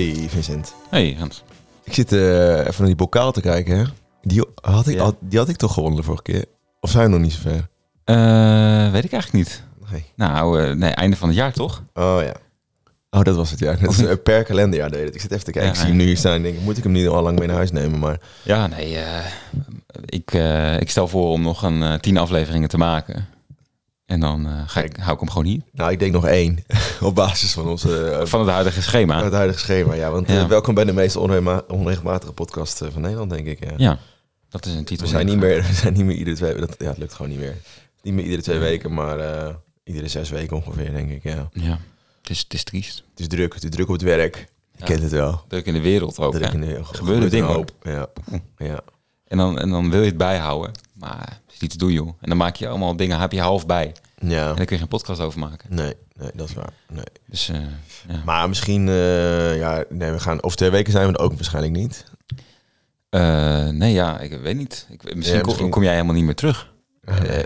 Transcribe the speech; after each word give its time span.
Hey 0.00 0.28
Vincent. 0.28 0.74
Hey 0.90 1.16
Hans. 1.18 1.42
Ik 1.84 1.94
zit 1.94 2.12
eh, 2.12 2.58
even 2.58 2.74
naar 2.78 2.86
die 2.86 2.94
bokaal 2.94 3.32
te 3.32 3.40
kijken. 3.40 3.78
Hè? 3.78 3.84
Die, 4.22 4.44
had 4.62 4.86
ik, 4.86 4.94
Ja. 4.94 5.02
had- 5.02 5.16
die 5.20 5.38
had 5.38 5.48
ik 5.48 5.56
toch 5.56 5.72
gewonnen 5.74 5.98
de 5.98 6.04
vorige 6.04 6.22
keer? 6.22 6.44
Of 6.80 6.90
zijn 6.90 7.04
we 7.04 7.10
nog 7.10 7.20
niet 7.20 7.32
zo 7.32 7.38
ver? 7.40 7.68
Eh, 8.04 8.92
weet 8.92 9.04
ik 9.04 9.12
eigenlijk 9.12 9.32
niet. 9.32 9.62
Nee. 9.90 10.04
Nou, 10.16 10.62
eh, 10.62 10.72
nee, 10.74 10.90
einde 10.90 11.16
van 11.16 11.28
het 11.28 11.36
jaar 11.36 11.52
toch? 11.52 11.82
Oh 11.94 12.18
ja. 12.22 12.32
Oh, 13.10 13.22
dat 13.22 13.36
was 13.36 13.50
het 13.50 13.58
ja. 13.58 13.74
Dat 13.74 13.92
is, 13.98 14.04
per 14.22 14.42
kalenderjaar 14.44 14.90
deed 14.90 15.04
het. 15.04 15.14
Ik 15.14 15.20
zit 15.20 15.30
even 15.32 15.44
te 15.44 15.50
kijken. 15.50 15.70
Ja, 15.70 15.74
ik 15.76 15.80
zie 15.80 15.88
hem 15.88 15.96
nu 15.98 16.04
hier 16.04 16.16
staan 16.16 16.32
en 16.34 16.42
denk, 16.42 16.54
ik, 16.56 16.62
moet 16.62 16.76
ik 16.76 16.82
hem 16.82 16.92
niet 16.92 17.08
al 17.08 17.22
lang 17.22 17.38
mee 17.38 17.46
naar 17.46 17.56
huis 17.56 17.72
nemen? 17.72 17.98
Maar 17.98 18.20
Ja, 18.44 18.66
nee. 18.66 18.98
ik, 20.04 20.32
ik 20.80 20.90
stel 20.90 21.08
voor 21.08 21.28
om 21.30 21.42
nog 21.42 21.62
een 21.62 22.00
tien 22.00 22.16
afleveringen 22.16 22.68
te 22.68 22.78
maken. 22.78 23.26
En 24.10 24.20
dan 24.20 24.46
eh, 24.46 24.52
ga 24.66 24.82
ik, 24.82 24.96
hou 24.96 25.12
ik 25.12 25.18
hem 25.20 25.28
gewoon 25.30 25.44
hier. 25.46 25.60
nou, 25.72 25.90
ik 25.92 25.98
denk 25.98 26.12
nog 26.12 26.26
één. 26.26 26.64
Op 27.00 27.14
basis 27.14 27.52
van 27.52 27.68
onze 27.68 28.04
eh, 28.10 28.26
Van 28.26 28.40
het 28.40 28.48
huidige 28.48 28.82
schema. 28.82 29.24
het 29.24 29.32
huidige 29.32 29.58
schema. 29.58 29.94
Ja, 29.94 30.10
want 30.10 30.28
eh, 30.28 30.46
welkom 30.46 30.74
bij 30.74 30.84
de 30.84 30.92
meest 30.92 31.16
onregelma- 31.16 31.62
onregelmatige 31.68 32.32
podcast 32.32 32.82
van 32.92 33.00
Nederland, 33.02 33.30
denk 33.30 33.46
ik. 33.46 33.64
Ja. 33.64 33.74
Ja, 33.76 33.98
dat 34.48 34.66
is 34.66 34.74
een 34.74 34.84
titel. 34.84 35.04
We 35.06 35.12
zijn 35.12 35.26
niet 35.26 35.36
meer, 35.38 35.62
we 35.62 35.72
zijn 35.74 35.92
niet 35.92 36.04
meer 36.04 36.16
iedere 36.16 36.36
twee 36.36 36.54
dat, 36.54 36.74
Ja, 36.78 36.88
het 36.88 36.98
lukt 36.98 37.12
gewoon 37.14 37.30
niet 37.30 37.40
meer. 37.40 37.54
Niet 38.02 38.14
meer 38.14 38.24
iedere 38.24 38.42
twee 38.42 38.58
weken, 38.58 38.94
maar 38.94 39.18
iedere 39.84 40.08
zes 40.08 40.30
weken 40.30 40.56
ongeveer, 40.56 40.92
denk 40.92 41.10
ik. 41.10 41.22
Ja. 41.22 41.48
Ja, 41.52 41.78
het 42.20 42.30
is, 42.30 42.38
het 42.38 42.54
is 42.54 42.64
triest. 42.64 43.04
Het 43.10 43.20
is 43.20 43.28
druk. 43.28 43.54
Het 43.54 43.64
is 43.64 43.70
druk 43.70 43.86
op 43.86 43.92
het 43.92 44.02
werk. 44.02 44.36
Je 44.36 44.46
Ja. 44.78 44.84
kent 44.84 45.02
het 45.02 45.10
wel. 45.12 45.44
Druk 45.48 45.66
in 45.66 45.74
de 45.74 45.80
wereld 45.80 46.18
ook. 46.18 46.34
Druk 46.34 46.52
in 46.52 46.60
de, 46.60 46.66
Gebeuren 46.66 46.86
gebeurt 46.94 47.30
dingen, 47.30 47.48
hoop. 47.48 47.72
Ja. 47.82 48.06
ja. 48.56 48.80
En, 49.30 49.36
dan, 49.36 49.58
en 49.58 49.70
dan 49.70 49.90
wil 49.90 50.00
je 50.00 50.06
het 50.06 50.16
bijhouden. 50.16 50.72
Maar 50.94 51.38
het 51.44 51.54
is 51.54 51.58
niet 51.60 51.70
te 51.70 51.78
doen, 51.78 51.92
joh. 51.92 52.08
En 52.20 52.28
dan 52.28 52.36
maak 52.36 52.56
je 52.56 52.68
allemaal 52.68 52.96
dingen, 52.96 53.18
heb 53.20 53.32
je 53.32 53.40
half 53.40 53.66
bij. 53.66 53.92
Ja. 54.18 54.48
En 54.50 54.56
dan 54.56 54.64
kun 54.64 54.74
je 54.74 54.78
geen 54.78 54.88
podcast 54.88 55.20
over 55.20 55.38
maken. 55.40 55.74
Nee, 55.74 55.94
nee, 56.16 56.30
dat 56.34 56.48
is 56.48 56.54
waar. 56.54 56.72
Nee. 56.88 57.04
Dus 57.26 57.48
eh, 57.48 57.60
ja. 58.08 58.22
Maar 58.24 58.48
misschien, 58.48 58.88
eh, 58.88 59.58
ja, 59.58 59.84
nee, 59.88 60.10
we 60.10 60.20
gaan 60.20 60.42
over 60.42 60.56
twee 60.56 60.70
weken 60.70 60.92
zijn 60.92 61.06
we 61.06 61.12
er 61.12 61.20
ook 61.24 61.32
waarschijnlijk 61.34 61.74
niet. 61.76 62.04
Eh, 63.08 63.68
nee, 63.68 63.92
ja, 63.92 64.18
ik 64.20 64.40
weet 64.40 64.56
niet. 64.56 64.86
Ik, 64.90 65.14
misschien, 65.14 65.34
Ja, 65.34 65.40
kom- 65.40 65.50
misschien- 65.50 65.70
kom 65.70 65.82
jij 65.82 65.92
helemaal 65.92 66.14
niet 66.14 66.24
meer 66.24 66.34
terug. 66.34 66.72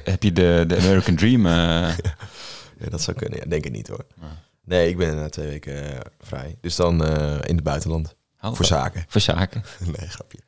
Heb 0.04 0.22
je 0.22 0.32
de, 0.32 0.64
de 0.66 0.76
American 0.76 1.16
Dream? 1.16 1.46
Ja, 2.78 2.90
dat 2.90 3.00
zou 3.02 3.16
kunnen. 3.16 3.38
Ja, 3.38 3.44
denk 3.48 3.64
ik 3.64 3.72
niet 3.72 3.88
hoor. 3.88 4.06
Nee, 4.64 4.88
ik 4.88 4.96
ben 4.96 5.16
na 5.16 5.28
twee 5.28 5.48
weken 5.48 6.00
vrij. 6.20 6.56
Dus 6.60 6.76
dan 6.76 7.04
in 7.46 7.54
het 7.54 7.62
buitenland. 7.62 8.14
oh, 8.40 8.54
Voor 8.54 8.64
zaken. 8.64 9.04
Voor 9.08 9.20
zaken. 9.20 9.62
nee, 9.98 10.08
grapje. 10.08 10.38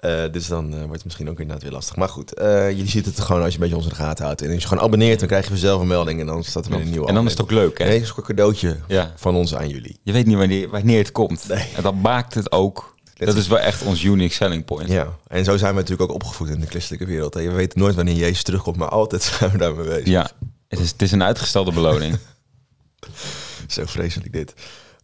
Eh, 0.00 0.22
dus 0.32 0.46
dan 0.46 0.72
eh, 0.72 0.78
wordt 0.78 0.92
het 0.92 1.04
misschien 1.04 1.28
ook 1.30 1.40
inderdaad 1.40 1.62
weer 1.62 1.72
lastig. 1.72 1.96
Maar 1.96 2.08
goed, 2.08 2.34
eh 2.34 2.70
jullie 2.70 2.88
ziet 2.88 3.06
het 3.06 3.20
gewoon 3.20 3.42
als 3.42 3.48
je 3.48 3.54
een 3.54 3.60
beetje 3.60 3.76
onze 3.76 3.88
in 3.88 3.94
de 3.94 4.00
gaten 4.02 4.24
houdt. 4.24 4.42
En 4.42 4.52
als 4.52 4.62
je 4.62 4.68
gewoon 4.68 4.84
abonneert, 4.84 5.18
dan 5.18 5.28
krijg 5.28 5.42
je 5.44 5.50
vanzelf 5.50 5.80
een 5.80 5.86
melding. 5.86 6.20
En 6.20 6.26
dan 6.26 6.44
staat 6.44 6.64
er 6.64 6.70
weer 6.70 6.80
een 6.80 6.90
nieuwe 6.90 7.06
En 7.08 7.14
dan 7.14 7.24
is 7.24 7.30
het 7.30 7.40
ook 7.40 7.50
leuk, 7.50 7.78
hè? 7.78 7.84
Nee, 7.84 8.00
is 8.00 8.10
ook 8.10 8.16
een 8.16 8.24
cadeautje 8.24 8.76
Ja. 8.88 9.12
van 9.16 9.34
ons 9.34 9.54
aan 9.54 9.68
jullie. 9.68 9.98
Je 10.02 10.12
weet 10.12 10.26
niet 10.26 10.36
wanneer, 10.36 10.68
wanneer 10.68 10.98
het 10.98 11.12
komt. 11.12 11.48
Nee. 11.48 11.68
En 11.76 11.82
dat 11.82 11.94
maakt 11.94 12.34
het 12.34 12.52
ook... 12.52 12.94
Dat 13.14 13.36
is 13.36 13.48
wel 13.48 13.58
echt 13.58 13.82
ons 13.82 14.02
unique 14.02 14.34
selling 14.34 14.64
point. 14.64 14.88
Ja, 14.88 15.16
en 15.26 15.44
zo 15.44 15.56
zijn 15.56 15.74
we 15.74 15.80
natuurlijk 15.80 16.10
ook 16.10 16.14
opgevoed 16.16 16.48
in 16.48 16.60
de 16.60 16.66
christelijke 16.66 17.06
wereld. 17.06 17.34
hè. 17.34 17.40
Je 17.40 17.50
weet 17.50 17.74
nooit 17.74 17.94
wanneer 17.94 18.14
Jezus 18.14 18.42
terugkomt, 18.42 18.76
maar 18.76 18.88
altijd 18.88 19.22
zijn 19.38 19.50
we 19.50 19.58
daarmee 19.58 19.86
bezig. 19.86 20.06
Ja. 20.06 20.30
Het 20.68 20.78
is, 20.78 20.90
het 20.90 21.02
is 21.02 21.12
een 21.12 21.22
uitgestelde 21.22 21.72
beloning. 21.72 22.18
Zo 23.68 23.82
vreselijk 23.86 24.32
dit. 24.32 24.54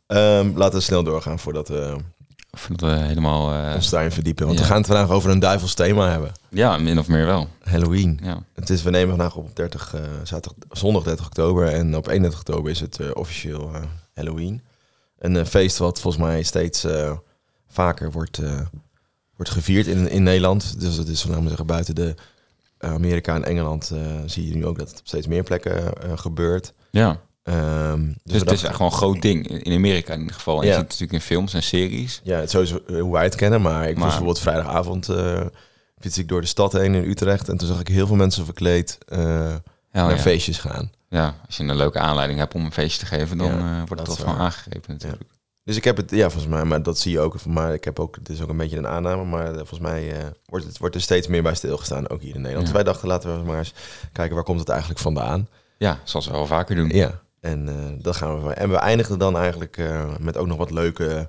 Ehm, 0.07 0.51
laten 0.55 0.79
we 0.79 0.85
snel 0.85 1.03
doorgaan 1.03 1.39
voordat 1.39 1.69
we 1.69 1.97
Voordat 2.59 2.91
we 2.91 2.97
helemaal... 2.97 3.53
eh, 3.69 3.75
ons 3.75 3.91
daarin 3.91 4.13
verdiepen. 4.13 4.47
Want 4.47 4.59
Ja. 4.59 4.65
we 4.65 4.71
gaan 4.71 4.79
het 4.79 4.87
vandaag 4.87 5.11
over 5.11 5.31
een 5.31 5.39
duivels 5.39 5.75
thema 5.75 6.11
hebben. 6.11 6.33
ja, 6.49 6.79
min 6.79 6.99
of 6.99 7.09
meer 7.09 7.27
wel. 7.27 7.49
Halloween. 7.63 8.21
Ja. 8.23 8.43
Het 8.55 8.71
is, 8.71 8.83
we 8.83 8.91
nemen 8.91 9.09
vandaag 9.17 9.35
op 9.37 9.57
30, 9.57 9.95
eh, 9.95 10.01
zaterdag, 10.23 10.79
zondag 10.79 11.03
30 11.03 11.27
oktober. 11.27 11.67
En 11.69 11.97
op 11.97 12.07
31 12.09 12.39
oktober 12.41 12.71
is 12.71 12.81
het 12.81 13.01
eh, 13.01 13.11
officieel 13.15 13.71
Halloween. 14.15 14.63
Een 15.19 15.47
feest 15.47 15.79
wat 15.79 16.01
volgens 16.01 16.23
mij 16.25 16.43
steeds 16.43 16.87
vaker 17.69 18.11
wordt, 18.13 18.41
wordt 19.37 19.53
gevierd 19.53 19.87
in, 19.87 20.09
in 20.11 20.23
Nederland. 20.23 20.81
Dus 20.81 20.97
het 20.97 21.09
is 21.09 21.21
van 21.23 21.31
maar 21.31 21.49
zeggen, 21.49 21.67
buiten 21.67 21.95
de 21.95 22.15
Amerika 22.79 23.35
en 23.35 23.45
Engeland 23.45 23.93
zie 24.27 24.49
je 24.49 24.55
nu 24.55 24.67
ook 24.67 24.79
dat 24.79 24.89
het 24.91 24.99
op 25.01 25.07
steeds 25.07 25.27
meer 25.27 25.43
plekken 25.43 25.93
gebeurt. 26.19 26.73
ja. 26.91 27.21
Ehm, 27.47 28.01
dus 28.05 28.15
Dus 28.23 28.43
we 28.43 28.51
het 28.51 28.51
is 28.53 28.61
gewoon 28.63 28.91
een 28.91 28.97
groot 28.97 29.23
ding. 29.23 29.49
In 29.65 29.73
Amerika 29.77 30.13
in 30.13 30.19
ieder 30.21 30.35
geval. 30.35 30.61
En 30.61 30.67
Ja. 30.67 30.73
je 30.73 30.73
ziet 30.73 30.81
het 30.83 30.91
natuurlijk 31.01 31.13
in 31.23 31.27
films 31.27 31.55
en 31.55 31.63
series. 31.63 32.21
Ja, 32.25 32.35
het 32.37 32.45
is 32.45 32.51
sowieso 32.51 32.81
eh, 32.87 33.01
hoe 33.01 33.13
wij 33.13 33.25
het 33.25 33.35
kennen. 33.35 33.63
Maar 33.63 33.89
ik 33.89 33.95
was 33.97 34.05
bijvoorbeeld 34.07 34.41
vrijdagavond 34.41 35.09
eh 35.09 35.41
fiets 35.99 36.19
ik 36.19 36.29
door 36.29 36.41
de 36.41 36.47
stad 36.47 36.73
heen 36.73 36.95
in 36.95 37.05
Utrecht. 37.11 37.49
En 37.49 37.57
toen 37.57 37.69
zag 37.69 37.81
ik 37.81 37.89
heel 37.89 38.07
veel 38.07 38.17
mensen 38.17 38.45
verkleed 38.45 38.99
eh, 39.09 39.19
Ja, 39.19 39.59
naar 39.93 40.11
ja. 40.11 40.17
feestjes 40.19 40.59
gaan. 40.59 40.91
ja, 41.09 41.35
als 41.47 41.57
je 41.57 41.63
een 41.63 41.77
leuke 41.77 41.99
aanleiding 41.99 42.39
hebt 42.39 42.55
om 42.55 42.65
een 42.65 42.73
feestje 42.73 42.99
te 42.99 43.07
geven, 43.07 43.39
dan 43.39 43.47
Ja, 43.59 43.77
wordt 43.87 43.89
dat 43.97 44.07
het 44.07 44.19
is 44.19 44.25
wel 44.25 44.35
aangegrepen 44.35 44.93
natuurlijk. 44.93 45.23
Dus 45.65 45.77
ik 45.77 45.85
heb 45.85 45.97
het, 45.97 46.11
ja, 46.11 46.31
volgens 46.31 46.53
mij, 46.53 46.65
maar 46.65 46.83
dat 46.83 46.99
zie 46.99 47.13
je 47.13 47.21
ook. 47.21 47.45
Maar 47.45 47.75
ik 47.75 47.85
heb 47.85 47.99
ook, 48.01 48.17
het 48.17 48.29
is 48.29 48.41
ook 48.43 48.49
een 48.49 48.57
beetje 48.57 48.77
een 48.77 48.87
aanname. 48.87 49.25
Maar 49.25 49.55
volgens 49.55 49.79
mij 49.81 50.13
wordt, 50.47 50.67
het, 50.67 50.79
wordt 50.79 50.95
er 50.95 51.01
steeds 51.01 51.27
meer 51.27 51.43
bij 51.43 51.55
stilgestaan, 51.55 52.09
ook 52.09 52.21
hier 52.21 52.31
in 52.35 52.41
Nederland. 52.41 52.65
Dus 52.67 52.75
wij 52.75 52.85
dachten, 52.85 53.09
laten 53.09 53.39
we 53.41 53.47
maar 53.47 53.59
eens 53.59 53.73
kijken, 54.13 54.35
waar 54.35 54.45
komt 54.45 54.61
het 54.61 54.69
eigenlijk 54.69 55.01
vandaan? 55.01 55.49
Ja, 55.79 55.99
zoals 56.05 56.27
we 56.27 56.33
wel 56.33 56.47
vaker 56.47 56.77
doen. 56.77 56.89
Ja, 56.89 57.21
en 57.47 57.69
eh, 57.69 57.75
dat 58.03 58.17
gaan 58.17 58.43
we. 58.43 58.53
En 58.53 58.71
we 58.71 58.77
eindigden 58.77 59.19
dan 59.19 59.37
eigenlijk 59.37 59.77
eh, 59.77 60.17
met 60.21 60.37
ook 60.37 60.47
nog 60.47 60.57
wat 60.57 60.71
leuke, 60.71 61.29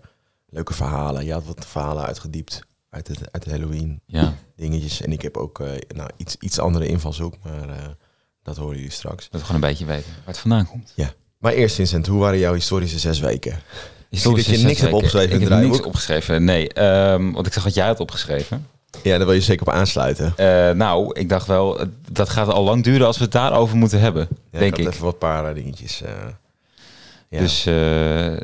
leuke 0.50 0.73
verhalen. 0.73 1.25
Je 1.25 1.33
had 1.33 1.45
wat 1.45 1.66
verhalen 1.66 2.05
uitgediept 2.05 2.61
uit 2.89 3.07
het, 3.07 3.19
uit 3.31 3.44
het 3.44 3.53
Halloween. 3.53 4.01
Ja, 4.05 4.33
dingetjes. 4.55 5.01
En 5.01 5.11
ik 5.11 5.22
heb 5.22 5.38
ook 5.38 5.59
eh, 5.59 5.69
nou, 5.95 6.09
iets, 6.17 6.35
iets 6.39 6.59
andere 6.59 6.88
invalshoek, 6.88 7.33
maar 7.44 7.95
dat 8.44 8.57
horen 8.57 8.75
jullie 8.75 8.91
straks. 8.91 9.29
dat 9.29 9.41
we 9.41 9.47
gewoon 9.47 9.61
een 9.61 9.69
beetje 9.69 9.85
weten 9.85 10.11
waar 10.11 10.25
het 10.25 10.38
vandaan 10.38 10.67
komt. 10.67 10.94
Maar 11.38 11.53
eerst 11.53 11.75
Vincent, 11.75 12.07
hoe 12.07 12.19
waren 12.19 12.39
jouw 12.39 12.53
historische 12.53 12.99
zes 12.99 13.19
weken? 13.19 13.59
Historische 14.09 14.51
dat 14.51 14.59
je 14.59 14.66
niks 14.66 14.79
hebt 14.79 14.94
opgeschreven 14.94 15.41
Ik 15.41 15.49
heb 15.49 15.59
niks 15.59 15.81
opgeschreven, 15.81 16.44
nee. 16.44 16.73
Ehm, 16.73 17.31
want 17.31 17.47
ik 17.47 17.53
zag 17.53 17.63
wat 17.63 17.73
jij 17.73 17.85
had 17.85 17.99
opgeschreven. 17.99 18.67
Ja, 19.03 19.18
daar 19.18 19.25
wil 19.25 19.35
je 19.35 19.41
zeker 19.41 19.68
op 19.68 19.74
aansluiten. 19.74 20.34
Eh, 20.38 20.72
nou, 20.72 21.19
ik 21.19 21.30
dacht 21.30 21.47
wel, 21.47 21.80
eh, 21.80 21.88
dat 22.12 22.30
gaat 22.30 22.47
al 22.47 22.63
lang 22.63 22.84
duren 22.84 23.08
als 23.08 23.18
we 23.18 23.24
het 23.24 23.31
daarover 23.31 23.78
moeten 23.78 24.00
hebben, 24.00 24.28
Ja, 24.52 24.59
denk 24.59 24.78
ik. 24.78 24.88
even 24.88 25.03
wat 25.03 25.19
paar 25.19 25.46
eh, 25.50 25.56
dingetjes. 25.56 25.97
ja. 27.30 27.40
Dus 27.40 27.63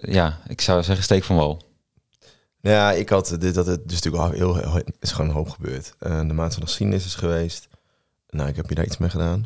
ja, 0.01 0.39
ik 0.47 0.61
zou 0.61 0.83
zeggen 0.83 1.03
steek 1.03 1.23
van 1.23 1.35
wal. 1.35 1.61
Nou 2.61 2.75
ja, 2.75 2.91
ik 2.91 3.09
had 3.09 3.35
dit 3.39 3.53
dat 3.53 3.65
het 3.65 3.81
dus 3.89 4.01
natuurlijk 4.01 4.23
al 4.23 4.31
heel, 4.31 4.55
heel 4.55 4.81
is 4.99 5.11
gewoon 5.11 5.29
een 5.29 5.35
hoop 5.35 5.49
gebeurd. 5.49 5.93
De 5.99 6.33
maand 6.33 6.53
van 6.53 6.61
de 6.61 6.67
geschiedenis 6.67 7.05
is 7.05 7.15
geweest. 7.15 7.67
Nou, 8.29 8.49
ik 8.49 8.55
heb 8.55 8.69
je 8.69 8.75
daar 8.75 8.85
iets 8.85 8.97
mee 8.97 9.09
gedaan. 9.09 9.45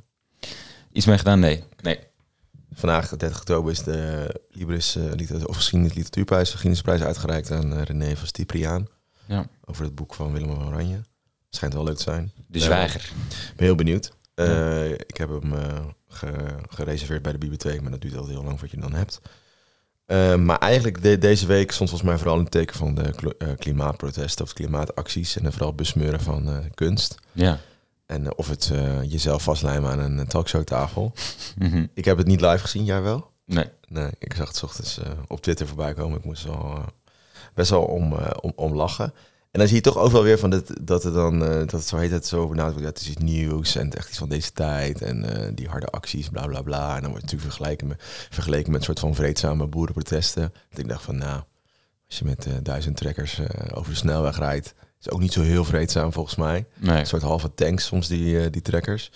Iets 0.92 1.06
mee 1.06 1.18
gedaan? 1.18 1.40
Nee. 1.40 1.64
Nee. 1.82 2.00
Vandaag, 2.74 3.10
30 3.10 3.38
oktober, 3.40 3.72
is 3.72 3.84
de 3.84 4.30
Libris 4.52 4.96
eh, 4.96 5.04
liter- 5.16 5.48
of 5.48 5.56
geschiedenis 5.56 5.94
literatuurprijs, 5.94 6.50
geschiedenisprijs 6.50 7.02
uitgereikt 7.02 7.52
aan 7.52 7.82
René 7.84 8.16
van 8.16 8.28
Stipriaan. 8.28 8.88
Ja. 9.28 9.46
Over 9.66 9.84
het 9.84 9.96
boek 9.96 10.14
van 10.14 10.32
Willem 10.32 10.56
van 10.56 10.68
Oranje. 10.68 11.02
Schijnt 11.50 11.74
wel 11.74 11.84
leuk 11.84 11.96
te 11.96 12.04
zijn. 12.04 12.32
De 12.48 12.60
zwijger. 12.60 13.02
Ik 13.02 13.54
ben 13.56 13.66
heel 13.66 13.76
benieuwd. 13.76 14.12
Eh, 14.34 14.92
Ik 14.92 15.18
heb 15.18 15.30
hem 15.30 15.54
eh, 15.54 15.86
ge- 16.08 16.56
gereserveerd 16.70 17.22
bij 17.22 17.32
de 17.32 17.38
bibliotheek, 17.38 17.82
maar 17.82 17.92
dat 17.92 18.02
duurt 18.02 18.16
altijd 18.16 18.34
heel 18.34 18.44
lang 18.44 18.60
voordat 18.60 18.76
je 18.78 18.82
hem 18.84 18.90
dan 18.92 19.00
hebt. 19.00 19.22
Eh, 20.06 20.36
maar 20.36 20.58
eigenlijk 20.58 21.02
de- 21.02 21.18
deze 21.18 21.46
week 21.46 21.72
stond 21.72 21.90
volgens 21.90 22.10
mij 22.10 22.18
vooral 22.20 22.36
in 22.38 22.44
het 22.44 22.52
teken 22.52 22.76
van 22.76 22.96
de 22.96 23.56
klimaatprotesten 23.58 24.46
of 24.46 24.54
klimaatacties 24.54 25.36
en 25.38 25.44
dan 25.44 25.52
vooral 25.52 25.74
besmeuren 25.74 26.20
van 26.22 26.70
kunst. 26.74 27.16
Ja. 27.32 27.60
En 28.06 28.38
of 28.38 28.48
het 28.50 28.72
jezelf 29.08 29.44
vastlijmen 29.44 29.92
aan 29.92 30.00
een 30.00 30.28
talkshowtafel. 30.28 31.14
Mhm. 31.58 31.86
Ik 31.94 32.06
heb 32.06 32.18
het 32.18 32.28
niet 32.28 32.42
live 32.42 32.58
gezien, 32.58 32.86
jij 32.86 33.02
wel? 33.02 33.32
Nee. 33.46 33.66
Nee, 33.88 34.10
ik 34.20 34.34
zag 34.34 34.48
het 34.48 34.56
's 34.58 34.64
ochtends 34.64 35.00
op 35.28 35.42
Twitter 35.42 35.68
voorbij 35.68 35.94
komen. 35.94 36.18
Ik 36.18 36.26
moest 36.26 36.44
wel 36.44 36.74
eh, 36.76 36.84
best 37.58 37.70
wel 37.70 37.84
om, 37.84 38.14
eh, 38.14 38.30
om, 38.42 38.54
om 38.56 38.76
lachen. 38.76 39.14
En 39.52 39.60
dan 39.60 39.68
zie 39.68 39.76
je 39.76 39.82
toch 39.82 39.98
overal 39.98 40.24
weer 40.24 40.40
van 40.40 40.50
dat, 40.50 40.72
dat 40.82 41.04
het 41.04 41.14
dan, 41.14 41.44
eh, 41.44 41.50
dat 41.50 41.72
het 41.72 41.88
zo 41.88 41.98
heet 41.98 42.12
het 42.12 42.28
zo 42.28 42.48
benadrukt, 42.48 42.86
het 42.86 43.02
is 43.02 43.10
iets 43.10 43.22
nieuws 43.22 43.76
en 43.76 43.94
echt 43.94 44.10
iets 44.10 44.18
van 44.18 44.30
deze 44.30 44.52
tijd 44.52 45.02
en 45.02 45.24
eh, 45.24 45.52
die 45.54 45.68
harde 45.68 45.88
acties, 45.88 46.30
bla 46.30 46.48
bla 46.48 46.62
bla. 46.62 46.96
En 46.96 47.02
dan 47.02 47.12
wordt 47.12 47.22
het 47.22 47.32
natuurlijk 47.32 47.54
vergeleken 47.54 47.88
met, 47.88 48.02
vergeleken 48.30 48.72
met 48.72 48.80
een 48.80 48.86
soort 48.86 49.00
van 49.00 49.16
vreedzame 49.16 49.68
boerenprotesten. 49.68 50.54
Dat 50.70 50.80
ik 50.80 50.88
dacht 50.88 51.04
van, 51.04 51.18
nou, 51.18 51.42
als 52.08 52.20
je 52.20 52.26
met 52.26 52.48
duizend 52.62 52.98
trekkers 52.98 53.40
over 53.74 53.92
de 53.92 53.98
snelweg 53.98 54.38
rijdt, 54.38 54.74
is 55.00 55.10
ook 55.10 55.20
niet 55.20 55.34
zo 55.34 55.42
heel 55.42 55.64
vreedzaam 55.64 56.14
volgens 56.14 56.36
mij. 56.36 56.66
Nee. 56.76 57.00
Een 57.00 57.06
soort 57.06 57.22
halve 57.22 57.54
tanks 57.54 57.86
soms, 57.86 58.08
die, 58.08 58.50
die 58.50 58.62
trekkers. 58.62 59.12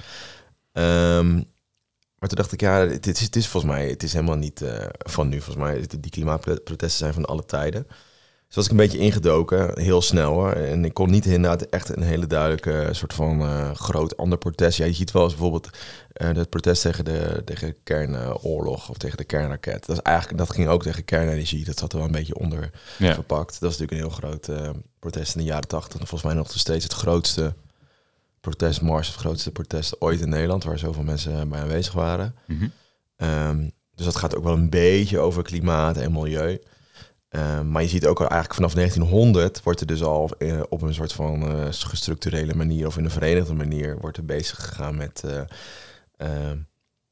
Ehm, 0.71 1.33
maar 2.17 2.29
toen 2.29 2.38
dacht 2.38 2.51
ik, 2.51 2.61
ja, 2.61 2.88
het 2.88 3.07
is, 3.07 3.19
het 3.19 3.35
is 3.35 3.47
volgens 3.47 3.73
mij, 3.73 3.89
het 3.89 4.03
is 4.03 4.13
helemaal 4.13 4.38
niet 4.38 4.63
van 4.97 5.29
nu. 5.29 5.41
Volgens 5.41 5.65
mij, 5.65 5.88
die 5.99 6.11
klimaatprotesten 6.11 6.89
zijn 6.89 7.13
van 7.13 7.25
alle 7.25 7.45
tijden. 7.45 7.88
Dus 8.51 8.59
was 8.59 8.65
ik 8.65 8.80
een 8.80 8.86
beetje 8.88 9.06
ingedoken, 9.06 9.80
heel 9.81 10.01
snel 10.01 10.33
hoor. 10.33 10.51
En 10.51 10.86
ik 10.86 10.94
kon 10.94 11.09
niet 11.09 11.25
inderdaad 11.25 11.62
echt 11.62 11.95
een 11.95 12.03
hele 12.03 12.27
duidelijke 12.27 12.88
soort 12.92 13.13
van 13.13 13.42
eh, 13.42 13.71
groot 13.75 14.18
ander 14.18 14.38
protest. 14.38 14.77
Ja, 14.77 14.86
je 14.86 14.94
ziet 14.94 15.12
wel 15.12 15.24
eens 15.24 15.31
bijvoorbeeld 15.33 15.69
eh 16.13 16.30
het 16.36 16.50
protest 16.50 16.81
tegen 16.81 17.06
de, 17.06 17.42
tegen 17.45 17.68
de 17.68 17.75
kernoorlog 17.83 18.89
of 18.89 18.98
tegen 18.98 19.18
de 19.18 19.24
kernraket. 19.24 19.86
Dat, 19.86 19.95
is 19.95 20.01
eigenlijk, 20.01 20.38
dat 20.38 20.50
ging 20.56 20.68
ook 20.68 20.83
tegen 20.83 21.06
kernenergie. 21.06 21.65
Dat 21.65 21.77
zat 21.80 21.92
er 21.92 21.98
wel 21.98 22.07
een 22.07 22.13
beetje 22.13 22.36
onder 22.39 22.69
Ja. 22.98 23.13
verpakt. 23.13 23.59
Dat 23.59 23.71
is 23.71 23.77
natuurlijk 23.77 23.92
een 23.92 23.98
heel 24.09 24.30
groot 24.30 24.48
eh, 24.48 24.69
protest 25.00 25.36
in 25.36 25.42
de 25.42 25.48
jaren 25.48 25.68
tachtig. 25.68 26.00
En 26.00 26.07
volgens 26.07 26.24
mij 26.33 26.42
nog 26.42 26.51
steeds 26.51 26.83
het 26.83 26.94
grootste 26.94 27.53
protestmars, 28.39 29.07
het 29.07 29.15
grootste 29.18 29.51
protest 29.51 30.01
ooit 30.01 30.21
in 30.21 30.30
Nederland, 30.30 30.63
waar 30.63 30.80
zoveel 30.80 31.03
mensen 31.03 31.50
bij 31.50 31.62
aanwezig 31.62 31.94
waren. 31.94 32.36
Mhm. 32.48 32.68
Ehm, 33.15 33.69
dus 33.95 34.06
dat 34.06 34.15
gaat 34.15 34.36
ook 34.36 34.44
wel 34.44 34.53
een 34.53 34.69
beetje 34.69 35.19
over 35.19 35.44
klimaat 35.44 35.98
en 35.98 36.12
milieu. 36.12 36.59
Uh, 37.31 37.61
maar 37.61 37.81
je 37.81 37.87
ziet 37.87 38.05
ook 38.05 38.19
al 38.19 38.27
eigenlijk 38.27 38.53
vanaf 38.53 38.73
1900 38.73 39.63
wordt 39.63 39.79
er 39.79 39.85
dus 39.85 40.03
al 40.03 40.29
uh, 40.37 40.61
op 40.69 40.81
een 40.81 40.93
soort 40.93 41.13
van 41.13 41.43
uh, 41.43 41.65
gestructurele 41.69 42.55
manier 42.55 42.87
of 42.87 42.97
in 42.97 43.03
een 43.03 43.11
verenigde 43.11 43.53
manier 43.53 43.97
wordt 43.99 44.17
er 44.17 44.25
bezig 44.25 44.65
gegaan 44.65 44.95
met, 44.95 45.23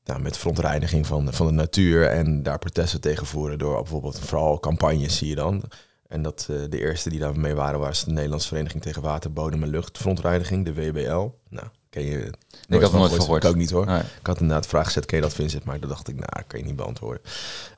nou, 0.03 0.21
met 0.21 0.37
verontreiniging 0.37 1.07
van, 1.07 1.33
van 1.33 1.47
de 1.47 1.53
natuur 1.53 2.07
en 2.07 2.43
daar 2.43 2.59
protesten 2.59 3.01
tegen 3.01 3.25
voeren 3.25 3.57
door 3.57 3.75
bijvoorbeeld 3.75 4.19
vooral 4.19 4.59
campagnes 4.59 5.17
zie 5.17 5.29
je 5.29 5.35
dan. 5.35 5.63
En 6.07 6.21
dat 6.21 6.45
de 6.69 6.79
eerste 6.79 7.09
die 7.09 7.19
daarmee 7.19 7.55
waren 7.55 7.79
was 7.79 8.03
de 8.03 8.11
Nederlandse 8.11 8.47
Vereniging 8.47 8.81
tegen 8.83 9.01
Water, 9.01 9.33
Bodem 9.33 9.63
en 9.63 9.69
Luchtverontreiniging, 9.69 10.65
de 10.65 10.73
WBL. 10.73 11.27
Nou, 11.49 11.67
ken 11.89 12.03
je? 12.03 12.33
Ik 12.67 12.81
had 12.81 12.93
nooit 12.93 13.11
gehoord. 13.11 13.43
Ik 13.43 13.49
ook 13.49 13.55
niet 13.55 13.71
hoor. 13.71 13.85
Nee. 13.85 13.99
Ik 13.99 14.27
had 14.27 14.39
inderdaad 14.39 14.67
vraag 14.67 14.85
gezet, 14.85 15.05
ken 15.05 15.17
je 15.17 15.23
dat 15.23 15.33
Vincent? 15.33 15.63
Maar 15.63 15.79
dat 15.79 15.89
dacht 15.89 16.07
ik, 16.07 16.15
nou, 16.15 16.43
kan 16.47 16.59
je 16.59 16.65
niet 16.65 16.75
beantwoorden. 16.75 17.21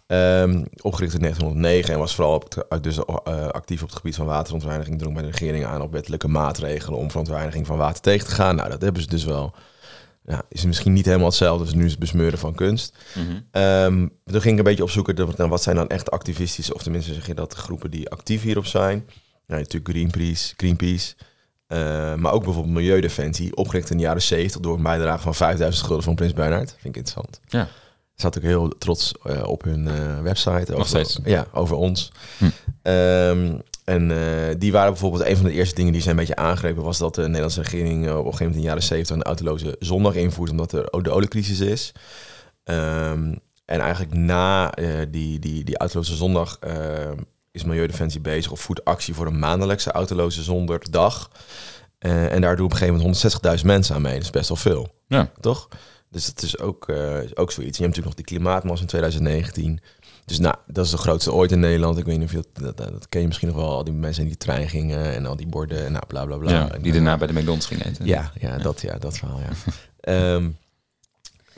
Um, 0.07 0.65
opgericht 0.81 1.13
in 1.13 1.19
1909 1.19 1.93
en 1.93 1.99
was 1.99 2.15
vooral 2.15 2.33
op 2.33 2.65
het, 2.69 2.83
dus, 2.83 2.97
uh, 2.97 3.03
actief 3.47 3.81
op 3.81 3.87
het 3.87 3.97
gebied 3.97 4.15
van 4.15 4.25
waterontreiniging. 4.25 4.99
Drong 4.99 5.13
bij 5.13 5.23
de 5.23 5.31
regering 5.31 5.65
aan 5.65 5.81
op 5.81 5.91
wettelijke 5.91 6.27
maatregelen 6.27 6.99
om 6.99 7.09
verontreiniging 7.09 7.65
van 7.65 7.77
water 7.77 8.01
tegen 8.01 8.27
te 8.27 8.33
gaan. 8.33 8.55
Nou, 8.55 8.69
dat 8.69 8.81
hebben 8.81 9.01
ze 9.01 9.07
dus 9.07 9.23
wel. 9.23 9.53
Ja, 10.25 10.41
is 10.49 10.65
misschien 10.65 10.93
niet 10.93 11.05
helemaal 11.05 11.27
hetzelfde, 11.27 11.63
dus 11.63 11.73
nu 11.73 11.85
is 11.85 11.91
het 11.91 11.99
besmeuren 11.99 12.39
van 12.39 12.55
kunst. 12.55 12.97
Mm 13.15 13.25
-hmm. 13.25 13.61
um, 13.61 14.11
toen 14.25 14.41
ging 14.41 14.53
ik 14.53 14.57
een 14.57 14.63
beetje 14.63 14.83
opzoeken, 14.83 15.15
nou, 15.37 15.49
wat 15.49 15.63
zijn 15.63 15.75
dan 15.75 15.87
echt 15.87 16.11
activistische, 16.11 16.73
of 16.73 16.83
tenminste 16.83 17.13
zeg 17.13 17.27
je 17.27 17.33
dat, 17.33 17.53
groepen 17.53 17.91
die 17.91 18.09
actief 18.09 18.41
hierop 18.41 18.65
zijn. 18.65 19.05
Nou, 19.47 19.61
natuurlijk 19.61 19.89
Greenpeace, 19.89 20.53
Greenpeace 20.57 21.15
uh, 21.71 22.15
maar 22.15 22.31
ook 22.31 22.43
bijvoorbeeld 22.43 22.75
Milieudefensie, 22.75 23.55
opgericht 23.55 23.89
in 23.89 23.97
de 23.97 24.03
jaren 24.03 24.21
70 24.21 24.61
door 24.61 24.75
een 24.75 24.83
bijdrage 24.83 25.21
van 25.21 25.35
5000 25.35 25.85
gulden 25.85 26.03
van 26.03 26.15
Prins 26.15 26.33
Bernhard. 26.33 26.69
Vind 26.69 26.95
ik 26.95 26.95
interessant. 26.95 27.39
Ja 27.47 27.67
zat 28.21 28.37
ook 28.37 28.43
heel 28.43 28.77
trots 28.77 29.13
uh, 29.23 29.47
op 29.47 29.63
hun 29.63 29.87
uh, 29.87 30.21
website. 30.21 30.71
Nog 30.71 30.87
steeds? 30.87 31.19
Ja, 31.23 31.47
over 31.53 31.75
ons. 31.75 32.11
Hm. 32.37 32.45
Um, 32.83 33.61
en 33.83 34.07
die 34.59 34.71
waren 34.71 34.91
bijvoorbeeld 34.91 35.25
een 35.25 35.35
van 35.35 35.45
de 35.45 35.51
eerste 35.51 35.75
dingen 35.75 35.93
die 35.93 36.01
zijn 36.01 36.13
een 36.13 36.25
beetje 36.25 36.41
aangrepen... 36.41 36.83
was 36.83 36.97
dat 36.97 37.15
de 37.15 37.21
Nederlandse 37.21 37.61
regering 37.61 38.03
op 38.03 38.09
een 38.09 38.15
gegeven 38.15 38.37
moment 38.37 38.55
in 38.55 38.61
de 38.61 38.67
jaren 38.67 38.83
70... 38.83 39.15
een 39.15 39.23
autoloze 39.23 39.75
zondag 39.79 40.15
invoert 40.15 40.51
omdat 40.51 40.71
er 40.71 41.03
de 41.03 41.11
oliecrisis 41.11 41.59
is. 41.59 41.91
Um, 42.63 43.39
en 43.65 43.79
eigenlijk 43.79 44.13
na 44.13 44.69
die, 45.09 45.39
die, 45.39 45.63
die 45.63 45.77
autoloze 45.77 46.15
zondag... 46.15 46.59
is 47.51 47.63
Milieudefensie 47.63 48.21
bezig 48.21 48.51
of 48.51 48.59
voert 48.59 48.85
actie 48.85 49.13
voor 49.13 49.27
een 49.27 49.39
maandelijkse 49.39 49.91
autoloze 49.91 50.43
zondag. 50.43 51.29
en 51.99 52.41
daar 52.41 52.55
doen 52.55 52.65
op 52.65 52.71
een 52.71 52.77
gegeven 52.77 52.99
moment 52.99 53.59
160.000 53.59 53.65
mensen 53.65 53.95
aan 53.95 54.01
mee. 54.01 54.13
Dat 54.13 54.23
is 54.23 54.29
best 54.29 54.47
wel 54.47 54.57
veel. 54.57 54.89
Ja. 55.07 55.31
Toch? 55.39 55.67
Dus 56.11 56.25
dat 56.25 56.43
is 56.43 56.59
ook, 56.59 56.89
uh, 56.89 57.17
ook 57.33 57.51
zoiets. 57.51 57.77
je 57.77 57.83
hebt 57.83 57.95
natuurlijk 57.95 58.05
nog 58.05 58.13
die 58.13 58.25
klimaatmars 58.25 58.81
in 58.81 58.87
2019. 58.87 59.79
Dus 60.25 60.39
nou, 60.39 60.55
dat 60.67 60.85
is 60.85 60.91
de 60.91 60.97
grootste 60.97 61.33
ooit 61.33 61.51
in 61.51 61.59
Nederland. 61.59 61.97
Ik 61.97 62.05
weet 62.05 62.17
niet 62.17 62.27
of 62.27 62.31
je 62.31 62.43
dat, 62.53 62.77
dat, 62.77 62.91
dat 62.91 63.09
ken 63.09 63.21
je 63.21 63.27
misschien 63.27 63.47
nog 63.47 63.57
wel. 63.57 63.69
Al 63.69 63.83
die 63.83 63.93
mensen 63.93 64.23
in 64.23 64.27
die 64.27 64.37
trein 64.37 64.69
gingen 64.69 65.13
en 65.13 65.25
al 65.25 65.35
die 65.35 65.47
borden 65.47 65.85
en 65.85 65.91
nou, 65.91 66.05
bla 66.07 66.25
bla 66.25 66.37
bla. 66.37 66.51
Ja, 66.51 66.71
en, 66.71 66.81
die 66.81 66.91
daarna 66.91 67.17
bij 67.17 67.27
de 67.27 67.33
McDonald's 67.33 67.65
gingen 67.65 67.85
eten. 67.85 68.05
Ja, 68.05 68.31
ja, 68.39 68.57
dat, 68.57 68.81
ja 68.81 68.97
dat 68.97 69.17
verhaal, 69.17 69.39
ja. 69.39 70.33
um, 70.33 70.57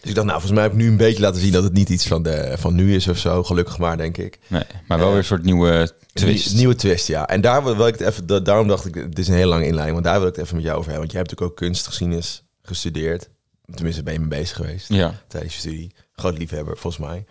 dus 0.03 0.11
ik 0.11 0.17
dacht, 0.17 0.27
nou, 0.27 0.39
volgens 0.41 0.51
mij 0.51 0.63
heb 0.63 0.71
ik 0.71 0.77
nu 0.77 0.87
een 0.87 0.97
beetje 0.97 1.21
laten 1.21 1.41
zien 1.41 1.51
dat 1.51 1.63
het 1.63 1.73
niet 1.73 1.89
iets 1.89 2.07
van, 2.07 2.23
de, 2.23 2.53
van 2.57 2.75
nu 2.75 2.95
is 2.95 3.07
of 3.07 3.17
zo. 3.17 3.43
Gelukkig 3.43 3.77
maar, 3.77 3.97
denk 3.97 4.17
ik. 4.17 4.39
Nee, 4.47 4.63
maar 4.87 4.97
wel 4.97 5.07
uh, 5.07 5.13
weer 5.13 5.21
een 5.21 5.27
soort 5.27 5.43
nieuwe 5.43 5.91
twist. 6.13 6.55
Nieuwe 6.55 6.75
twist, 6.75 7.07
ja. 7.07 7.27
En 7.27 7.41
daar 7.41 7.63
wil 7.63 7.87
ik 7.87 7.99
het 7.99 8.07
even, 8.07 8.43
daarom 8.43 8.67
dacht 8.67 8.85
ik, 8.85 8.93
dit 8.93 9.19
is 9.19 9.27
een 9.27 9.33
heel 9.33 9.47
lange 9.47 9.65
inleiding, 9.65 9.93
want 9.93 10.05
daar 10.05 10.19
wil 10.19 10.27
ik 10.27 10.35
het 10.35 10.43
even 10.43 10.55
met 10.55 10.65
jou 10.65 10.77
over 10.77 10.91
hebben. 10.91 11.09
Want 11.09 11.11
jij 11.11 11.21
hebt 11.21 11.31
natuurlijk 11.31 11.61
ook 11.61 11.67
kunstgeschiedenis 11.67 12.43
gestudeerd. 12.61 13.29
Tenminste, 13.73 14.03
ben 14.03 14.13
je 14.13 14.19
mee 14.19 14.39
bezig 14.39 14.55
geweest 14.55 14.89
ja. 14.89 15.21
tijdens 15.27 15.53
je 15.53 15.59
studie. 15.59 15.95
Groot 16.15 16.37
liefhebber, 16.37 16.77
volgens 16.77 17.07
mij. 17.07 17.25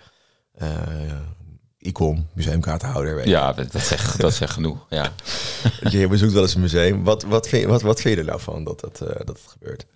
Uh, 0.63 0.69
ICOM, 1.79 2.29
museumkaartenhouder. 2.35 3.15
Weet 3.15 3.27
ja, 3.27 3.53
dat 3.53 3.83
zegt, 3.83 4.21
dat 4.21 4.35
zegt 4.35 4.53
genoeg. 4.53 4.87
Ja. 4.89 5.13
je 5.91 6.09
bezoekt 6.09 6.33
wel 6.33 6.43
eens 6.43 6.55
een 6.55 6.61
museum. 6.61 7.05
Wat, 7.05 7.23
wat, 7.23 7.49
vind, 7.49 7.63
je, 7.63 7.69
wat, 7.69 7.83
wat 7.83 8.01
vind 8.01 8.15
je 8.15 8.21
er 8.21 8.27
nou 8.27 8.41
van 8.41 8.65
dat, 8.65 8.81
dat, 8.81 9.01
uh, 9.03 9.09
dat 9.09 9.29
het 9.29 9.47
gebeurt? 9.47 9.87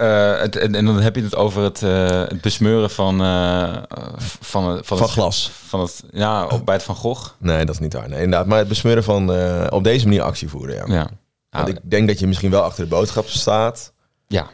Uh, 0.00 0.40
het, 0.40 0.56
en, 0.56 0.74
en, 0.74 0.84
dan 0.84 1.00
heb 1.00 1.16
je 1.16 1.22
het 1.22 1.34
over 1.34 1.62
het, 1.62 1.82
uh, 1.82 2.08
het 2.08 2.40
besmeuren 2.40 2.90
van, 2.90 3.22
uh, 3.22 3.76
van, 4.18 4.64
van, 4.64 4.84
van 4.84 4.98
het, 4.98 5.10
glas. 5.10 5.50
Van 5.66 5.80
het, 5.80 6.02
ja, 6.12 6.46
op, 6.46 6.64
bij 6.64 6.74
het 6.74 6.84
Van 6.84 6.94
Gogh. 6.94 7.30
Nee, 7.38 7.64
dat 7.64 7.74
is 7.74 7.80
niet 7.80 7.92
waar. 7.92 8.08
Nee, 8.08 8.22
inderdaad. 8.22 8.46
Maar 8.46 8.58
het 8.58 8.68
besmeuren 8.68 9.04
van 9.04 9.30
op 9.70 9.84
deze 9.84 10.04
manier 10.04 10.22
actie 10.22 10.48
voeren. 10.48 10.76
Ja. 10.76 10.84
ja. 10.94 11.10
Want 11.50 11.68
ik 11.68 11.78
denk 11.82 12.08
dat 12.08 12.18
je 12.18 12.26
misschien 12.26 12.50
wel 12.50 12.62
achter 12.62 12.84
de 12.84 12.90
boodschap 12.90 13.28
staat. 13.28 13.92
Ja. 14.26 14.46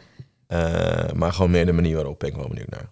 Maar 1.13 1.33
gewoon 1.33 1.51
meer 1.51 1.65
de 1.65 1.73
manier 1.73 1.95
waarop 1.95 2.19
ben 2.19 2.29
ik 2.29 2.35
wel 2.35 2.47
benieuwd 2.47 2.69
naar. 2.69 2.89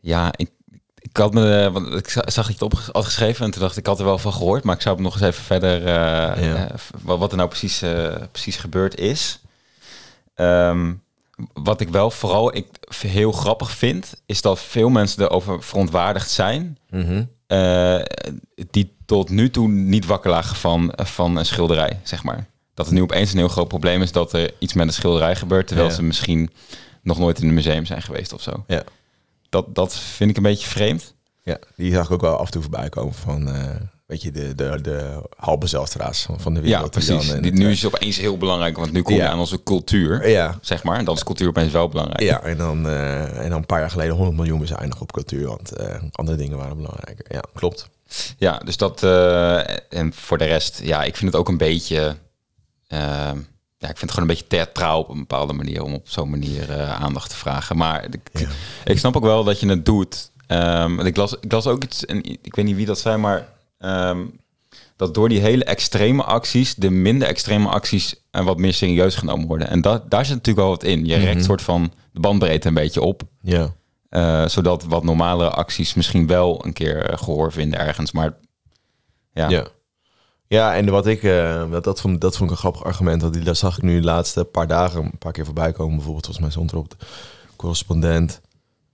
Ja, 0.00 0.32
ik, 0.36 0.50
ik 0.98 1.16
had 1.16 1.32
me, 1.32 1.70
want 1.72 1.94
ik 1.94 2.08
zag 2.08 2.24
dat 2.24 2.46
je 2.46 2.52
het 2.52 2.62
op 2.62 2.72
had 2.92 3.04
geschreven 3.04 3.44
en 3.44 3.50
toen 3.50 3.60
dacht 3.60 3.72
ik, 3.72 3.78
ik 3.78 3.86
had 3.86 3.98
er 3.98 4.04
wel 4.04 4.18
van 4.18 4.32
gehoord, 4.32 4.64
maar 4.64 4.74
ik 4.74 4.82
zou 4.82 4.94
het 4.94 5.04
nog 5.04 5.14
eens 5.14 5.22
even 5.22 5.44
verder, 5.44 5.80
uh, 5.80 5.86
ja. 5.86 6.70
uh, 6.70 7.18
wat 7.18 7.30
er 7.30 7.36
nou 7.36 7.48
precies, 7.48 7.82
precies 8.30 8.56
gebeurd 8.56 8.98
is. 8.98 9.40
Um, 10.36 11.03
wat 11.52 11.80
ik 11.80 11.88
wel 11.88 12.10
vooral 12.10 12.56
ik 12.56 12.66
heel 12.98 13.32
grappig 13.32 13.70
vind, 13.70 14.22
is 14.26 14.42
dat 14.42 14.60
veel 14.60 14.88
mensen 14.88 15.22
erover 15.22 15.62
verontwaardigd 15.62 16.30
zijn, 16.30 16.78
mm 16.90 17.02
-hmm. 17.02 17.28
die 18.70 18.96
tot 19.06 19.30
nu 19.30 19.50
toe 19.50 19.68
niet 19.68 20.06
wakker 20.06 20.30
lagen 20.30 20.56
van, 20.56 20.92
van 20.96 21.36
een 21.36 21.46
schilderij, 21.46 22.00
zeg 22.02 22.22
maar 22.22 22.46
dat 22.74 22.86
het 22.86 22.94
nu 22.94 23.02
opeens 23.02 23.32
een 23.32 23.38
heel 23.38 23.48
groot 23.48 23.68
probleem 23.68 24.02
is 24.02 24.12
dat 24.12 24.32
er 24.32 24.54
iets 24.58 24.72
met 24.72 24.86
een 24.86 24.92
schilderij 24.92 25.36
gebeurt, 25.36 25.66
terwijl 25.66 25.90
ze 25.90 26.02
misschien 26.02 26.50
nog 27.02 27.18
nooit 27.18 27.40
in 27.40 27.48
een 27.48 27.54
museum 27.54 27.86
zijn 27.86 28.02
geweest 28.02 28.32
of 28.32 28.42
zo. 28.42 28.64
Ja. 28.66 28.82
Dat, 29.48 29.74
dat 29.74 29.94
vind 29.94 30.30
ik 30.30 30.36
een 30.36 30.42
beetje 30.42 30.68
vreemd. 30.68 31.14
Ja, 31.42 31.58
die 31.76 31.92
zag 31.92 32.04
ik 32.04 32.10
ook 32.10 32.20
wel 32.20 32.36
af 32.36 32.46
en 32.46 32.52
toe 32.52 32.62
voorbij 32.62 32.88
komen 32.88 33.14
van, 33.14 33.48
uh, 33.48 33.70
weet 34.06 34.22
je, 34.22 34.30
de, 34.30 34.54
de, 34.54 34.78
de 34.82 35.22
halve 35.36 35.66
zelfstraat 35.66 36.26
van 36.36 36.54
de 36.54 36.60
wereld. 36.60 36.94
Ja, 36.94 37.00
precies. 37.00 37.40
Die, 37.40 37.52
nu 37.52 37.70
is 37.70 37.82
het 37.82 37.94
opeens 37.94 38.16
heel 38.16 38.36
belangrijk, 38.36 38.76
want 38.76 38.92
nu 38.92 39.02
kom 39.02 39.14
je 39.14 39.20
ja. 39.20 39.30
aan 39.30 39.38
onze 39.38 39.62
cultuur, 39.62 40.28
ja. 40.28 40.58
zeg 40.60 40.82
maar. 40.82 40.98
En 40.98 41.04
dan 41.04 41.14
is 41.14 41.24
cultuur 41.24 41.48
opeens 41.48 41.72
wel 41.72 41.88
belangrijk. 41.88 42.20
Ja, 42.20 42.40
en 42.40 42.56
dan, 42.56 42.86
uh, 42.86 43.38
en 43.38 43.48
dan 43.48 43.58
een 43.58 43.66
paar 43.66 43.80
jaar 43.80 43.90
geleden 43.90 44.14
100 44.14 44.36
miljoen 44.36 44.58
bezuinigd 44.58 45.00
op 45.00 45.12
cultuur, 45.12 45.46
want 45.46 45.80
uh, 45.80 45.86
andere 46.10 46.36
dingen 46.36 46.58
waren 46.58 46.76
belangrijker. 46.76 47.24
Ja, 47.28 47.42
klopt. 47.54 47.88
Ja, 48.38 48.58
dus 48.58 48.76
dat, 48.76 49.02
en 49.88 50.12
voor 50.12 50.38
de 50.38 50.44
rest, 50.44 50.80
ja, 50.82 51.02
ik 51.02 51.16
vind 51.16 51.32
het 51.32 51.40
ook 51.40 51.48
een 51.48 51.56
beetje 51.56 52.16
ja, 53.78 53.90
ik 53.90 53.98
vind 53.98 54.10
het 54.10 54.10
gewoon 54.10 54.28
een 54.28 54.34
beetje 54.34 54.46
theatraal 54.46 55.00
op 55.00 55.08
een 55.08 55.18
bepaalde 55.18 55.52
manier 55.52 55.82
om 55.82 55.94
op 55.94 56.08
zo'n 56.08 56.30
manier 56.30 56.82
aandacht 56.82 57.30
te 57.30 57.36
vragen. 57.36 57.76
Maar 57.76 58.04
ik, 58.04 58.30
ja. 58.32 58.48
ik, 58.84 58.98
snap 58.98 59.16
ook 59.16 59.22
wel 59.22 59.44
dat 59.44 59.60
je 59.60 59.68
het 59.68 59.84
doet. 59.84 60.30
Um, 60.48 61.00
ik, 61.00 61.16
las, 61.16 61.36
ik 61.40 61.52
las 61.52 61.66
ook 61.66 61.84
iets, 61.84 62.04
en 62.04 62.24
ik 62.24 62.54
weet 62.54 62.64
niet 62.64 62.76
wie 62.76 62.86
dat 62.86 62.98
zei, 62.98 63.16
maar 63.16 63.48
um, 63.84 64.40
dat 64.96 65.14
door 65.14 65.28
die 65.28 65.40
hele 65.40 65.64
extreme 65.64 66.22
acties, 66.22 66.74
de 66.74 66.90
minder 66.90 67.28
extreme 67.28 67.68
acties 67.68 68.14
en 68.30 68.44
wat 68.44 68.58
meer 68.58 68.74
serieus 68.74 69.14
genomen 69.14 69.46
worden. 69.46 69.68
En 69.68 69.80
dat, 69.80 70.10
daar 70.10 70.24
zit 70.24 70.34
natuurlijk 70.34 70.66
wel 70.66 70.74
wat 70.74 70.84
in. 70.84 71.06
Je 71.06 71.16
Mhm. 71.16 71.26
een 71.26 71.44
soort 71.44 71.62
van 71.62 71.92
de 72.12 72.20
bandbreedte 72.20 72.68
een 72.68 72.74
beetje 72.74 73.00
op. 73.00 73.22
Ja. 73.40 73.74
Uh, 74.10 74.46
zodat 74.46 74.84
wat 74.84 75.04
normale 75.04 75.50
acties 75.50 75.94
misschien 75.94 76.26
wel 76.26 76.64
een 76.64 76.72
keer 76.72 77.10
uh, 77.10 77.18
gehoor 77.18 77.52
vinden 77.52 77.78
ergens. 77.78 78.12
Maar 78.12 78.34
ja. 79.32 79.48
ja. 79.48 79.66
Ja, 80.46 80.74
en 80.74 80.90
wat 80.90 81.06
ik, 81.06 81.22
uh, 81.22 81.70
dat, 81.70 81.84
dat, 81.84 82.00
vond, 82.00 82.20
dat 82.20 82.36
vond 82.36 82.50
ik 82.50 82.56
een 82.56 82.62
grappig 82.62 82.84
argument. 82.84 83.20
Dat, 83.20 83.32
die, 83.32 83.42
dat 83.42 83.56
zag 83.56 83.76
ik 83.76 83.82
nu 83.82 84.00
de 84.00 84.04
laatste 84.06 84.44
paar 84.44 84.66
dagen 84.66 85.04
een 85.04 85.18
paar 85.18 85.32
keer 85.32 85.44
voorbij 85.44 85.72
komen. 85.72 85.94
Bijvoorbeeld, 85.94 86.24
volgens 86.24 86.44
mij 86.44 86.54
stond 86.54 86.70
er 86.70 86.78
op 86.78 86.90
de 86.90 86.96
correspondent 87.56 88.40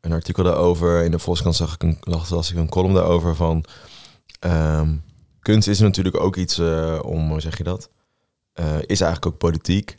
een 0.00 0.12
artikel 0.12 0.44
daarover. 0.44 1.04
In 1.04 1.10
de 1.10 1.18
Volkskrant 1.18 1.56
zag 1.56 1.74
ik 1.74 1.82
een, 1.82 1.98
las 2.00 2.50
ik 2.50 2.56
een 2.56 2.68
column 2.68 2.94
daarover 2.94 3.36
van... 3.36 3.64
Um, 4.46 5.02
kunst 5.40 5.68
is 5.68 5.78
natuurlijk 5.78 6.20
ook 6.20 6.36
iets 6.36 6.58
uh, 6.58 6.98
om, 7.02 7.30
hoe 7.30 7.40
zeg 7.40 7.58
je 7.58 7.64
dat? 7.64 7.90
Uh, 8.54 8.66
is 8.86 9.00
eigenlijk 9.00 9.26
ook 9.26 9.38
politiek. 9.38 9.96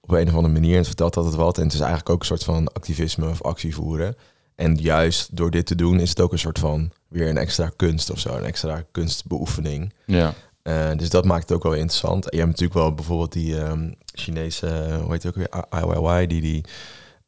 Op 0.00 0.10
een 0.10 0.28
of 0.28 0.34
andere 0.34 0.52
manier. 0.52 0.72
En 0.72 0.78
het 0.78 0.86
vertelt 0.86 1.16
altijd 1.16 1.34
wat. 1.34 1.56
En 1.58 1.64
het 1.64 1.72
is 1.72 1.80
eigenlijk 1.80 2.10
ook 2.10 2.20
een 2.20 2.26
soort 2.26 2.44
van 2.44 2.72
activisme 2.72 3.28
of 3.28 3.42
actie 3.42 3.74
voeren. 3.74 4.16
En 4.54 4.74
juist 4.74 5.36
door 5.36 5.50
dit 5.50 5.66
te 5.66 5.74
doen 5.74 6.00
is 6.00 6.08
het 6.08 6.20
ook 6.20 6.32
een 6.32 6.38
soort 6.38 6.58
van 6.58 6.90
weer 7.08 7.28
een 7.28 7.38
extra 7.38 7.70
kunst 7.76 8.10
of 8.10 8.18
zo. 8.18 8.36
Een 8.36 8.44
extra 8.44 8.84
kunstbeoefening. 8.92 9.92
Ja. 10.06 10.34
Uh, 10.62 10.90
dus 10.96 11.10
dat 11.10 11.24
maakt 11.24 11.48
het 11.48 11.52
ook 11.52 11.62
wel 11.62 11.72
interessant. 11.72 12.24
En 12.24 12.36
je 12.36 12.44
hebt 12.44 12.50
natuurlijk 12.50 12.80
wel 12.80 12.94
bijvoorbeeld 12.94 13.32
die 13.32 13.60
um, 13.60 13.94
Chinese, 14.04 14.66
hoe 15.02 15.12
heet 15.12 15.22
het 15.22 15.26
ook 15.26 15.34
weer, 15.34 15.82
IYY, 15.82 16.26
die 16.26 16.40
die, 16.40 16.64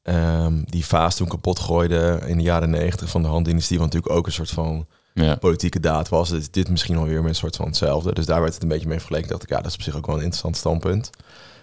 um, 0.02 0.64
die 0.64 0.86
vaas 0.86 1.16
toen 1.16 1.28
kapot 1.28 1.58
gooide 1.58 2.20
in 2.26 2.36
de 2.36 2.42
jaren 2.42 2.70
negentig 2.70 3.08
van 3.08 3.22
de 3.22 3.28
handdynastie, 3.28 3.78
wat 3.78 3.86
natuurlijk 3.86 4.14
ook 4.14 4.26
een 4.26 4.32
soort 4.32 4.50
van 4.50 4.86
ja. 5.14 5.36
politieke 5.36 5.80
daad 5.80 6.08
was. 6.08 6.28
Dus 6.28 6.50
dit 6.50 6.70
misschien 6.70 6.96
alweer 6.96 7.20
met 7.20 7.28
een 7.28 7.34
soort 7.34 7.56
van 7.56 7.66
hetzelfde. 7.66 8.14
Dus 8.14 8.26
daar 8.26 8.40
werd 8.40 8.54
het 8.54 8.62
een 8.62 8.68
beetje 8.68 8.88
mee 8.88 8.98
vergeleken. 8.98 9.28
dacht 9.28 9.42
ik, 9.42 9.48
ja, 9.48 9.56
dat 9.56 9.66
is 9.66 9.74
op 9.74 9.82
zich 9.82 9.96
ook 9.96 10.06
wel 10.06 10.14
een 10.14 10.22
interessant 10.22 10.56
standpunt 10.56 11.10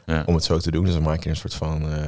ja. 0.06 0.24
om 0.26 0.36
het 0.36 0.44
zo 0.44 0.58
te 0.58 0.72
doen. 0.72 0.86
Dus 0.86 0.94
dan 0.94 1.04
maak 1.04 1.24
je 1.24 1.30
een 1.30 1.36
soort 1.36 1.54
van, 1.54 1.84
uh, 1.84 2.08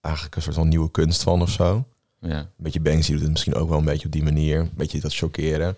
eigenlijk 0.00 0.36
een 0.36 0.42
soort 0.42 0.56
van 0.56 0.68
nieuwe 0.68 0.90
kunst 0.90 1.22
van 1.22 1.42
of 1.42 1.50
zo. 1.50 1.86
Ja. 2.20 2.38
Een 2.38 2.48
beetje 2.56 2.80
Banksy 2.80 3.12
doet 3.12 3.20
het 3.20 3.30
misschien 3.30 3.54
ook 3.54 3.68
wel 3.68 3.78
een 3.78 3.84
beetje 3.84 4.06
op 4.06 4.12
die 4.12 4.22
manier. 4.22 4.60
Een 4.60 4.70
beetje 4.74 5.00
dat 5.00 5.14
chockeren. 5.14 5.76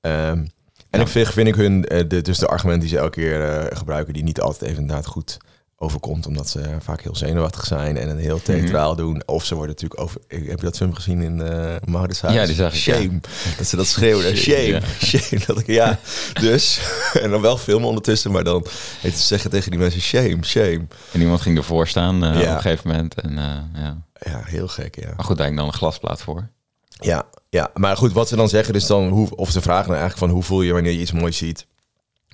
Um, 0.00 0.48
en 0.90 1.00
ja. 1.00 1.00
ik 1.00 1.08
vind, 1.08 1.28
vind 1.28 1.48
ik 1.48 1.54
hun, 1.54 1.94
uh, 1.94 2.08
de, 2.08 2.22
dus 2.22 2.38
de 2.38 2.46
argumenten 2.46 2.88
die 2.88 2.96
ze 2.96 3.02
elke 3.02 3.20
keer 3.20 3.40
uh, 3.40 3.76
gebruiken, 3.76 4.14
die 4.14 4.22
niet 4.22 4.40
altijd 4.40 4.70
even 4.70 4.80
inderdaad 4.80 5.06
goed 5.06 5.36
overkomt 5.78 6.26
omdat 6.26 6.48
ze 6.48 6.76
vaak 6.80 7.02
heel 7.02 7.16
zenuwachtig 7.16 7.64
zijn 7.64 7.96
en 7.96 8.08
een 8.08 8.18
heel 8.18 8.42
theatraal 8.42 8.96
doen. 8.96 9.22
Of 9.26 9.44
ze 9.44 9.54
worden 9.54 9.74
natuurlijk 9.74 10.00
over. 10.00 10.20
Heb 10.28 10.58
je 10.58 10.64
dat 10.64 10.76
film 10.76 10.94
gezien 10.94 11.22
in 11.22 11.38
uh, 11.38 11.74
Mauritshuis? 11.84 12.34
Ja, 12.34 12.46
die 12.46 12.54
zag 12.54 12.72
ik. 12.72 12.78
Shame. 12.78 13.20
Dat 13.56 13.66
ze 13.66 13.76
dat 13.76 13.86
schreeuwen. 13.86 14.36
Shame. 14.36 14.80
Shame. 15.02 15.42
Dat 15.46 15.58
ik, 15.58 15.66
ja. 15.66 15.98
Dus. 16.40 16.80
En 17.22 17.30
dan 17.30 17.40
wel 17.40 17.56
filmen 17.56 17.88
ondertussen, 17.88 18.32
maar 18.32 18.44
dan 18.44 18.66
heeft 19.00 19.18
ze 19.18 19.26
zeggen 19.26 19.50
tegen 19.50 19.70
die 19.70 19.80
mensen 19.80 20.00
shame, 20.00 20.38
shame. 20.42 20.86
En 21.12 21.20
iemand 21.20 21.40
ging 21.40 21.56
ervoor 21.56 21.88
staan 21.88 22.24
uh, 22.24 22.30
op 22.30 22.36
een 22.36 22.60
gegeven 22.60 22.90
moment. 22.90 23.14
En, 23.14 23.30
uh, 23.30 23.82
ja. 23.82 24.02
ja, 24.20 24.42
heel 24.44 24.68
gek, 24.68 25.00
ja. 25.00 25.12
Maar 25.16 25.24
goed, 25.24 25.36
daar 25.36 25.54
dan 25.54 25.66
een 25.66 25.72
glasplaat 25.72 26.22
voor. 26.22 26.48
Ja, 26.88 27.26
ja, 27.48 27.70
maar 27.74 27.96
goed, 27.96 28.12
wat 28.12 28.28
ze 28.28 28.36
dan 28.36 28.48
zeggen 28.48 28.74
is 28.74 28.86
dan, 28.86 29.08
hoe, 29.08 29.36
of 29.36 29.50
ze 29.50 29.60
vragen 29.60 29.88
dan 29.88 29.96
eigenlijk 29.96 30.26
van 30.26 30.30
hoe 30.30 30.42
voel 30.42 30.62
je 30.62 30.72
wanneer 30.72 30.92
je 30.92 30.98
iets 30.98 31.12
moois 31.12 31.36
ziet. 31.36 31.66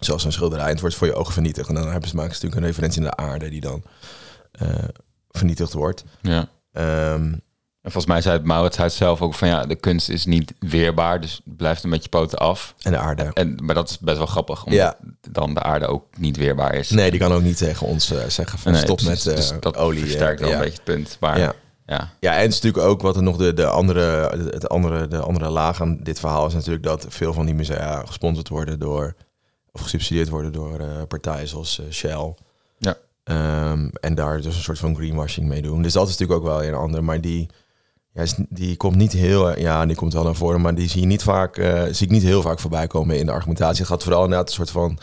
Zoals 0.01 0.25
een 0.25 0.33
schilderij, 0.33 0.65
en 0.65 0.71
het 0.71 0.81
wordt 0.81 0.97
voor 0.97 1.07
je 1.07 1.15
ogen 1.15 1.33
vernietigd. 1.33 1.69
En 1.69 1.75
dan 1.75 1.91
hebben 1.91 2.09
ze, 2.09 2.17
maken 2.17 2.35
ze 2.35 2.45
natuurlijk 2.45 2.61
een 2.63 2.69
referentie 2.69 3.01
naar 3.01 3.11
de 3.11 3.23
aarde 3.23 3.49
die 3.49 3.61
dan 3.61 3.83
uh, 4.63 4.69
vernietigd 5.31 5.73
wordt. 5.73 6.05
Ja. 6.21 6.49
Um, 7.13 7.43
en 7.83 7.91
volgens 7.91 8.13
mij 8.13 8.21
zei 8.21 8.37
het 8.37 8.47
Maurits 8.47 8.97
zelf 8.97 9.23
ook 9.23 9.35
van 9.35 9.49
ja, 9.49 9.67
de 9.67 9.75
kunst 9.75 10.09
is 10.09 10.25
niet 10.25 10.55
weerbaar, 10.59 11.21
dus 11.21 11.41
blijft 11.45 11.85
een 11.85 11.91
beetje 11.91 12.09
poten 12.09 12.39
af. 12.39 12.75
En 12.83 12.93
de 12.93 12.99
aarde. 12.99 13.31
En, 13.35 13.59
maar 13.63 13.75
dat 13.75 13.91
is 13.91 13.99
best 13.99 14.17
wel 14.17 14.27
grappig, 14.27 14.65
omdat 14.65 14.81
ja. 14.81 14.97
dan 15.31 15.55
de 15.55 15.63
aarde 15.63 15.87
ook 15.87 16.05
niet 16.19 16.37
weerbaar 16.37 16.75
is. 16.75 16.91
Nee, 16.91 17.11
die 17.11 17.21
kan 17.21 17.33
ook 17.33 17.43
niet 17.43 17.57
tegen 17.57 17.87
ons 17.87 18.13
uh, 18.13 18.25
zeggen 18.29 18.59
van 18.59 18.73
nee, 18.73 18.81
stop 18.81 19.03
met 19.03 19.27
uh, 19.27 19.37
dus 19.37 19.53
dat 19.61 19.77
olie. 19.77 20.01
versterkt 20.01 20.41
wel 20.41 20.49
ja. 20.49 20.55
een 20.55 20.61
beetje 20.61 20.77
het 20.77 20.85
punt. 20.85 21.17
Maar 21.21 21.39
ja. 21.39 21.53
Ja. 21.87 22.11
ja, 22.21 22.35
en 22.35 22.41
het 22.41 22.53
is 22.53 22.61
natuurlijk 22.61 22.93
ook 22.93 23.03
wat 23.03 23.17
er 23.17 23.23
nog 23.23 23.37
de, 23.37 23.53
de, 23.53 23.67
andere, 23.67 24.03
het 24.51 24.69
andere, 24.69 25.09
de 25.09 25.21
andere 25.21 25.49
laag 25.49 25.81
aan 25.81 25.99
dit 26.03 26.21
verhaal 26.21 26.47
is 26.47 26.55
natuurlijk 26.55 26.85
dat 26.85 27.07
veel 27.09 27.33
van 27.33 27.47
die 27.47 27.55
musea 27.55 28.03
gesponsord 28.07 28.49
worden 28.49 28.79
door, 28.79 29.15
of 29.73 29.81
gesubsidieerd 29.81 30.29
worden 30.29 30.53
door 30.53 30.81
uh, 30.81 31.03
partijen 31.09 31.49
zoals 31.49 31.81
uh, 31.81 31.91
Shell. 31.91 32.35
Ja. 32.79 32.97
Um, 33.25 33.91
en 34.01 34.15
daar 34.15 34.37
dus 34.41 34.57
een 34.57 34.63
soort 34.63 34.79
van 34.79 34.97
greenwashing 34.97 35.49
mee 35.49 35.63
doen. 35.63 35.83
Dus 35.83 35.93
dat 35.93 36.09
is 36.09 36.19
natuurlijk 36.19 36.41
ook 36.41 36.47
wel 36.47 36.65
een 36.65 36.75
ander, 36.75 37.05
maar 37.05 37.21
die, 37.21 37.49
ja, 38.13 38.25
die 38.49 38.77
komt 38.77 38.97
niet 38.97 39.13
heel, 39.13 39.59
ja, 39.59 39.87
die 39.87 39.97
komt 39.97 40.13
wel 40.13 40.25
naar 40.25 40.35
voren, 40.35 40.61
maar 40.61 40.75
die 40.75 40.89
zie 40.89 41.01
je 41.01 41.07
niet 41.07 41.23
vaak, 41.23 41.59
uh, 41.59 41.83
zie 41.83 42.07
ik 42.07 42.13
niet 42.13 42.23
heel 42.23 42.43
vaak 42.43 42.59
voorbij 42.59 42.87
komen 42.87 43.19
in 43.19 43.27
de 43.27 43.33
argumentatie. 43.33 43.79
Het 43.79 43.89
gaat 43.89 44.03
vooral 44.03 44.23
inderdaad 44.23 44.49
een 44.49 44.55
soort 44.55 44.71
van 44.71 44.99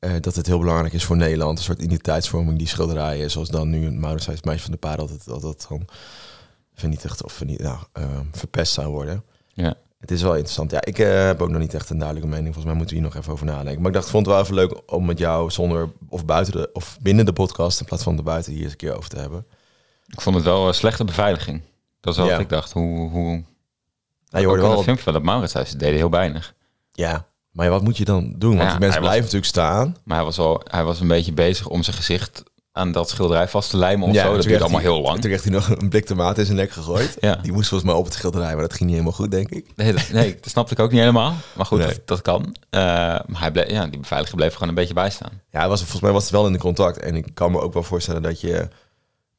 uh, 0.00 0.10
dat 0.20 0.34
het 0.34 0.46
heel 0.46 0.58
belangrijk 0.58 0.92
is 0.92 1.04
voor 1.04 1.16
Nederland, 1.16 1.58
een 1.58 1.64
soort 1.64 1.82
identiteitsvorming, 1.82 2.58
die 2.58 2.68
schilderijen, 2.68 3.30
zoals 3.30 3.48
dan 3.48 3.70
nu 3.70 3.86
een 3.86 4.00
Mauritshuis 4.00 4.42
meisje 4.42 4.62
van 4.62 4.72
de 4.72 4.78
parel, 4.78 5.06
dat 5.06 5.22
dat, 5.24 5.40
dat 5.40 5.66
dan 5.68 5.84
vernietigd 6.74 7.24
of 7.24 7.32
vernie 7.32 7.62
nou, 7.62 7.78
uh, 7.98 8.04
verpest 8.32 8.72
zou 8.72 8.88
worden. 8.88 9.24
Ja. 9.52 9.74
Het 10.06 10.14
is 10.14 10.22
wel 10.22 10.34
interessant. 10.34 10.70
Ja, 10.70 10.84
ik 10.84 10.98
uh, 10.98 11.24
heb 11.24 11.42
ook 11.42 11.48
nog 11.48 11.60
niet 11.60 11.74
echt 11.74 11.90
een 11.90 11.98
duidelijke 11.98 12.28
mening. 12.30 12.54
Volgens 12.54 12.64
mij 12.64 12.74
moeten 12.74 12.96
we 12.96 13.02
hier 13.02 13.10
nog 13.10 13.20
even 13.20 13.32
over 13.32 13.46
nadenken. 13.46 13.78
Maar 13.78 13.90
ik 13.90 13.96
dacht, 13.96 14.10
vond 14.10 14.26
het 14.26 14.34
wel 14.34 14.44
even 14.44 14.54
leuk 14.54 14.92
om 14.92 15.04
met 15.04 15.18
jou 15.18 15.50
zonder 15.50 15.88
of 16.08 16.24
buiten 16.24 16.52
de 16.52 16.70
of 16.72 16.98
binnen 17.00 17.24
de 17.24 17.32
podcast 17.32 17.80
in 17.80 17.86
plaats 17.86 18.02
van 18.02 18.16
de 18.16 18.22
buiten 18.22 18.52
hier 18.52 18.62
eens 18.62 18.70
een 18.70 18.76
keer 18.76 18.96
over 18.96 19.10
te 19.10 19.18
hebben. 19.18 19.46
Ik 20.06 20.20
vond 20.20 20.36
het 20.36 20.44
wel 20.44 20.68
een 20.68 20.74
slechte 20.74 21.04
beveiliging. 21.04 21.62
Dat 22.00 22.12
is 22.12 22.18
wel 22.18 22.28
ja. 22.28 22.32
wat 22.32 22.42
ik 22.42 22.48
dacht. 22.48 22.72
Hoe, 22.72 23.10
hoe... 23.10 23.44
Nou, 24.28 24.42
je 24.42 24.46
hoorde 24.46 24.62
wel 24.62 24.82
filmpje 24.82 25.04
van 25.04 25.12
dat 25.12 25.22
Mauritshuis 25.22 25.70
ze 25.70 25.76
deden 25.76 25.96
heel 25.96 26.10
weinig. 26.10 26.54
Ja, 26.92 27.26
maar 27.50 27.70
wat 27.70 27.82
moet 27.82 27.96
je 27.96 28.04
dan 28.04 28.34
doen? 28.36 28.56
Want 28.56 28.62
Ja, 28.62 28.70
die 28.70 28.78
mensen 28.78 29.00
was- 29.00 29.08
blijven 29.10 29.24
natuurlijk 29.24 29.50
staan. 29.50 29.96
Maar 30.04 30.16
hij 30.16 30.26
was, 30.26 30.36
wel, 30.36 30.60
hij 30.64 30.84
was 30.84 31.00
een 31.00 31.08
beetje 31.08 31.32
bezig 31.32 31.68
om 31.68 31.82
zijn 31.82 31.96
gezicht 31.96 32.42
aan 32.76 32.92
dat 32.92 33.08
schilderij 33.08 33.48
vast 33.48 33.70
te 33.70 33.76
lijmen 33.76 34.08
of 34.08 34.14
Ja, 34.14 34.22
zo. 34.26 34.34
Dat 34.36 34.44
kreeg 34.46 34.60
allemaal 34.60 34.80
heel 34.80 35.00
lang. 35.00 35.20
Toen 35.20 35.30
kreeg 35.30 35.42
hij 35.42 35.52
nog 35.52 35.68
een 35.68 35.88
blik 35.88 36.04
tomaat 36.06 36.38
in 36.38 36.44
zijn 36.44 36.56
nek 36.56 36.70
gegooid. 36.70 37.16
Ja. 37.20 37.34
Die 37.42 37.52
moest 37.52 37.68
volgens 37.68 37.90
mij 37.90 37.98
op 37.98 38.04
het 38.04 38.14
schilderij, 38.14 38.52
maar 38.52 38.62
dat 38.62 38.70
ging 38.72 38.84
niet 38.84 38.92
helemaal 38.98 39.12
goed, 39.12 39.30
denk 39.30 39.50
ik. 39.50 39.66
Nee, 39.76 39.92
dat, 39.92 40.08
nee, 40.12 40.34
dat 40.40 40.50
snapte 40.50 40.72
ik 40.74 40.80
ook 40.80 40.90
niet 40.90 41.00
helemaal. 41.00 41.34
Maar 41.54 41.66
goed, 41.66 41.78
Nee. 41.78 41.86
dat, 41.86 42.00
dat 42.04 42.22
kan. 42.22 42.56
Eh, 42.70 42.80
maar 43.26 43.40
hij 43.40 43.50
bleef, 43.50 43.70
ja, 43.70 43.86
die 43.86 44.00
beveiliger 44.00 44.36
bleef 44.36 44.52
gewoon 44.52 44.68
een 44.68 44.74
beetje 44.74 44.94
bij 44.94 45.10
staan. 45.10 45.40
Ja, 45.50 45.58
hij 45.58 45.68
was, 45.68 45.80
volgens 45.80 46.00
mij 46.02 46.12
was 46.12 46.22
het 46.22 46.32
wel 46.32 46.46
in 46.46 46.52
de 46.52 46.58
contact. 46.58 46.98
En 46.98 47.14
ik 47.16 47.26
kan 47.34 47.50
me 47.52 47.60
ook 47.60 47.72
wel 47.72 47.82
voorstellen 47.82 48.22
dat 48.22 48.40
je 48.40 48.68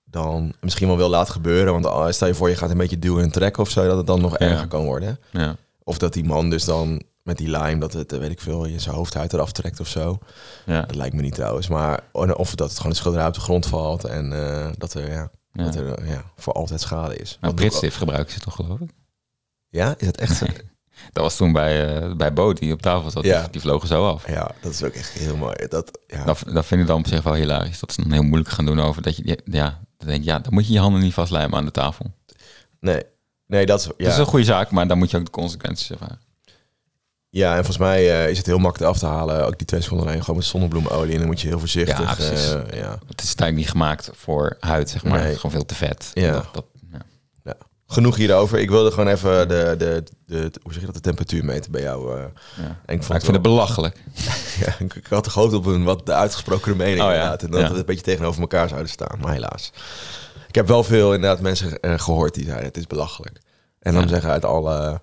dan 0.06 0.54
misschien 0.62 0.88
wel 0.88 0.98
wil 0.98 1.10
laten 1.10 1.34
gebeuren. 1.34 1.82
Want 1.82 2.16
stel 2.16 2.28
je 2.28 2.34
voor, 2.34 2.50
je 2.50 2.56
gaat 2.56 2.70
een 2.70 2.78
beetje 2.78 3.00
duwen 3.00 3.24
en 3.24 3.32
trekken 3.32 3.64
of 3.64 3.70
zo, 3.70 3.88
dat 3.88 3.98
het 3.98 4.08
dan 4.08 4.22
nog 4.22 4.40
Ja. 4.40 4.46
erger 4.48 4.68
kan 4.68 4.84
worden. 4.84 5.20
Ja. 5.32 5.56
Of 5.84 5.98
dat 5.98 6.14
die 6.14 6.24
man 6.24 6.50
dus 6.50 6.66
dan 6.66 7.02
met 7.28 7.38
die 7.38 7.50
lime, 7.50 7.80
dat 7.80 7.94
het, 7.94 8.14
eh, 8.14 8.20
weet 8.20 8.32
ik 8.32 8.42
veel, 8.42 8.66
je 8.66 8.80
zijn 8.80 8.96
hoofdhuid 8.96 9.34
eraf 9.34 9.52
trekt 9.52 9.80
of 9.80 9.88
zo. 9.88 10.18
Ja. 10.66 10.82
Dat 10.82 10.96
lijkt 10.96 11.16
me 11.16 11.22
niet 11.22 11.34
trouwens. 11.34 11.68
Maar 11.68 12.00
of 12.12 12.56
dat 12.56 12.68
het 12.68 12.78
gewoon 12.78 12.92
een 12.92 12.98
schilderij 12.98 13.28
op 13.28 13.34
de 13.34 13.40
grond 13.40 13.66
valt 13.66 14.04
en 14.04 14.34
eh, 14.34 14.68
dat 14.78 14.94
er, 14.94 15.12
ja, 15.12 15.30
Ja. 15.54 15.64
dat 15.64 15.76
er 15.76 16.08
ja, 16.08 16.24
voor 16.36 16.54
altijd 16.54 16.82
schade 16.82 17.16
is. 17.16 17.38
Wat 17.42 17.56
Britstift 17.56 17.98
gebruiken 17.98 18.34
ze 18.34 18.40
toch, 18.40 18.56
geloof 18.56 18.80
ik? 18.80 18.90
Ja, 19.70 19.96
is 19.98 20.06
dat 20.06 20.18
echt 20.18 20.38
zo? 20.38 20.46
Dat 21.12 21.24
was 21.24 21.36
toen 21.36 21.52
bij, 21.52 22.02
eh 22.02 22.16
bij 22.16 22.34
Bo, 22.34 22.54
die 22.54 22.74
op 22.74 22.82
tafel 22.82 23.12
zat. 23.12 23.24
Ja. 23.24 23.42
Die, 23.42 23.52
die 23.52 23.62
vlogen 23.62 23.88
zo 23.88 24.08
af. 24.08 24.28
Ja, 24.28 24.52
dat 24.62 24.72
is 24.72 24.84
ook 24.84 24.94
echt 24.94 25.10
heel 25.10 25.38
mooi. 25.38 25.68
Dat, 25.68 26.00
ja. 26.08 26.24
Dat, 26.24 26.44
dat 26.54 26.66
vind 26.66 26.82
ik 26.82 26.88
dan 26.88 27.00
op 27.00 27.08
zich 27.08 27.24
wel 27.24 27.34
hilarisch. 27.34 27.80
Dat 27.80 27.94
ze 27.94 28.02
dan 28.02 28.12
heel 28.12 28.24
moeilijk 28.24 28.50
gaan 28.50 28.66
doen 28.66 28.80
over 28.80 29.02
dat 29.02 29.18
je... 29.18 29.40
Ja, 29.46 29.80
dan 29.98 30.08
denk 30.08 30.20
ik, 30.20 30.26
ja, 30.26 30.40
dan 30.40 30.54
moet 30.54 30.68
je 30.68 30.74
je 30.74 30.80
handen 30.80 31.02
niet 31.02 31.14
vastlijmen 31.14 31.58
aan 31.58 31.66
de 31.66 31.72
tafel. 31.72 32.06
Nee, 32.80 33.04
nee, 33.48 33.66
dat 33.66 33.80
is, 33.80 33.86
Dat 33.86 33.94
ja. 33.98 34.10
is 34.10 34.18
een 34.18 34.26
goede 34.26 34.46
zaak, 34.46 34.72
maar 34.72 34.88
dan 34.88 34.98
moet 34.98 35.12
je 35.12 35.18
ook 35.18 35.26
de 35.26 35.32
consequenties 35.32 35.92
ervaren. 35.92 36.20
Ja, 37.38 37.50
en 37.50 37.56
volgens 37.58 37.78
mij 37.78 38.22
eh, 38.24 38.30
is 38.30 38.38
het 38.38 38.46
heel 38.46 38.58
makkelijk 38.58 38.92
af 38.92 39.00
te 39.00 39.06
halen. 39.06 39.46
Ook 39.46 39.58
die 39.58 39.68
twee 39.68 39.82
seconden 39.82 40.08
alleen 40.08 40.20
gewoon 40.22 40.36
met 40.36 40.46
zonnebloemolie. 40.46 41.12
En 41.14 41.18
dan 41.18 41.28
moet 41.28 41.42
je 41.42 41.48
heel 41.48 41.60
voorzichtig. 41.60 42.00
Ja, 42.00 42.14
precies. 42.16 42.52
eh, 42.54 42.80
ja. 42.80 43.00
Het 43.08 43.22
is 43.22 43.28
uiteindelijk 43.28 43.56
niet 43.56 43.70
gemaakt 43.70 44.10
voor 44.14 44.58
huid, 44.60 44.90
zeg 44.90 45.04
maar. 45.04 45.12
Nee. 45.14 45.22
Het 45.22 45.32
is 45.34 45.40
gewoon 45.40 45.56
veel 45.56 45.66
te 45.66 45.76
vet. 45.76 46.12
Ja. 46.14 46.32
Dat, 46.32 46.46
dat, 46.52 46.66
ja. 47.44 47.54
Genoeg 47.88 48.16
hierover. 48.16 48.60
Ik 48.60 48.70
wilde 48.70 48.92
gewoon 48.92 49.08
even 49.08 49.48
de, 49.48 49.76
de, 49.78 50.04
de, 50.26 50.52
hoe 50.64 50.72
zeg 50.72 50.80
je 50.80 50.86
dat, 50.86 50.96
de 50.96 51.02
temperatuur 51.02 51.46
meten 51.46 51.72
bij 51.72 51.82
jou. 51.82 52.18
eh. 52.18 52.24
Ja. 52.58 52.64
En 52.86 52.96
ik 52.96 53.04
vond 53.04 53.08
Maar 53.08 53.18
ik 53.18 53.24
vind 53.24 53.34
het 53.36 53.42
belachelijk. 53.42 54.04
ja, 54.66 54.76
ik, 54.80 54.94
ik 54.96 55.08
had 55.10 55.28
gehoopt 55.28 55.54
op 55.54 55.66
een 55.66 55.84
wat 55.84 56.10
uitgesproken 56.10 56.78
mening 56.78 57.00
Oh 57.02 57.06
ja, 57.06 57.14
inderdaad. 57.14 57.44
En 57.44 57.52
dat 57.52 57.62
ja. 57.62 57.72
we 57.72 57.78
een 57.78 57.86
beetje 57.86 58.04
tegenover 58.04 58.42
elkaar 58.42 58.68
zouden 58.68 58.90
staan. 58.90 59.18
Maar 59.22 59.34
helaas. 59.34 59.72
Ik 60.48 60.56
heb 60.56 60.68
wel 60.68 60.84
veel 60.84 61.14
inderdaad 61.14 61.40
mensen 61.40 61.80
eh, 61.80 61.94
gehoord 62.00 62.34
die 62.34 62.46
zeiden 62.46 62.66
het 62.66 62.78
is 62.78 62.88
belachelijk. 62.88 63.40
En 63.80 63.94
dan 63.94 64.02
Ja. 64.04 64.08
zeggen 64.08 64.30
uit 64.30 64.46
alle 64.46 65.00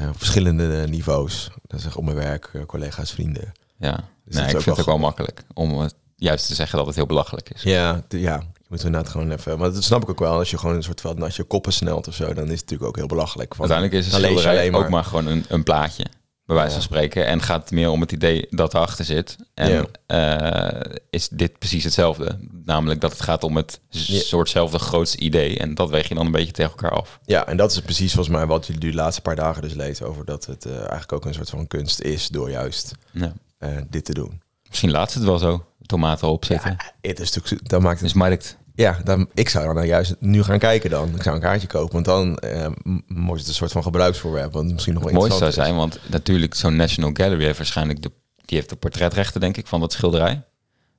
eh, 0.00 0.08
verschillende 0.16 0.86
niveaus. 0.88 1.50
Dat 1.62 1.80
zeggen 1.80 2.00
op 2.00 2.04
mijn 2.06 2.16
werk, 2.16 2.50
eh, 2.52 2.62
collega's, 2.66 3.12
vrienden. 3.12 3.52
Ja. 3.78 4.04
Dus 4.24 4.34
nee, 4.34 4.44
dat 4.44 4.54
ik 4.54 4.60
vind 4.60 4.76
het 4.76 4.78
ook 4.78 4.92
wel 4.92 4.98
makkelijk 4.98 5.44
om 5.54 5.78
het 5.78 5.94
juist 6.16 6.46
te 6.46 6.54
zeggen 6.54 6.78
dat 6.78 6.86
het 6.86 6.96
heel 6.96 7.06
belachelijk 7.06 7.50
is. 7.50 7.62
Ja, 7.62 8.02
ja. 8.08 8.42
Je 8.54 8.76
moet 8.76 8.84
inderdaad 8.84 9.10
gewoon 9.10 9.30
even... 9.30 9.58
Maar 9.58 9.72
dat 9.72 9.84
snap 9.84 10.02
ik 10.02 10.10
ook 10.10 10.18
wel. 10.18 10.38
Als 10.38 10.50
je 10.50 10.58
gewoon 10.58 10.76
een 10.76 10.82
soort 10.82 11.00
van... 11.00 11.22
Als 11.22 11.36
je 11.36 11.42
koppen 11.42 11.72
snelt 11.72 12.08
of 12.08 12.14
zo, 12.14 12.24
dan 12.24 12.44
is 12.44 12.50
het 12.50 12.60
natuurlijk 12.60 12.88
ook 12.88 12.96
heel 12.96 13.06
belachelijk. 13.06 13.54
Van, 13.54 13.70
Uiteindelijk 13.70 14.06
is 14.06 14.12
schilderij 14.12 14.58
alleen 14.58 14.74
ook 14.74 14.88
maar 14.88 15.04
gewoon 15.04 15.26
een, 15.26 15.44
een 15.48 15.62
plaatje, 15.62 16.04
bij 16.50 16.58
wijze 16.58 16.72
van 16.74 16.82
spreken. 16.82 17.26
En 17.26 17.42
gaat 17.42 17.60
het 17.62 17.70
meer 17.70 17.90
om 17.90 18.00
het 18.00 18.12
idee 18.12 18.46
dat 18.50 18.74
erachter 18.74 19.04
zit. 19.04 19.36
En 19.54 19.90
eh, 20.06 20.80
is 21.10 21.28
dit 21.28 21.58
precies 21.58 21.84
hetzelfde. 21.84 22.38
Namelijk 22.64 23.00
dat 23.00 23.10
het 23.12 23.20
gaat 23.20 23.44
om 23.44 23.56
het 23.56 23.80
soortzelfde 23.90 24.78
grootste 24.78 25.18
idee. 25.18 25.58
En 25.58 25.74
dat 25.74 25.90
weeg 25.90 26.08
je 26.08 26.14
dan 26.14 26.26
een 26.26 26.32
beetje 26.32 26.52
tegen 26.52 26.70
elkaar 26.70 26.90
af. 26.90 27.18
Ja, 27.24 27.46
en 27.46 27.56
dat 27.56 27.72
is 27.72 27.80
precies 27.80 28.12
volgens 28.12 28.36
mij 28.36 28.46
wat 28.46 28.66
je 28.66 28.78
de 28.78 28.94
laatste 28.94 29.22
paar 29.22 29.36
dagen 29.36 29.62
dus 29.62 29.74
leest 29.74 30.02
over 30.02 30.24
dat 30.24 30.46
het 30.46 30.64
eh, 30.64 30.76
eigenlijk 30.76 31.12
ook 31.12 31.24
een 31.24 31.34
soort 31.34 31.50
van 31.50 31.66
kunst 31.66 32.00
is 32.00 32.28
door 32.28 32.50
juist 32.50 32.92
Ja. 33.12 33.32
eh, 33.58 33.76
dit 33.90 34.04
te 34.04 34.14
doen. 34.14 34.42
Misschien 34.68 34.90
laat 34.90 35.10
ze 35.12 35.18
het 35.18 35.26
wel 35.26 35.38
zo, 35.38 35.64
tomaten 35.86 36.26
erop 36.26 36.44
zitten. 36.44 36.70
Ja, 36.70 36.92
het 37.08 37.20
is 37.20 37.32
natuurlijk, 37.32 37.68
dan 37.68 37.82
maakt 37.82 38.00
het, 38.00 38.08
Dus 38.08 38.18
markt. 38.18 38.56
Ja, 38.80 38.98
dan, 39.04 39.28
ik 39.34 39.48
zou 39.48 39.64
dan 39.64 39.74
nou 39.74 39.86
juist 39.86 40.16
nu 40.18 40.42
gaan 40.42 40.58
kijken 40.58 40.90
dan. 40.90 41.14
Ik 41.14 41.22
zou 41.22 41.34
een 41.34 41.42
kaartje 41.42 41.66
kopen, 41.66 41.92
want 41.92 42.04
dan 42.04 42.38
eh, 42.38 42.66
wordt 43.06 43.40
het 43.40 43.48
een 43.48 43.54
soort 43.54 43.72
van 43.72 43.82
gebruiksvoorwerp, 43.82 44.52
want 44.52 44.72
misschien 44.72 44.94
nog 44.94 45.02
wel 45.02 45.12
Het 45.12 45.20
mooiste 45.20 45.38
zou 45.38 45.52
zijn, 45.52 45.76
want 45.76 45.98
natuurlijk 46.06 46.54
zo'n 46.54 46.76
National 46.76 47.10
Gallery 47.12 47.44
heeft 47.44 47.58
waarschijnlijk 47.58 48.02
de, 48.02 48.10
die 48.44 48.56
heeft 48.56 48.68
de 48.68 48.76
portretrechten, 48.76 49.40
denk 49.40 49.56
ik, 49.56 49.66
van 49.66 49.80
dat 49.80 49.92
schilderij. 49.92 50.42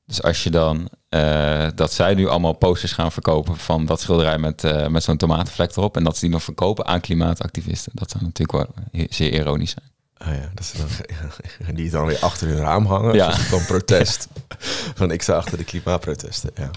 Dus 0.06 0.24
als 0.24 0.44
je 0.44 0.50
dan 0.50 0.90
eh, 1.10 1.68
dat 1.76 1.94
zij 1.94 2.14
nu 2.14 2.28
allemaal 2.28 2.54
posters 2.54 2.92
gaan 2.92 3.12
verkopen 3.12 3.58
van 3.58 3.86
dat 3.86 4.00
schilderij 4.00 4.38
met, 4.38 4.64
eh, 4.64 4.88
met 4.88 5.04
zo'n 5.04 5.18
tomatenvlek 5.18 5.76
erop 5.76 5.98
en 5.98 6.04
dat 6.04 6.16
ze 6.16 6.22
die 6.22 6.30
nog 6.30 6.44
verkopen 6.44 6.86
aan 6.86 7.02
klimaatactivisten, 7.02 7.92
dat 7.96 8.12
zou 8.12 8.24
natuurlijk 8.24 8.58
wel 8.58 9.06
zeer 9.10 9.34
ironisch 9.34 9.72
zijn. 9.72 9.90
Ah 10.18 10.42
ja, 10.42 10.52
dat 10.54 10.66
ze 10.66 10.78
dan, 10.78 11.76
die 11.76 11.90
dan 11.90 12.06
weer 12.06 12.20
achter 12.20 12.48
hun 12.48 12.58
raam 12.58 12.86
hangen. 12.86 13.14
Ja. 13.14 13.28
Ja. 13.28 13.36
Van 13.36 13.66
protest. 13.66 14.28
van 15.00 15.12
ik 15.12 15.22
sta 15.22 15.34
achter 15.34 15.58
de 15.58 15.64
klimaatprotesten. 15.64 16.52
Ja. 16.56 16.70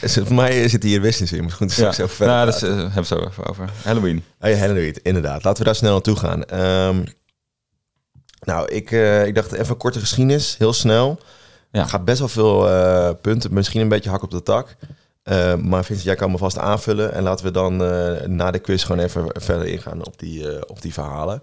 Ja. 0.00 0.24
Voor 0.24 0.34
mij 0.34 0.68
zit 0.68 0.82
hier 0.82 1.00
business 1.00 1.32
in. 1.32 1.44
Misschien 1.44 1.70
straks 1.70 1.98
even 1.98 2.10
verder. 2.10 2.34
nou, 2.34 2.50
dat 2.50 2.62
eh, 2.62 2.68
hebben 2.76 2.94
we 2.94 3.04
zo 3.04 3.26
even 3.26 3.46
over. 3.46 3.70
Halloween. 3.82 4.24
Ja, 4.40 4.56
Halloween, 4.56 4.96
inderdaad. 5.02 5.44
Laten 5.44 5.58
we 5.58 5.64
daar 5.64 5.74
snel 5.74 5.92
naartoe 5.92 6.16
gaan. 6.16 6.44
Ehm, 6.44 7.04
nou, 8.40 8.68
ik, 8.68 8.90
eh, 8.90 9.26
ik 9.26 9.34
dacht 9.34 9.52
even 9.52 9.70
een 9.70 9.76
korte 9.76 10.00
geschiedenis, 10.00 10.56
heel 10.58 10.72
snel. 10.72 11.20
Ja. 11.70 11.84
Gaat 11.86 12.04
best 12.04 12.18
wel 12.18 12.28
veel 12.28 12.68
eh, 12.68 13.10
punten, 13.20 13.54
misschien 13.54 13.80
een 13.80 13.88
beetje 13.88 14.10
hak 14.10 14.22
op 14.22 14.30
de 14.30 14.42
tak. 14.42 14.76
Maar 15.58 15.84
Vincent, 15.84 16.02
jij 16.02 16.14
kan 16.14 16.30
me 16.30 16.38
vast 16.38 16.58
aanvullen. 16.58 17.12
En 17.12 17.22
laten 17.22 17.44
we 17.44 17.50
dan 17.50 17.76
na 18.36 18.50
de 18.50 18.58
quiz 18.58 18.86
gewoon 18.86 19.04
even 19.04 19.26
verder 19.32 19.66
ingaan 19.66 20.06
op 20.06 20.18
die, 20.18 20.68
op 20.68 20.82
die 20.82 20.92
verhalen. 20.92 21.42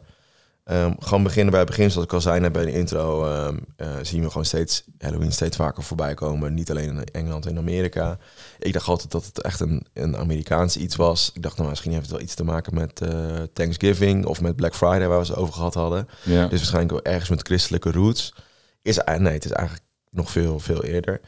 Ehm, 0.67 0.93
gewoon 0.99 1.23
beginnen 1.23 1.51
bij 1.51 1.59
het 1.59 1.69
begin, 1.69 1.91
zoals 1.91 2.07
ik 2.07 2.13
al 2.13 2.21
zei 2.21 2.39
net 2.39 2.51
bij 2.51 2.65
de 2.65 2.71
intro, 2.71 3.25
ehm, 3.25 3.57
eh, 3.75 3.87
zien 4.01 4.21
we 4.21 4.27
gewoon 4.27 4.45
steeds 4.45 4.83
Halloween 4.97 5.31
steeds 5.31 5.55
vaker 5.55 5.83
voorbij 5.83 6.13
komen. 6.13 6.53
Niet 6.53 6.69
alleen 6.69 6.89
in 6.89 7.03
Engeland 7.03 7.45
en 7.45 7.57
Amerika. 7.57 8.17
Ik 8.59 8.73
dacht 8.73 8.87
altijd 8.87 9.11
dat 9.11 9.25
het 9.25 9.41
echt 9.41 9.59
een, 9.59 9.85
een 9.93 10.17
Amerikaans 10.17 10.77
iets 10.77 10.95
was. 10.95 11.31
Ik 11.33 11.41
dacht, 11.41 11.57
nou, 11.57 11.69
misschien 11.69 11.91
heeft 11.91 12.03
het 12.03 12.11
wel 12.11 12.21
iets 12.21 12.33
te 12.33 12.43
maken 12.43 12.73
met 12.73 13.01
eh, 13.01 13.41
Thanksgiving 13.53 14.25
of 14.25 14.41
met 14.41 14.55
Black 14.55 14.75
Friday, 14.75 15.07
waar 15.07 15.19
we 15.19 15.27
het 15.27 15.35
over 15.35 15.53
gehad 15.53 15.73
hadden. 15.73 16.07
Ja. 16.23 16.47
Dus 16.47 16.59
waarschijnlijk 16.59 16.91
wel 16.91 17.13
ergens 17.13 17.29
met 17.29 17.47
christelijke 17.47 17.91
roots. 17.91 18.33
Is, 18.81 18.97
eh, 18.97 19.17
nee, 19.17 19.33
het 19.33 19.45
is 19.45 19.51
eigenlijk 19.51 19.85
nog 20.09 20.31
veel, 20.31 20.59
veel 20.59 20.83
eerder. 20.83 21.21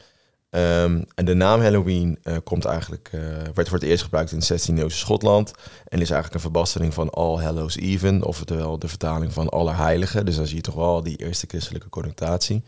Ehm, 0.50 1.02
en 1.14 1.24
de 1.24 1.34
naam 1.34 1.60
Halloween 1.60 2.18
uh, 2.24 2.36
komt 2.44 2.64
eigenlijk, 2.64 3.10
uh, 3.14 3.20
werd 3.54 3.68
voor 3.68 3.78
het 3.78 3.88
eerst 3.88 4.02
gebruikt 4.02 4.32
in 4.32 4.38
het 4.38 4.70
16e 4.70 4.78
eeuwse 4.78 4.98
Schotland. 4.98 5.52
En 5.84 6.00
is 6.00 6.10
eigenlijk 6.10 6.34
een 6.34 6.40
verbastering 6.40 6.94
van 6.94 7.10
All 7.10 7.42
Hallows 7.42 7.76
Even, 7.76 8.22
oftewel 8.22 8.78
de 8.78 8.88
vertaling 8.88 9.32
van 9.32 9.48
Allerheiligen. 9.48 10.26
Dus 10.26 10.36
dan 10.36 10.46
zie 10.46 10.56
je 10.56 10.62
toch 10.62 10.74
wel 10.74 11.02
die 11.02 11.16
eerste 11.16 11.46
christelijke 11.46 11.88
connotatie. 11.88 12.64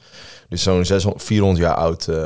Dus 0.48 0.62
zo'n 0.62 0.84
400 1.16 1.64
jaar 1.64 1.74
oud 1.74 2.06
uh, 2.06 2.16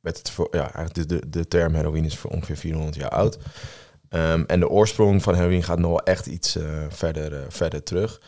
werd 0.00 0.18
het 0.18 0.30
voor, 0.30 0.48
ja, 0.50 0.86
de, 0.92 1.06
de, 1.06 1.22
de 1.28 1.48
term 1.48 1.74
Halloween 1.74 2.04
is 2.04 2.16
voor 2.16 2.30
ongeveer 2.30 2.56
400 2.56 2.96
jaar 2.96 3.10
oud. 3.10 3.38
Um, 4.10 4.44
en 4.46 4.60
de 4.60 4.68
oorsprong 4.68 5.22
van 5.22 5.34
Halloween 5.34 5.62
gaat 5.62 5.78
nog 5.78 5.90
wel 5.90 6.02
echt 6.02 6.26
iets 6.26 6.56
verder, 6.88 7.44
verder 7.48 7.82
terug. 7.82 8.20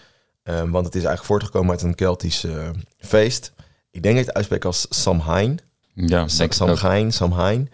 Um, 0.43 0.71
want 0.71 0.87
het 0.87 0.95
is 0.95 1.05
eigenlijk 1.05 1.25
voortgekomen 1.25 1.71
uit 1.71 1.83
een 1.83 1.95
Keltisch 1.95 2.47
feest. 2.99 3.53
Ik 3.91 4.03
denk 4.03 4.17
dat 4.17 4.27
het 4.27 4.35
uitspreekt 4.35 4.65
als 4.65 4.87
Samhain. 4.89 5.61
Ja, 5.95 6.29
Samhain, 6.29 7.13
Samhain. 7.13 7.71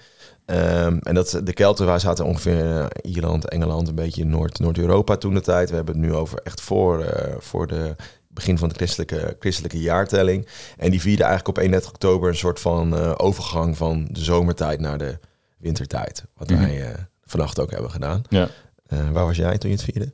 Um, 0.47 0.99
en 0.99 1.15
dat, 1.15 1.41
de 1.45 1.53
Kelten 1.53 1.87
waar 1.87 2.01
zaten 2.01 2.25
ongeveer 2.25 2.65
uh, 2.65 2.87
Ierland, 3.03 3.49
Engeland, 3.49 3.89
een 3.89 3.95
beetje 3.95 4.25
Noord, 4.25 4.59
Noord-Europa 4.59 5.17
toen 5.17 5.35
de 5.35 5.41
tijd. 5.41 5.71
We 5.71 5.77
hebben 5.77 5.95
het 5.95 6.05
nu 6.05 6.15
over 6.15 6.41
echt 6.43 6.61
voor, 6.61 7.01
uh, 7.01 7.35
voor 7.39 7.67
de 7.67 7.97
begin 8.29 8.59
van 8.59 8.69
de 8.69 8.75
christelijke, 8.75 9.37
christelijke 9.39 9.81
jaartelling. 9.81 10.47
En 10.77 10.91
die 10.91 11.01
vierden 11.01 11.27
eigenlijk 11.27 11.57
op 11.57 11.63
31 11.63 11.91
oktober 11.91 12.29
een 12.29 12.37
soort 12.37 12.61
van 12.61 12.95
uh, 12.95 13.13
overgang 13.17 13.77
van 13.77 14.09
de 14.11 14.21
zomertijd 14.21 14.81
naar 14.81 14.99
de 14.99 15.19
wintertijd. 15.59 16.25
Wat 16.37 16.51
mm 16.51 16.57
-hmm. 16.57 16.67
wij 16.67 16.95
vannacht 17.25 17.61
ook 17.61 17.71
hebben 17.71 17.91
gedaan. 17.91 18.23
Ja. 18.29 18.49
waar 18.89 19.27
was 19.27 19.37
jij 19.37 19.59
toen 19.59 19.71
je 19.71 19.77
het 19.77 19.85
vierde? 19.85 20.13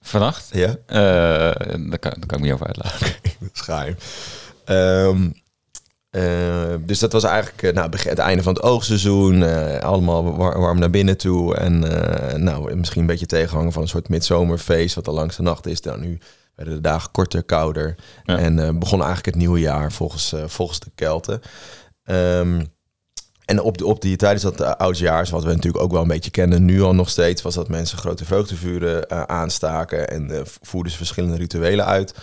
Vannacht? 0.00 0.48
Ja. 0.52 0.76
daar, 0.86 1.98
kan, 1.98 1.98
daar 1.98 1.98
kan 1.98 2.18
ik 2.20 2.30
me 2.30 2.38
niet 2.38 2.52
over 2.52 2.66
uitlaten. 2.66 3.06
Schaam. 3.52 3.94
Um, 4.66 5.34
uh, 6.16 6.74
dus 6.80 6.98
dat 6.98 7.12
was 7.12 7.24
eigenlijk 7.24 7.62
uh, 7.62 7.72
nou, 7.72 7.90
het 7.96 8.18
einde 8.18 8.42
van 8.42 8.54
het 8.54 8.62
oogseizoen. 8.62 9.40
Uh, 9.40 9.78
allemaal 9.78 10.36
war 10.36 10.60
warm 10.60 10.78
naar 10.78 10.90
binnen 10.90 11.16
toe. 11.16 11.56
En 11.56 11.78
nou, 12.42 12.74
misschien 12.74 13.00
een 13.00 13.06
beetje 13.06 13.26
tegenhangen 13.26 13.72
van 13.72 13.82
een 13.82 13.88
soort 13.88 14.08
midzomerfeest. 14.08 14.94
Wat 14.94 15.04
de 15.04 15.10
langste 15.10 15.42
nacht 15.42 15.66
is. 15.66 15.80
Dan 15.80 16.00
nu 16.00 16.18
werden 16.54 16.74
de 16.74 16.80
dagen 16.80 17.10
korter, 17.10 17.42
kouder. 17.42 17.94
Ja. 18.24 18.38
En 18.38 18.78
begon 18.78 18.98
eigenlijk 18.98 19.26
het 19.26 19.34
nieuwe 19.34 19.60
jaar 19.60 19.92
volgens, 19.92 20.34
volgens 20.46 20.80
de 20.80 20.90
Kelten. 20.94 21.40
Um, 22.04 22.74
en 23.44 23.60
op, 23.60 23.78
de, 23.78 23.86
op 23.86 24.00
die 24.00 24.16
tijdens 24.16 24.42
dat 24.42 24.78
oudjaars, 24.78 25.30
wat 25.30 25.44
we 25.44 25.54
natuurlijk 25.54 25.84
ook 25.84 25.92
wel 25.92 26.02
een 26.02 26.08
beetje 26.08 26.30
kennen, 26.30 26.64
nu 26.64 26.82
al 26.82 26.94
nog 26.94 27.08
steeds, 27.08 27.42
was 27.42 27.54
dat 27.54 27.68
mensen 27.68 27.98
grote 27.98 28.24
vreugdevuren 28.24 29.28
aanstaken 29.28 30.08
en 30.08 30.44
voerden 30.60 30.92
ze 30.92 30.98
verschillende 30.98 31.36
rituelen 31.36 31.86
uit. 31.86 32.14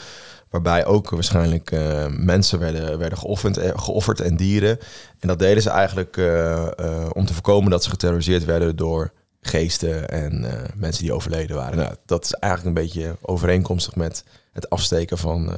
Waarbij 0.53 0.85
ook 0.85 1.09
waarschijnlijk 1.09 1.71
uh, 1.71 2.05
mensen 2.09 2.59
werden, 2.59 2.97
werden 2.97 3.17
geofferd, 3.17 3.57
eh, 3.57 3.71
geofferd 3.75 4.21
en 4.21 4.35
dieren. 4.35 4.79
En 5.19 5.27
dat 5.27 5.39
deden 5.39 5.63
ze 5.63 5.69
eigenlijk 5.69 6.17
uh, 6.17 6.67
uh, 6.79 7.09
om 7.13 7.25
te 7.25 7.33
voorkomen 7.33 7.71
dat 7.71 7.83
ze 7.83 7.89
geterroriseerd 7.89 8.45
werden 8.45 8.75
door 8.75 9.11
geesten 9.41 10.09
en 10.09 10.45
mensen 10.75 11.03
die 11.03 11.13
overleden 11.13 11.55
waren. 11.55 11.77
Nou, 11.77 11.95
dat 12.05 12.25
is 12.25 12.31
eigenlijk 12.33 12.77
een 12.77 12.83
beetje 12.83 13.15
overeenkomstig 13.21 13.95
met 13.95 14.23
het 14.51 14.69
afsteken 14.69 15.17
van, 15.17 15.53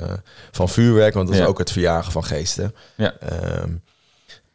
van 0.52 0.70
vuurwerk, 0.70 1.14
want 1.14 1.28
dat 1.28 1.38
is 1.38 1.46
ook 1.46 1.58
het 1.58 1.72
verjagen 1.72 2.12
van 2.12 2.24
geesten. 2.24 2.76
Ja. 2.96 3.14
Um, 3.62 3.82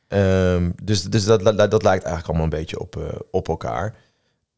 um, 0.09 0.75
dus 0.83 1.03
dus 1.03 1.25
dat, 1.25 1.45
dat, 1.45 1.71
dat 1.71 1.83
lijkt 1.83 2.05
eigenlijk 2.05 2.27
allemaal 2.27 2.45
een 2.45 2.59
beetje 2.59 2.81
op, 2.81 3.25
op 3.31 3.49
elkaar. 3.49 3.95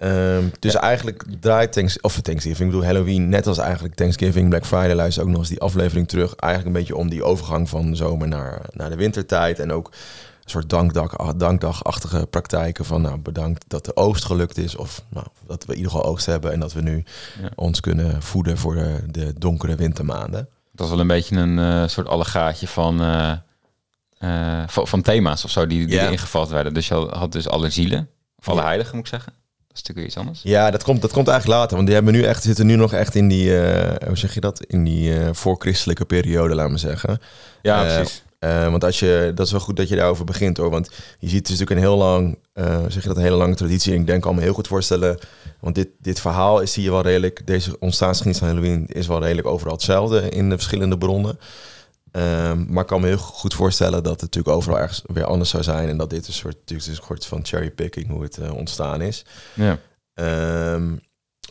Um, 0.05 0.53
dus 0.59 0.73
ja. 0.73 0.81
eigenlijk 0.81 1.25
draait 1.41 1.73
Thanks, 1.73 2.01
of 2.01 2.21
Thanksgiving, 2.21 2.69
ik 2.69 2.75
bedoel 2.75 2.85
Halloween, 2.85 3.29
net 3.29 3.47
als 3.47 3.59
eigenlijk 3.59 3.95
Thanksgiving, 3.95 4.49
Black 4.49 4.67
Friday, 4.67 4.95
luister 4.95 5.23
ook 5.23 5.29
nog 5.29 5.39
eens 5.39 5.49
die 5.49 5.61
aflevering 5.61 6.09
terug. 6.09 6.35
Eigenlijk 6.35 6.75
een 6.75 6.81
beetje 6.81 6.97
om 6.97 7.09
die 7.09 7.25
overgang 7.25 7.69
van 7.69 7.97
zomer 7.97 8.29
naar, 8.29 8.61
naar 8.73 8.91
de 8.91 8.97
wintertijd. 8.97 9.59
En 9.59 9.73
ook 9.73 9.87
een 9.87 10.51
soort 10.51 10.71
dankdag, 10.71 11.17
dankdagachtige 11.37 12.27
praktijken 12.27 12.85
van 12.85 13.03
nou, 13.03 13.19
bedankt 13.19 13.65
dat 13.69 13.85
de 13.85 13.97
oogst 13.97 14.25
gelukt 14.25 14.59
is. 14.59 14.77
Of 14.77 15.03
nou, 15.09 15.27
dat 15.47 15.65
we 15.65 15.73
in 15.73 15.79
ieder 15.79 15.93
geval 15.93 16.07
oogst 16.07 16.27
hebben 16.27 16.53
en 16.53 16.61
dat 16.61 16.73
we 16.73 16.83
nu 16.83 17.05
ja. 17.43 17.49
ons 17.55 17.81
kunnen 17.81 18.23
voeden 18.23 18.59
voor 18.59 18.75
de, 18.75 19.03
de, 19.07 19.35
donkere 19.39 19.75
wintermaanden. 19.75 20.49
Dat 20.73 20.87
is 20.87 20.93
wel 20.93 21.01
een 21.01 21.07
beetje 21.07 21.37
een 21.37 21.59
uh, 21.59 21.87
soort 21.87 22.09
allegaatje 22.09 22.69
van, 22.69 23.03
uh, 23.03 23.33
uh, 24.21 24.63
van, 24.67 24.87
van, 24.87 25.03
thema's 25.03 25.45
of 25.45 25.51
zo 25.51 25.67
die, 25.67 25.87
die 25.87 26.11
ingevat 26.11 26.49
werden. 26.49 26.75
Dus 26.75 26.89
je 26.89 26.95
had 26.95 27.33
dus 27.33 27.49
alle 27.49 27.71
zielen, 27.71 28.09
of 28.39 28.49
alle 28.49 28.63
heiligen 28.63 28.97
moet 28.97 29.05
ik 29.05 29.11
zeggen. 29.11 29.42
Dat 29.73 29.83
is 29.83 29.89
natuurlijk 29.89 30.07
iets 30.07 30.17
anders. 30.17 30.41
Ja, 30.43 30.71
dat 30.71 30.83
komt, 30.83 31.01
dat 31.01 31.13
komt 31.13 31.29
eigenlijk 31.29 31.59
later. 31.59 31.75
Want 31.75 31.87
die 31.87 31.97
hebben 31.97 32.15
nu 32.15 32.23
echt, 32.23 32.43
zitten 32.43 32.67
nu 32.67 32.77
nog 32.77 32.93
echt 32.93 33.15
in 33.15 33.29
die, 33.29 33.51
uh, 33.51 33.91
hoe 34.07 34.17
zeg 34.17 34.35
je 34.35 34.41
dat? 34.41 34.65
In 34.65 34.85
die 34.85 35.19
uh, 35.19 35.29
voorchristelijke 35.33 36.05
periode, 36.05 36.55
laat 36.55 36.71
me 36.71 36.79
zeggen. 36.79 37.21
Ja, 37.63 37.87
uh, 37.87 37.95
precies. 37.95 38.23
want 38.71 38.85
als 38.85 38.99
je, 38.99 39.33
dat 39.35 39.47
is 39.47 39.53
wel 39.53 39.61
goed 39.61 39.77
dat 39.77 39.89
je 39.89 39.97
daarover 39.97 40.25
begint 40.25 40.57
hoor. 40.57 40.71
Want 40.71 40.91
je 41.19 41.29
ziet 41.29 41.39
het 41.39 41.49
is 41.49 41.59
natuurlijk 41.59 41.71
een 41.71 41.87
heel 41.87 41.97
lang, 41.97 42.39
zeg 42.89 43.03
je 43.03 43.09
dat, 43.09 43.17
een 43.17 43.23
hele 43.23 43.37
lange 43.37 43.55
traditie. 43.55 43.95
En 43.95 44.01
ik 44.01 44.07
denk, 44.07 44.23
kan 44.23 44.35
me 44.35 44.41
heel 44.41 44.53
goed 44.53 44.67
voorstellen. 44.67 45.19
Want 45.61 45.75
dit, 45.75 45.89
dit 45.99 46.21
verhaal 46.21 46.61
is 46.61 46.73
zie 46.73 46.83
je 46.83 46.91
wel 46.91 47.03
redelijk, 47.03 47.47
deze 47.47 47.79
ontstaansgeschiedenis 47.79 48.39
van 48.39 48.49
Halloween 48.49 48.87
is 48.87 49.07
wel 49.07 49.23
redelijk 49.23 49.47
overal 49.47 49.73
hetzelfde 49.75 50.29
in 50.29 50.49
de 50.49 50.57
verschillende 50.57 50.99
bronnen. 50.99 51.39
Um, 52.17 52.67
maar 52.69 52.83
ik 52.83 52.89
kan 52.89 53.01
me 53.01 53.07
heel 53.07 53.17
goed 53.17 53.55
voorstellen 53.55 54.03
dat 54.03 54.13
het 54.13 54.21
natuurlijk 54.21 54.57
overal 54.57 54.79
ergens 54.79 55.03
weer 55.07 55.25
anders 55.25 55.51
zou 55.51 55.63
zijn. 55.63 55.89
En 55.89 55.97
dat 55.97 56.11
dit 56.11 56.27
een 56.27 56.33
soort, 56.33 56.55
natuurlijk 56.55 56.89
een 56.89 57.05
soort 57.05 57.27
van 57.27 57.45
cherrypicking 57.45 58.09
hoe 58.09 58.23
het 58.23 58.39
uh, 58.39 58.55
ontstaan 58.55 59.01
is. 59.01 59.25
Ja. 59.55 59.79
Um, 60.75 61.01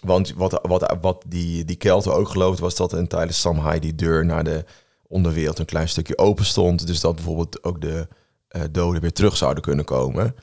want 0.01 0.33
wat, 0.33 0.59
wat, 0.61 0.97
wat 1.01 1.23
die, 1.27 1.65
die 1.65 1.75
Kelten 1.75 2.15
ook 2.15 2.29
geloofden 2.29 2.63
was 2.63 2.75
dat 2.75 2.93
in 2.93 3.07
tijdens 3.07 3.41
Samhain 3.41 3.81
die 3.81 3.95
deur 3.95 4.25
naar 4.25 4.43
de 4.43 4.65
onderwereld 5.07 5.59
een 5.59 5.65
klein 5.65 5.89
stukje 5.89 6.17
open 6.17 6.45
stond. 6.45 6.87
Dus 6.87 6.99
dat 6.99 7.15
bijvoorbeeld 7.15 7.63
ook 7.63 7.81
de 7.81 8.07
uh, 8.55 8.61
doden 8.71 9.01
weer 9.01 9.13
terug 9.13 9.37
zouden 9.37 9.63
kunnen 9.63 9.85
komen. 9.85 10.35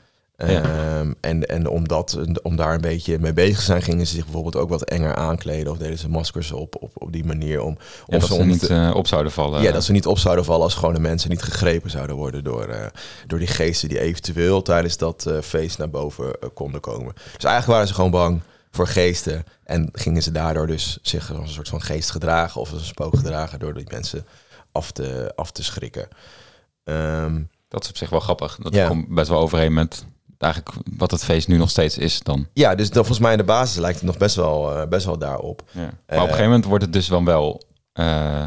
Ja. 0.47 0.99
Um, 0.99 1.15
en, 1.19 1.45
en 1.45 1.67
om, 1.67 1.87
dat, 1.87 2.17
om 2.41 2.55
daar 2.55 2.73
een 2.73 2.81
beetje 2.81 3.19
mee 3.19 3.33
bezig 3.33 3.57
te 3.57 3.63
zijn, 3.63 3.81
gingen 3.81 4.07
ze 4.07 4.13
zich 4.13 4.23
bijvoorbeeld 4.23 4.55
ook 4.55 4.69
wat 4.69 4.83
enger 4.83 5.15
aankleden. 5.15 5.71
Of 5.71 5.77
deden 5.77 5.97
ze 5.97 6.09
maskers 6.09 6.51
op, 6.51 6.75
op, 6.79 6.91
op 6.93 7.11
die 7.11 7.25
manier. 7.25 7.61
Om, 7.61 7.77
ja, 7.79 8.15
om 8.15 8.19
dat 8.19 8.29
ze 8.29 8.43
niet 8.43 8.69
uh, 8.69 8.91
op 8.95 9.07
zouden 9.07 9.31
vallen. 9.31 9.61
Ja, 9.61 9.71
dat 9.71 9.83
ze 9.83 9.91
niet 9.91 10.05
op 10.05 10.17
zouden 10.17 10.45
vallen 10.45 10.63
als 10.63 10.73
gewone 10.73 10.99
mensen 10.99 11.29
niet 11.29 11.41
gegrepen 11.41 11.89
zouden 11.89 12.15
worden 12.15 12.43
door, 12.43 12.69
uh, 12.69 12.85
door 13.27 13.39
die 13.39 13.47
geesten 13.47 13.89
die 13.89 13.99
eventueel 13.99 14.61
tijdens 14.61 14.97
dat 14.97 15.25
uh, 15.27 15.41
feest 15.41 15.77
naar 15.77 15.89
boven 15.89 16.37
konden 16.53 16.81
komen. 16.81 17.13
Dus 17.13 17.43
eigenlijk 17.43 17.65
waren 17.65 17.87
ze 17.87 17.93
gewoon 17.93 18.11
bang 18.11 18.41
voor 18.71 18.87
geesten. 18.87 19.43
En 19.63 19.89
gingen 19.91 20.23
ze 20.23 20.31
daardoor 20.31 20.67
dus 20.67 20.99
zich 21.01 21.31
als 21.31 21.39
een 21.39 21.53
soort 21.53 21.69
van 21.69 21.81
geest 21.81 22.11
gedragen 22.11 22.61
of 22.61 22.71
als 22.71 22.79
een 22.79 22.87
spook 22.87 23.15
gedragen 23.15 23.59
door 23.59 23.73
die 23.73 23.87
mensen 23.91 24.25
af 24.71 24.91
te, 24.91 25.31
af 25.35 25.51
te 25.51 25.63
schrikken. 25.63 26.07
Um, 26.83 27.49
dat 27.67 27.83
is 27.83 27.89
op 27.89 27.97
zich 27.97 28.09
wel 28.09 28.19
grappig. 28.19 28.57
Dat 28.61 28.73
ja. 28.73 28.87
komt 28.87 29.07
best 29.07 29.29
wel 29.29 29.39
overeen 29.39 29.73
met 29.73 30.05
eigenlijk 30.41 30.75
wat 30.97 31.11
het 31.11 31.23
feest 31.23 31.47
nu 31.47 31.57
nog 31.57 31.69
steeds 31.69 31.97
is 31.97 32.19
dan. 32.19 32.47
Ja, 32.53 32.75
dus 32.75 32.87
dan 32.87 32.95
volgens 32.95 33.19
mij 33.19 33.31
in 33.31 33.37
de 33.37 33.43
basis 33.43 33.77
lijkt 33.77 33.97
het 33.97 34.05
nog 34.05 34.17
best 34.17 34.35
wel, 34.35 34.77
uh, 34.77 34.87
best 34.87 35.05
wel 35.05 35.17
daarop. 35.17 35.61
Ja. 35.71 35.81
Maar 35.81 35.89
op 35.89 36.09
een 36.09 36.21
gegeven 36.21 36.43
moment 36.43 36.65
wordt 36.65 36.83
het 36.83 36.93
dus 36.93 37.07
dan 37.07 37.25
wel... 37.25 37.61
Uh, 37.93 38.43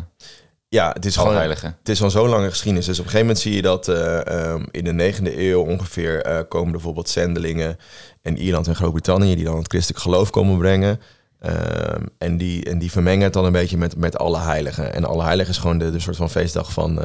ja, 0.68 0.90
het 0.92 1.04
is 1.04 1.16
gewoon 1.16 1.34
heilige. 1.34 1.66
Het 1.66 1.88
is 1.88 2.02
al 2.02 2.10
zo'n 2.10 2.28
lange 2.28 2.50
geschiedenis. 2.50 2.86
Dus 2.86 2.98
op 2.98 3.04
een 3.04 3.10
gegeven 3.10 3.26
moment 3.26 3.44
zie 3.44 3.54
je 3.54 3.62
dat 3.62 3.88
um, 3.88 4.66
in 4.70 4.84
de 4.84 4.92
negende 4.92 5.40
eeuw 5.48 5.62
ongeveer 5.62 6.44
komen 6.48 6.72
bijvoorbeeld 6.72 7.08
zendelingen 7.08 7.76
in 8.22 8.38
Ierland 8.38 8.66
en 8.66 8.74
Groot-Brittannië 8.74 9.34
die 9.34 9.44
dan 9.44 9.56
het 9.56 9.68
christelijk 9.68 10.02
geloof 10.02 10.30
komen 10.30 10.58
brengen. 10.58 11.00
Um, 11.46 12.08
en, 12.18 12.36
die, 12.36 12.64
en 12.64 12.78
die 12.78 12.90
vermengen 12.90 13.24
het 13.24 13.32
dan 13.32 13.44
een 13.44 13.52
beetje 13.52 13.76
met, 13.76 13.96
met 13.96 14.18
alle 14.18 14.38
heiligen. 14.38 14.94
En 14.94 15.04
alle 15.04 15.22
heiligen 15.22 15.52
is 15.52 15.58
gewoon 15.58 15.78
de, 15.78 15.90
de 15.90 16.00
soort 16.00 16.16
van 16.16 16.30
feestdag 16.30 16.72
van, 16.72 16.98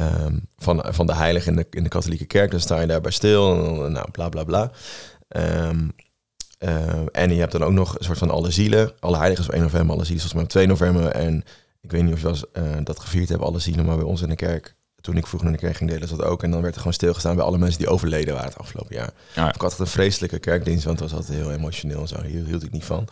Um, 0.00 0.48
van, 0.56 0.84
van 0.88 1.06
de 1.06 1.14
heilige 1.14 1.50
in 1.50 1.56
de, 1.56 1.66
in 1.70 1.82
de 1.82 1.88
katholieke 1.88 2.24
kerk. 2.24 2.50
Dan 2.50 2.60
sta 2.60 2.80
je 2.80 2.86
daarbij 2.86 3.10
stil. 3.10 3.64
En, 3.84 3.92
nou, 3.92 4.10
bla 4.10 4.28
bla 4.28 4.44
bla. 4.44 4.70
Um, 5.28 5.92
uh, 6.58 7.06
en 7.12 7.30
je 7.30 7.40
hebt 7.40 7.52
dan 7.52 7.64
ook 7.64 7.72
nog 7.72 7.98
een 7.98 8.04
soort 8.04 8.18
van 8.18 8.30
alle 8.30 8.50
zielen. 8.50 8.92
Alle 9.00 9.16
heiligen 9.16 9.42
is 9.42 9.48
op 9.48 9.54
1 9.54 9.62
november, 9.62 9.94
alle 9.94 10.04
zielen 10.04 10.24
is 10.24 10.30
volgens 10.30 10.54
mij 10.54 10.64
op 10.64 10.78
2 10.78 10.90
november. 10.90 11.12
En 11.12 11.44
ik 11.80 11.90
weet 11.90 12.02
niet 12.02 12.12
of 12.12 12.20
je 12.20 12.26
was, 12.26 12.44
uh, 12.52 12.62
dat 12.82 13.00
gevierd 13.00 13.28
hebt, 13.28 13.42
alle 13.42 13.58
zielen, 13.58 13.84
maar 13.84 13.96
bij 13.96 14.04
ons 14.04 14.22
in 14.22 14.28
de 14.28 14.36
kerk. 14.36 14.74
Toen 15.00 15.16
ik 15.16 15.26
vroeger 15.26 15.48
naar 15.48 15.58
de 15.58 15.64
kerk 15.64 15.76
ging, 15.76 15.90
delen 15.90 16.08
ze 16.08 16.16
dat 16.16 16.26
ook. 16.26 16.42
En 16.42 16.50
dan 16.50 16.60
werd 16.60 16.74
er 16.74 16.80
gewoon 16.80 16.94
stilgestaan 16.94 17.36
bij 17.36 17.44
alle 17.44 17.58
mensen 17.58 17.78
die 17.78 17.88
overleden 17.88 18.34
waren 18.34 18.48
het 18.48 18.58
afgelopen 18.58 18.96
jaar. 18.96 19.10
Ja. 19.34 19.54
Ik 19.54 19.60
had 19.60 19.70
het 19.70 19.80
een 19.80 19.86
vreselijke 19.86 20.38
kerkdienst, 20.38 20.84
want 20.84 21.00
het 21.00 21.10
was 21.10 21.18
altijd 21.18 21.38
heel 21.38 21.52
emotioneel 21.52 22.00
en 22.00 22.08
zo. 22.08 22.22
Hier 22.22 22.44
hield 22.44 22.62
ik 22.62 22.70
niet 22.70 22.84
van. 22.84 23.08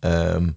Um, 0.00 0.56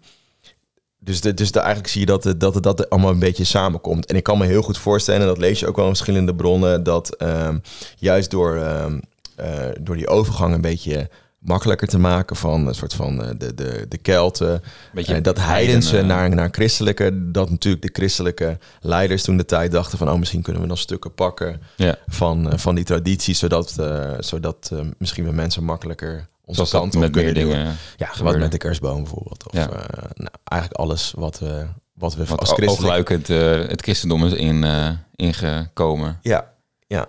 dus, 1.05 1.21
de, 1.21 1.33
dus 1.33 1.51
de, 1.51 1.59
eigenlijk 1.59 1.89
zie 1.89 1.99
je 1.99 2.05
dat 2.05 2.23
het, 2.23 2.39
dat, 2.39 2.63
dat 2.63 2.89
allemaal 2.89 3.11
een 3.11 3.19
beetje 3.19 3.43
samenkomt. 3.43 4.05
En 4.05 4.15
ik 4.15 4.23
kan 4.23 4.37
me 4.37 4.45
heel 4.45 4.61
goed 4.61 4.77
voorstellen, 4.77 5.21
en 5.21 5.27
dat 5.27 5.37
lees 5.37 5.59
je 5.59 5.67
ook 5.67 5.75
wel 5.75 5.87
in 5.87 5.95
verschillende 5.95 6.35
bronnen, 6.35 6.83
dat 6.83 7.21
um, 7.21 7.61
juist 7.97 8.31
door, 8.31 8.55
um, 8.55 9.01
uh, 9.39 9.45
door 9.81 9.95
die 9.95 10.07
overgang 10.07 10.53
een 10.53 10.61
beetje 10.61 11.09
makkelijker 11.39 11.87
te 11.87 11.99
maken 11.99 12.35
van 12.35 12.67
een 12.67 12.75
soort 12.75 12.93
van 12.93 13.21
uh, 13.21 13.29
de, 13.37 13.53
de, 13.53 13.85
de 13.89 13.97
Kelten, 13.97 14.61
uh, 14.93 15.17
dat 15.21 15.39
heidense 15.39 15.97
uh, 15.97 16.05
naar, 16.05 16.29
naar 16.29 16.49
christelijke, 16.51 17.31
dat 17.31 17.49
natuurlijk 17.49 17.83
de 17.83 17.93
christelijke 17.93 18.57
leiders 18.79 19.23
toen 19.23 19.37
de 19.37 19.45
tijd 19.45 19.71
dachten 19.71 19.97
van, 19.97 20.09
oh 20.09 20.19
misschien 20.19 20.41
kunnen 20.41 20.61
we 20.61 20.67
nog 20.67 20.79
stukken 20.79 21.13
pakken 21.13 21.61
van, 22.07 22.59
van 22.59 22.75
die 22.75 22.83
traditie, 22.83 23.33
zodat, 23.33 23.75
zodat 24.19 24.71
misschien 24.97 25.25
we 25.25 25.31
mensen 25.31 25.63
makkelijker 25.63 26.27
onze 26.45 26.65
Zoals 26.65 26.71
kant 26.71 26.93
met 27.03 27.15
meer 27.15 27.33
doen. 27.33 27.33
dingen 27.33 27.77
Ja, 27.97 28.09
wat 28.23 28.37
met 28.37 28.51
de 28.51 28.57
kerstboom 28.57 29.03
bijvoorbeeld. 29.03 29.45
Of 29.47 29.53
Ja. 29.53 29.69
uh, 29.69 29.77
nou, 30.13 30.29
eigenlijk 30.43 30.81
alles 30.81 31.13
wat 31.17 31.39
we, 31.39 31.65
wat 31.93 32.15
we 32.15 32.25
Want 32.25 32.39
als 32.39 32.51
christelijk... 32.51 32.81
oogluikend 32.81 33.29
uh, 33.29 33.67
het 33.69 33.81
christendom 33.81 34.25
is 34.25 34.33
in, 34.33 34.63
uh, 34.63 34.89
ingekomen. 35.15 36.19
Ja, 36.21 36.53
ja. 36.87 37.07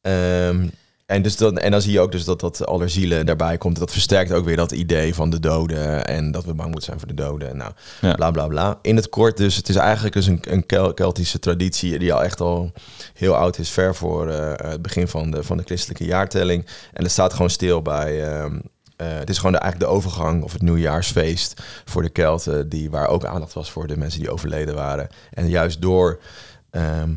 Ehm, 0.00 0.68
en, 1.10 1.22
dus 1.22 1.36
dan, 1.36 1.58
en 1.58 1.70
dan 1.70 1.82
zie 1.82 1.92
je 1.92 2.00
ook 2.00 2.12
dus 2.12 2.24
dat 2.24 2.40
dat 2.40 2.66
allerzielen 2.66 3.26
daarbij 3.26 3.58
komt. 3.58 3.78
Dat 3.78 3.92
versterkt 3.92 4.32
ook 4.32 4.44
weer 4.44 4.56
dat 4.56 4.72
idee 4.72 5.14
van 5.14 5.30
de 5.30 5.40
doden. 5.40 6.06
En 6.06 6.30
dat 6.30 6.44
we 6.44 6.54
bang 6.54 6.68
moeten 6.70 6.86
zijn 6.86 6.98
voor 6.98 7.08
de 7.08 7.14
doden. 7.14 7.48
En 7.50 7.56
nou, 7.56 7.72
Ja. 8.00 8.14
bla 8.14 8.30
bla 8.30 8.46
bla. 8.46 8.78
In 8.82 8.96
het 8.96 9.08
kort 9.08 9.36
dus, 9.36 9.56
het 9.56 9.68
is 9.68 9.76
eigenlijk 9.76 10.14
dus 10.14 10.26
een, 10.26 10.42
een 10.48 10.66
Kel- 10.66 10.94
Keltische 10.94 11.38
traditie... 11.38 11.98
die 11.98 12.12
al 12.12 12.22
echt 12.22 12.40
al 12.40 12.72
heel 13.14 13.34
oud 13.36 13.58
is. 13.58 13.70
Ver 13.70 13.94
voor 13.94 14.28
eh, 14.28 14.70
het 14.70 14.82
begin 14.82 15.08
van 15.08 15.30
de, 15.30 15.42
van 15.42 15.56
de 15.56 15.62
christelijke 15.62 16.04
jaartelling. 16.04 16.66
En 16.92 17.02
het 17.02 17.12
staat 17.12 17.32
gewoon 17.32 17.50
stil 17.50 17.82
bij... 17.82 18.28
ehm, 18.28 18.58
eh, 18.96 19.06
het 19.08 19.30
is 19.30 19.36
gewoon 19.36 19.52
de, 19.52 19.58
eigenlijk 19.58 19.90
de 19.90 19.96
overgang 19.96 20.42
of 20.42 20.52
het 20.52 20.62
nieuwjaarsfeest 20.62 21.62
voor 21.84 22.02
de 22.02 22.10
Kelten... 22.10 22.68
Die, 22.68 22.90
waar 22.90 23.08
ook 23.08 23.24
aandacht 23.24 23.52
was 23.52 23.70
voor 23.70 23.86
de 23.86 23.96
mensen 23.96 24.20
die 24.20 24.30
overleden 24.30 24.74
waren. 24.74 25.08
En 25.30 25.48
juist 25.48 25.82
door... 25.82 26.20
ehm, 26.70 27.10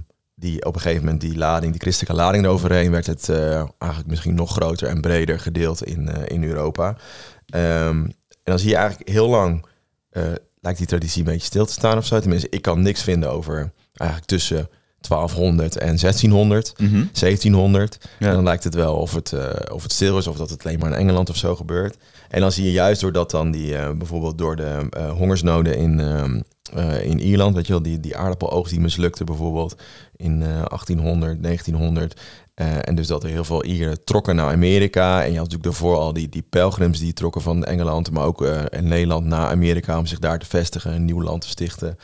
die 0.43 0.65
op 0.65 0.75
een 0.75 0.81
gegeven 0.81 1.03
moment 1.03 1.21
die 1.21 1.37
lading, 1.37 1.71
die 1.71 1.81
christelijke 1.81 2.15
lading 2.15 2.45
eroverheen, 2.45 2.91
werd 2.91 3.05
het 3.05 3.29
eh, 3.29 3.55
eigenlijk 3.77 4.07
misschien 4.07 4.35
nog 4.35 4.51
groter 4.51 4.87
en 4.87 5.01
breder 5.01 5.39
gedeeld 5.39 5.83
in, 5.83 6.09
eh, 6.09 6.35
in 6.35 6.43
Europa. 6.43 6.97
Ehm, 7.45 8.03
en 8.43 8.51
dan 8.51 8.59
zie 8.59 8.69
je 8.69 8.75
eigenlijk 8.75 9.09
heel 9.09 9.29
lang, 9.29 9.65
eh, 10.09 10.23
lijkt 10.61 10.77
die 10.77 10.87
traditie 10.87 11.19
een 11.19 11.31
beetje 11.31 11.45
stil 11.45 11.65
te 11.65 11.73
staan 11.73 11.97
of 11.97 12.05
zo. 12.05 12.19
Tenminste, 12.19 12.47
ik 12.49 12.61
kan 12.61 12.81
niks 12.81 13.03
vinden 13.03 13.31
over 13.31 13.71
eigenlijk 13.93 14.29
tussen 14.29 14.69
1200 14.99 15.77
en 15.77 15.97
1600. 15.97 16.73
Mhm. 16.77 17.05
1700. 17.11 17.97
Ja. 18.19 18.27
En 18.27 18.33
dan 18.33 18.43
lijkt 18.43 18.63
het 18.63 18.75
wel 18.75 18.95
of 18.95 19.13
het, 19.13 19.33
of 19.71 19.83
het 19.83 19.91
stil 19.91 20.17
is 20.17 20.27
of 20.27 20.37
dat 20.37 20.49
het 20.49 20.65
alleen 20.65 20.79
maar 20.79 20.91
in 20.91 20.97
Engeland 20.97 21.29
of 21.29 21.35
zo 21.35 21.55
gebeurt. 21.55 21.97
En 22.29 22.41
dan 22.41 22.51
zie 22.51 22.65
je 22.65 22.71
juist 22.71 23.01
doordat 23.01 23.31
dan 23.31 23.51
die, 23.51 23.95
bijvoorbeeld 23.95 24.37
door 24.37 24.55
de 24.55 24.89
hongersnoden 25.17 25.77
in, 25.77 25.99
ehm, 25.99 26.39
eh, 26.73 27.05
in 27.05 27.19
Ierland, 27.19 27.55
weet 27.55 27.67
je 27.67 27.73
wel, 27.73 27.81
die, 27.81 27.99
die 27.99 28.17
aardappeloogst 28.17 28.71
die 28.71 28.81
mislukte 28.81 29.23
bijvoorbeeld 29.23 29.75
in 30.15 30.41
eh, 30.41 30.47
1800, 30.47 31.43
1900. 31.43 32.21
Eh, 32.53 32.87
en 32.87 32.95
dus 32.95 33.07
dat 33.07 33.23
er 33.23 33.29
heel 33.29 33.43
veel 33.43 33.63
Ieren 33.63 34.03
trokken 34.03 34.35
naar 34.35 34.51
Amerika. 34.51 35.17
En 35.23 35.31
je 35.31 35.37
had 35.37 35.49
natuurlijk 35.49 35.63
daarvoor 35.63 35.97
al 35.97 36.13
die, 36.13 36.29
die 36.29 36.45
pelgrims 36.49 36.99
die 36.99 37.13
trokken 37.13 37.41
van 37.41 37.63
Engeland, 37.63 38.11
maar 38.11 38.25
ook 38.25 38.45
eh, 38.45 38.61
in 38.69 38.87
Nederland 38.87 39.25
naar 39.25 39.47
Amerika 39.47 39.97
om 39.97 40.05
zich 40.05 40.19
daar 40.19 40.39
te 40.39 40.45
vestigen, 40.45 40.93
een 40.93 41.05
nieuw 41.05 41.21
land 41.21 41.41
te 41.41 41.47
stichten. 41.49 41.97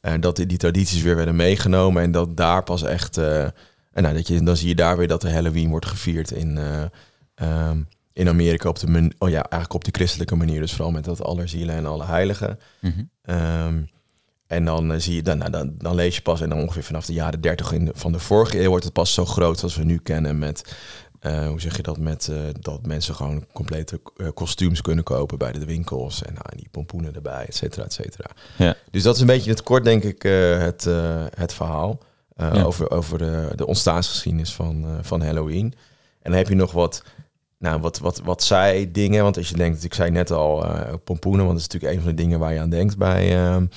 Eh, 0.00 0.12
dat 0.20 0.36
die, 0.36 0.46
die 0.46 0.58
tradities 0.58 1.02
weer 1.02 1.16
werden 1.16 1.36
meegenomen 1.36 2.02
en 2.02 2.10
dat 2.10 2.36
daar 2.36 2.62
pas 2.62 2.82
echt. 2.82 3.16
eh, 3.16 3.42
en 3.96 4.02
nou, 4.02 4.14
dat 4.14 4.28
je, 4.28 4.42
dan 4.42 4.56
zie 4.56 4.68
je 4.68 4.74
daar 4.74 4.96
weer 4.96 5.08
dat 5.08 5.20
de 5.20 5.30
Halloween 5.30 5.70
wordt 5.70 5.86
gevierd 5.86 6.30
in, 6.30 6.58
eh, 6.58 6.82
ehm, 7.34 7.82
in 8.12 8.28
Amerika 8.28 8.68
op 8.68 8.78
de, 8.78 9.12
oh 9.18 9.28
ja, 9.28 9.42
eigenlijk 9.42 9.74
op 9.74 9.84
de 9.84 9.90
christelijke 9.92 10.36
manier. 10.36 10.60
Dus 10.60 10.72
vooral 10.72 10.92
met 10.92 11.04
dat 11.04 11.22
allerzielen 11.22 11.74
en 11.74 11.86
alle 11.86 12.04
heiligen. 12.04 12.58
Mhm. 12.80 13.02
Ehm, 13.22 13.82
en 14.46 14.64
dan 14.64 14.92
eh, 14.92 14.98
zie 14.98 15.14
je, 15.14 15.22
dan, 15.22 15.38
nou, 15.38 15.50
dan, 15.50 15.74
dan 15.78 15.94
lees 15.94 16.16
je 16.16 16.22
pas, 16.22 16.40
en 16.40 16.48
dan 16.48 16.58
ongeveer 16.60 16.82
vanaf 16.82 17.06
de 17.06 17.12
jaren 17.12 17.40
30 17.40 17.72
in 17.72 17.84
de- 17.84 17.92
van 17.94 18.12
de 18.12 18.18
vorige 18.18 18.60
eeuw 18.60 18.68
wordt 18.68 18.84
het 18.84 18.92
pas 18.92 19.14
zo 19.14 19.24
groot 19.24 19.62
als 19.62 19.76
we 19.76 19.84
nu 19.84 19.98
kennen 19.98 20.38
met, 20.38 20.76
eh, 21.20 21.48
hoe 21.48 21.60
zeg 21.60 21.76
je 21.76 21.82
dat, 21.82 21.98
met 21.98 22.28
eh, 22.28 22.36
dat 22.60 22.86
mensen 22.86 23.14
gewoon 23.14 23.44
complete 23.52 24.00
kostuums 24.34 24.80
kunnen 24.82 25.04
kopen 25.04 25.38
bij 25.38 25.52
de 25.52 25.64
winkels 25.64 26.22
en 26.22 26.32
nou, 26.34 26.46
die 26.56 26.68
pompoenen 26.70 27.14
erbij, 27.14 27.44
et 27.46 27.54
cetera, 27.56 27.84
et 27.84 27.92
cetera. 27.92 28.30
Ja. 28.56 28.74
Dus 28.90 29.02
dat 29.02 29.14
is 29.14 29.20
een 29.20 29.26
beetje 29.26 29.50
in 29.50 29.56
het 29.56 29.62
kort, 29.62 29.84
denk 29.84 30.02
ik, 30.02 30.22
het, 30.22 30.84
het 31.34 31.52
verhaal 31.54 31.98
Ja. 32.36 32.62
over, 32.62 32.90
over 32.90 33.18
de, 33.18 33.48
de 33.54 33.66
ontstaansgeschiedenis 33.66 34.52
van, 34.52 34.84
van 35.02 35.22
Halloween. 35.22 35.74
En 36.22 36.30
dan 36.30 36.40
heb 36.40 36.48
je 36.48 36.54
nog 36.54 36.72
wat, 36.72 37.02
nou, 37.58 37.80
wat, 37.80 37.98
wat, 37.98 38.20
wat 38.24 38.42
zij 38.42 38.88
dingen, 38.92 39.22
want 39.22 39.36
als 39.36 39.48
je 39.48 39.56
denkt, 39.56 39.84
ik 39.84 39.94
zei 39.94 40.10
net 40.10 40.30
al 40.30 40.64
eh, 40.64 40.94
pompoenen, 41.04 41.46
want 41.46 41.58
dat 41.58 41.66
is 41.66 41.72
natuurlijk 41.72 41.92
een 41.94 42.00
van 42.06 42.16
de 42.16 42.22
dingen 42.22 42.38
waar 42.38 42.52
je 42.52 42.60
aan 42.60 42.70
denkt 42.70 42.96
bij, 42.96 43.36
ehm, 43.36 43.62
eh, 43.62 43.68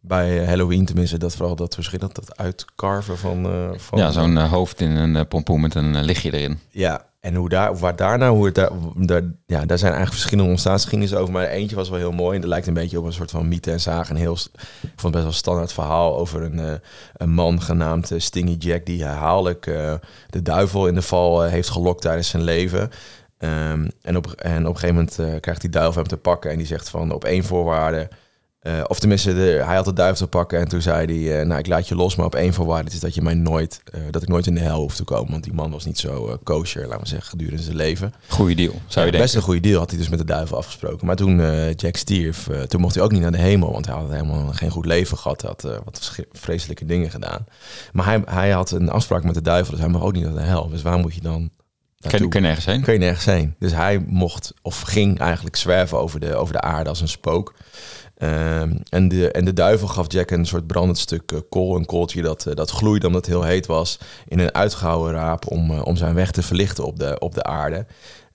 bij 0.00 0.44
Halloween, 0.46 0.84
tenminste, 0.84 1.18
dat 1.18 1.36
vooral 1.36 1.56
dat 1.56 1.74
verschil, 1.74 1.98
dat, 1.98 2.14
dat 2.14 2.36
uitcarven 2.36 3.18
van... 3.18 3.44
eh, 3.46 3.78
van 3.78 3.98
Ja, 3.98 4.10
zo'n 4.10 4.38
eh, 4.38 4.50
hoofd 4.52 4.80
in 4.80 4.90
een 4.90 5.16
eh, 5.16 5.22
pompoen 5.28 5.60
met 5.60 5.74
een 5.74 5.94
eh, 5.96 6.02
lichtje 6.02 6.32
erin. 6.32 6.58
ja, 6.70 7.06
en 7.20 7.34
hoe 7.34 7.48
daar, 7.48 7.76
waar 7.78 7.96
daarna, 7.96 8.30
hoe 8.30 8.44
het 8.46 8.54
daar, 8.54 8.70
daar, 8.96 9.22
ja, 9.46 9.64
daar 9.64 9.78
zijn 9.78 9.92
eigenlijk 9.92 10.12
verschillende 10.12 10.50
ontstaansgeschiedenissen 10.50 11.20
over. 11.20 11.32
Maar 11.32 11.46
eentje 11.46 11.76
was 11.76 11.88
wel 11.88 11.98
heel 11.98 12.12
mooi. 12.12 12.34
En 12.34 12.40
dat 12.40 12.50
lijkt 12.50 12.66
een 12.66 12.74
beetje 12.74 12.98
op 12.98 13.04
een 13.04 13.12
soort 13.12 13.30
van 13.30 13.48
mythe 13.48 13.70
en 13.70 13.80
zagen. 13.80 14.14
Een 14.14 14.20
heel, 14.20 14.34
ik 14.82 14.92
vond 14.96 15.02
het 15.02 15.12
best 15.12 15.22
wel 15.24 15.32
standaard 15.32 15.72
verhaal 15.72 16.18
over 16.18 16.42
een, 16.42 16.58
eh, 16.58 16.72
een 17.16 17.30
man 17.30 17.62
genaamd 17.62 18.10
eh, 18.10 18.18
Stingy 18.20 18.56
Jack. 18.58 18.86
Die 18.86 19.02
herhaaldelijk 19.04 19.66
eh, 19.66 19.94
de 20.30 20.42
duivel 20.42 20.86
in 20.86 20.94
de 20.94 21.02
val 21.02 21.44
eh, 21.44 21.50
heeft 21.50 21.68
gelokt 21.70 22.00
tijdens 22.02 22.28
zijn 22.28 22.42
leven. 22.42 22.90
Ehm, 23.38 23.88
en, 24.02 24.16
op, 24.16 24.26
en 24.30 24.66
op 24.66 24.74
een 24.74 24.80
gegeven 24.80 24.94
moment 24.94 25.18
eh, 25.18 25.40
krijgt 25.40 25.60
die 25.60 25.70
duivel 25.70 26.00
hem 26.00 26.08
te 26.08 26.16
pakken. 26.16 26.50
En 26.50 26.56
die 26.58 26.66
zegt 26.66 26.88
van 26.88 27.12
op 27.12 27.24
één 27.24 27.44
voorwaarde. 27.44 28.08
Eh, 28.64 28.80
of 28.86 28.98
tenminste, 28.98 29.34
de, 29.34 29.62
hij 29.64 29.74
had 29.76 29.84
de 29.84 29.92
duivel 29.92 30.16
te 30.16 30.26
pakken 30.26 30.58
en 30.58 30.68
toen 30.68 30.82
zei 30.82 31.06
hij, 31.26 31.40
eh, 31.40 31.46
nou 31.46 31.58
ik 31.58 31.66
laat 31.66 31.88
je 31.88 31.94
los, 31.94 32.16
maar 32.16 32.26
op 32.26 32.34
één 32.34 32.52
voorwaarde 32.52 32.90
is 32.90 33.00
dat 33.00 33.14
je 33.14 33.22
mij 33.22 33.34
nooit, 33.34 33.82
eh, 33.92 34.00
dat 34.10 34.22
ik 34.22 34.28
nooit 34.28 34.46
in 34.46 34.54
de 34.54 34.60
hel 34.60 34.80
hoef 34.80 34.96
te 34.96 35.04
komen. 35.04 35.30
Want 35.30 35.44
die 35.44 35.52
man 35.52 35.70
was 35.70 35.84
niet 35.84 35.98
zo 35.98 36.38
kosher, 36.42 36.82
laten 36.86 37.00
we 37.00 37.08
zeggen, 37.08 37.28
gedurende 37.28 37.62
zijn 37.62 37.76
leven. 37.76 38.14
Goeie 38.28 38.56
deal, 38.56 38.70
zou 38.72 38.80
je 38.82 38.90
Ja, 38.94 39.00
denken. 39.00 39.20
best 39.20 39.34
een 39.34 39.42
goede 39.42 39.60
deal 39.60 39.78
had 39.78 39.90
hij 39.90 39.98
dus 39.98 40.08
met 40.08 40.18
de 40.18 40.24
duivel 40.24 40.56
afgesproken. 40.56 41.06
Maar 41.06 41.16
toen 41.16 41.36
Jack 41.76 41.96
stierf, 41.96 42.48
toen 42.68 42.80
mocht 42.80 42.94
hij 42.94 43.04
ook 43.04 43.12
niet 43.12 43.20
naar 43.20 43.32
de 43.32 43.38
hemel. 43.38 43.72
Want 43.72 43.86
hij 43.86 43.94
had 43.94 44.10
helemaal 44.10 44.52
geen 44.52 44.70
goed 44.70 44.86
leven 44.86 45.18
gehad. 45.18 45.40
Hij 45.40 45.50
had 45.50 45.62
wat 45.84 46.16
vreselijke 46.32 46.84
dingen 46.86 47.10
gedaan. 47.10 47.44
Maar 47.92 48.04
hij, 48.04 48.22
hij 48.24 48.50
had 48.50 48.70
een 48.70 48.90
afspraak 48.90 49.24
met 49.24 49.34
de 49.34 49.42
duivel, 49.42 49.70
dus 49.72 49.80
hij 49.80 49.88
mag 49.90 50.02
ook 50.02 50.12
niet 50.12 50.24
naar 50.24 50.34
de 50.34 50.40
hel. 50.40 50.68
Dus 50.68 50.82
waar 50.82 50.98
moet 50.98 51.14
je 51.14 51.20
dan 51.20 51.50
naartoe? 51.98 52.28
kun 52.28 52.40
je 52.40 52.46
nergens 52.46 52.66
heen? 52.66 52.82
kun 52.82 52.92
je 52.92 52.98
nergens 52.98 53.24
heen. 53.24 53.54
Dus 53.58 53.72
hij 53.72 54.04
mocht 54.06 54.52
of 54.62 54.80
ging 54.80 55.18
eigenlijk 55.18 55.56
zwerven 55.56 55.98
over 55.98 56.20
de, 56.20 56.34
over 56.34 56.52
de 56.52 56.60
aarde 56.60 56.88
als 56.88 57.00
een 57.00 57.08
spook. 57.08 57.54
Ehm, 58.14 58.76
en, 58.88 59.08
de, 59.08 59.30
en 59.30 59.44
de 59.44 59.52
duivel 59.52 59.88
gaf 59.88 60.12
Jack 60.12 60.30
een 60.30 60.46
soort 60.46 60.66
brandend 60.66 60.98
stuk 60.98 61.32
eh, 61.32 61.38
kool, 61.48 61.76
een 61.76 61.84
kooltje 61.84 62.22
dat, 62.22 62.46
eh, 62.46 62.54
dat 62.54 62.70
gloeide 62.70 63.06
omdat 63.06 63.26
het 63.26 63.34
heel 63.34 63.44
heet 63.44 63.66
was, 63.66 63.98
in 64.28 64.38
een 64.38 64.54
uitgehouwen 64.54 65.12
raap 65.12 65.50
om, 65.50 65.70
eh, 65.70 65.84
om 65.84 65.96
zijn 65.96 66.14
weg 66.14 66.30
te 66.30 66.42
verlichten 66.42 66.84
op 66.84 66.98
de, 66.98 67.18
op 67.18 67.34
de 67.34 67.42
aarde. 67.42 67.86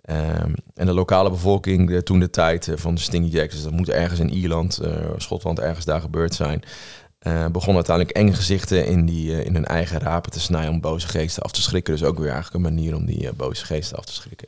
Ehm, 0.02 0.54
en 0.76 0.86
de 0.86 0.94
lokale 0.94 1.30
bevolking, 1.30 1.92
eh, 1.92 1.98
toen 1.98 2.20
de 2.20 2.30
tijd 2.30 2.72
van 2.76 2.96
de 2.96 3.02
Stingy 3.02 3.30
Jacks, 3.30 3.54
dus 3.54 3.64
dat 3.64 3.72
moet 3.72 3.90
ergens 3.90 4.20
in 4.20 4.34
Ierland, 4.34 4.80
Schotland, 5.18 5.60
ergens 5.60 5.86
daar 5.86 6.02
gebeurd 6.02 6.34
zijn, 6.34 6.64
begon 7.52 7.76
uiteindelijk 7.76 8.18
enge 8.18 8.34
gezichten 8.34 8.86
in, 8.86 9.06
die, 9.06 9.44
in 9.44 9.54
hun 9.54 9.66
eigen 9.66 10.00
rapen 10.00 10.32
te 10.32 10.40
snijden 10.40 10.72
om 10.72 10.82
boze 10.82 11.08
geesten 11.08 11.44
af 11.44 11.52
te 11.52 11.62
schrikken. 11.62 11.94
Dus 11.94 12.04
ook 12.04 12.18
weer 12.20 12.32
eigenlijk 12.32 12.56
een 12.56 12.74
manier 12.74 12.96
om 12.96 13.06
die 13.06 13.34
boze 13.34 13.66
geesten 13.66 13.98
af 13.98 14.06
te 14.06 14.14
schrikken. 14.14 14.48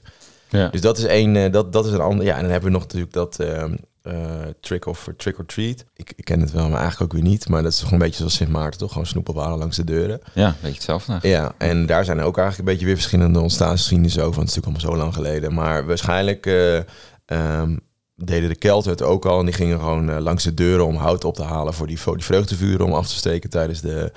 Ja. 0.49 0.67
Dus 0.67 0.81
dat 0.81 0.97
is 0.97 1.03
één, 1.03 1.51
dat, 1.51 1.73
dat 1.73 1.85
is 1.85 1.91
een 1.91 2.01
ander. 2.01 2.25
Ja, 2.25 2.35
en 2.35 2.41
dan 2.41 2.51
hebben 2.51 2.69
we 2.69 2.75
nog 2.75 2.83
natuurlijk 2.83 3.13
dat 3.13 3.39
ehm, 3.39 3.75
eh, 4.01 4.13
trick 4.59 4.85
of 4.85 5.09
trick 5.17 5.39
or 5.39 5.45
treat. 5.45 5.85
Ik, 5.93 6.13
ik 6.15 6.25
ken 6.25 6.39
het 6.39 6.51
wel, 6.51 6.69
maar 6.69 6.79
eigenlijk 6.79 7.13
ook 7.13 7.21
weer 7.21 7.29
niet. 7.29 7.49
Maar 7.49 7.63
dat 7.63 7.71
is 7.71 7.79
toch 7.79 7.91
een 7.91 7.97
beetje 7.97 8.17
zoals 8.17 8.35
Sint 8.35 8.49
Maarten, 8.49 8.79
toch? 8.79 8.91
Gewoon 8.91 9.07
snoep 9.07 9.29
ophalen 9.29 9.57
langs 9.57 9.75
de 9.75 9.83
deuren. 9.83 10.21
ja, 10.33 10.55
weet 10.61 10.71
je 10.71 10.75
hetzelfde. 10.75 11.19
Ja, 11.21 11.53
en 11.57 11.85
daar 11.85 12.05
zijn 12.05 12.19
ook 12.19 12.37
eigenlijk 12.37 12.57
een 12.57 12.73
beetje 12.73 12.85
weer 12.85 12.95
verschillende 12.95 13.39
ontstaansgeschiedenissen 13.39 14.23
over. 14.23 14.35
Want 14.35 14.49
het 14.49 14.57
is 14.57 14.63
natuurlijk 14.63 14.85
allemaal 14.85 15.09
zo 15.09 15.15
lang 15.15 15.27
geleden. 15.27 15.53
Maar 15.53 15.85
waarschijnlijk 15.85 16.45
eh, 16.45 16.77
ehm, 17.25 17.77
deden 18.15 18.49
de 18.49 18.55
Kelten 18.55 18.91
het 18.91 19.01
ook 19.01 19.25
al. 19.25 19.39
En 19.39 19.45
die 19.45 19.53
gingen 19.53 19.79
gewoon 19.79 20.09
eh, 20.09 20.17
langs 20.19 20.43
de 20.43 20.53
deuren 20.53 20.85
om 20.85 20.95
hout 20.95 21.23
op 21.23 21.35
te 21.35 21.43
halen 21.43 21.73
voor 21.73 21.87
die, 21.87 21.99
voor 21.99 22.15
die 22.15 22.25
vreugdevuren 22.25 22.85
om 22.85 22.93
af 22.93 23.07
te 23.07 23.15
steken 23.15 23.49
tijdens 23.49 23.81
de 23.81 24.11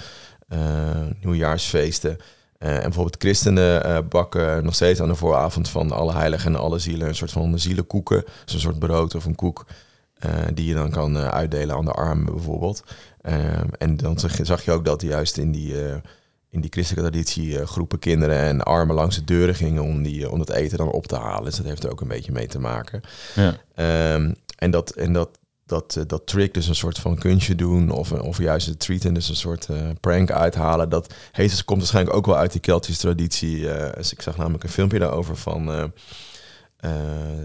nieuwjaarsfeesten. 1.20 2.18
Eh, 2.64 2.74
en 2.74 2.82
bijvoorbeeld 2.82 3.16
christenen 3.18 3.84
eh, 3.84 3.98
bakken 4.08 4.64
nog 4.64 4.74
steeds 4.74 5.00
aan 5.00 5.08
de 5.08 5.14
vooravond 5.14 5.68
van 5.68 5.92
alle 5.92 6.12
heiligen 6.12 6.54
en 6.54 6.60
alle 6.60 6.78
zielen 6.78 7.08
een 7.08 7.14
soort 7.14 7.30
van 7.30 7.58
zielenkoeken. 7.58 8.24
Dus 8.44 8.54
een 8.54 8.60
soort 8.60 8.78
brood 8.78 9.14
of 9.14 9.24
een 9.24 9.34
koek 9.34 9.66
eh, 10.18 10.30
die 10.54 10.66
je 10.66 10.74
dan 10.74 10.90
kan 10.90 11.16
uitdelen 11.18 11.76
aan 11.76 11.84
de 11.84 11.90
armen 11.90 12.24
bijvoorbeeld. 12.34 12.82
En 13.78 13.96
dan 13.96 14.18
zag 14.42 14.64
je, 14.64 14.72
ook 14.72 14.84
dat 14.84 15.02
juist 15.02 15.38
in 15.38 15.52
die, 15.52 15.74
in 16.50 16.60
die 16.60 16.70
christelijke 16.70 17.10
traditie 17.10 17.66
groepen 17.66 17.98
kinderen 17.98 18.38
en 18.38 18.62
armen 18.62 18.94
langs 18.94 19.16
de 19.16 19.24
deuren 19.24 19.54
gingen 19.54 19.82
om, 19.82 20.02
die, 20.02 20.30
om 20.30 20.38
dat 20.38 20.50
eten 20.50 20.78
dan 20.78 20.90
op 20.90 21.06
te 21.06 21.16
halen. 21.16 21.44
Dus 21.44 21.56
dat 21.56 21.66
heeft 21.66 21.84
er 21.84 21.90
ook 21.90 22.00
een 22.00 22.08
beetje 22.08 22.32
mee 22.32 22.46
te 22.46 22.58
maken. 22.58 23.00
Ja. 23.34 23.56
Ehm, 23.74 24.32
en 24.58 24.70
dat, 24.70 24.90
en 24.90 25.12
dat, 25.12 25.38
dat, 25.66 25.96
eh, 25.96 26.02
dat 26.06 26.26
trick, 26.26 26.54
dus 26.54 26.68
een 26.68 26.74
soort 26.74 26.98
van 26.98 27.18
kunstje 27.18 27.54
doen, 27.54 27.90
of, 27.90 28.12
of 28.12 28.38
juist 28.38 28.66
het 28.66 28.78
treaten, 28.80 29.14
dus 29.14 29.28
een 29.28 29.36
soort 29.36 29.68
eh, 29.68 29.76
prank 30.00 30.30
uithalen, 30.30 30.88
dat 30.88 31.14
heeft, 31.32 31.50
dus- 31.50 31.64
komt 31.64 31.78
waarschijnlijk 31.78 32.16
ook 32.16 32.26
wel 32.26 32.36
uit 32.36 32.52
die 32.52 32.60
Keltische 32.60 33.00
traditie. 33.00 33.70
eh, 33.70 33.92
dus 33.96 34.12
ik 34.12 34.22
zag 34.22 34.36
namelijk 34.36 34.64
een 34.64 34.70
filmpje 34.70 34.98
daarover 34.98 35.36
van 35.36 35.70
eh 35.72 35.84
eh, 36.76 36.90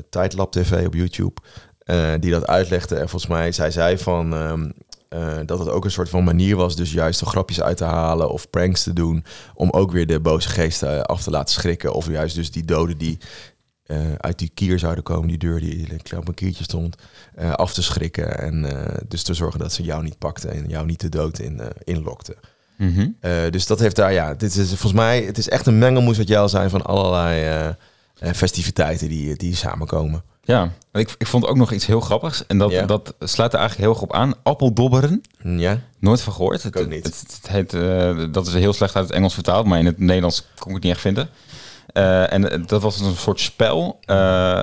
Tijdlab 0.09 0.51
TV 0.51 0.85
op 0.85 0.93
YouTube, 0.93 1.41
eh, 1.79 2.13
die 2.19 2.31
dat 2.31 2.47
uitlegde. 2.47 2.95
En 2.95 3.09
volgens 3.09 3.31
mij 3.31 3.51
zei 3.51 3.71
zij 3.71 3.97
van 3.97 4.33
ehm, 4.33 4.69
eh, 5.09 5.37
dat 5.45 5.59
het 5.59 5.69
ook 5.69 5.85
een 5.85 5.91
soort 5.91 6.09
van 6.09 6.23
manier 6.23 6.55
was, 6.55 6.75
dus 6.75 6.91
juist 6.91 7.19
de 7.19 7.25
grapjes 7.25 7.61
uit 7.61 7.77
te 7.77 7.83
halen 7.83 8.29
of 8.31 8.49
pranks 8.49 8.83
te 8.83 8.93
doen, 8.93 9.25
om 9.53 9.69
ook 9.69 9.91
weer 9.91 10.07
de 10.07 10.19
boze 10.19 10.49
geesten 10.49 10.95
eh, 10.97 11.01
af 11.01 11.23
te 11.23 11.29
laten 11.29 11.53
schrikken. 11.53 11.93
Of 11.93 12.07
juist 12.09 12.35
dus 12.35 12.51
die 12.51 12.65
doden 12.65 12.97
die 12.97 13.17
eh, 13.89 13.97
uit 14.17 14.39
die 14.39 14.51
kier 14.53 14.79
zouden 14.79 15.03
komen, 15.03 15.27
die 15.27 15.37
deur 15.37 15.59
die 15.59 15.87
op 16.17 16.27
een 16.27 16.33
kiertje 16.33 16.63
stond, 16.63 16.95
eh, 17.35 17.51
af 17.53 17.73
te 17.73 17.83
schrikken. 17.83 18.39
En 18.39 18.65
eh, 18.65 18.97
dus 19.07 19.23
te 19.23 19.33
zorgen 19.33 19.59
dat 19.59 19.73
ze 19.73 19.83
jou 19.83 20.03
niet 20.03 20.17
pakten 20.17 20.51
en 20.51 20.67
jou 20.67 20.85
niet 20.85 20.99
de 21.01 21.09
dood 21.09 21.39
in, 21.39 21.61
inlokten. 21.83 22.35
Mhm. 22.77 23.07
Dus 23.49 23.67
dat 23.67 23.79
heeft 23.79 23.95
daar, 23.95 24.13
ja, 24.13 24.33
dit 24.33 24.55
is 24.55 24.67
volgens 24.67 24.93
mij, 24.93 25.21
het 25.21 25.37
is 25.37 25.49
echt 25.49 25.65
een 25.65 25.77
mengelmoes 25.77 26.17
wat 26.17 26.27
jij 26.27 26.39
al 26.39 26.49
zei 26.49 26.69
van 26.69 26.85
allerlei, 26.85 27.75
festiviteiten 28.33 29.09
die, 29.09 29.35
die 29.35 29.55
samenkomen. 29.55 30.23
Ja, 30.43 30.71
ik, 30.91 31.15
ik 31.17 31.27
vond 31.27 31.45
ook 31.45 31.57
nog 31.57 31.71
iets 31.71 31.85
heel 31.85 31.99
grappigs. 31.99 32.45
En 32.47 32.57
dat, 32.57 32.71
Ja. 32.71 32.85
dat 32.85 33.15
sluit 33.19 33.53
er 33.53 33.59
eigenlijk 33.59 33.89
heel 33.89 33.99
erg 33.99 34.09
op 34.09 34.13
aan. 34.13 34.33
Appeldobberen. 34.43 35.21
Ja, 35.43 35.79
Nooit 35.99 36.21
van 36.21 36.33
gehoord. 36.33 36.63
Ik 36.63 36.73
Het, 36.73 36.83
ook 36.83 36.89
niet. 36.89 37.03
Het, 37.05 37.39
het 37.41 37.47
heet, 37.51 37.71
dat 38.33 38.47
is 38.47 38.53
heel 38.53 38.73
slecht 38.73 38.95
uit 38.95 39.05
het 39.05 39.15
Engels 39.15 39.33
vertaald, 39.33 39.65
maar 39.65 39.79
in 39.79 39.85
het 39.85 39.99
Nederlands 39.99 40.47
kon 40.59 40.67
ik 40.67 40.73
het 40.73 40.83
niet 40.83 40.91
echt 40.93 41.01
vinden. 41.01 41.29
Eh, 41.93 42.33
en 42.33 42.51
eh, 42.51 42.63
dat 42.67 42.81
was 42.81 42.99
een 42.99 43.15
soort 43.15 43.39
spel. 43.39 43.99
eh, 44.01 44.57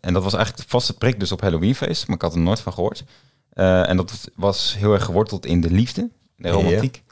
en 0.00 0.12
dat 0.12 0.22
was 0.22 0.34
eigenlijk 0.34 0.56
de 0.64 0.68
vaste 0.68 0.96
prik 0.96 1.20
dus 1.20 1.32
op 1.32 1.40
Halloweenfeest, 1.40 2.06
maar 2.06 2.16
ik 2.16 2.22
had 2.22 2.32
er 2.34 2.40
nooit 2.40 2.60
van 2.60 2.72
gehoord. 2.72 3.04
Eh, 3.52 3.88
en 3.88 3.96
dat 3.96 4.30
was 4.34 4.74
heel 4.78 4.92
erg 4.92 5.04
geworteld 5.04 5.46
in 5.46 5.60
de 5.60 5.70
liefde, 5.70 6.10
de 6.36 6.48
romantiek. 6.48 7.02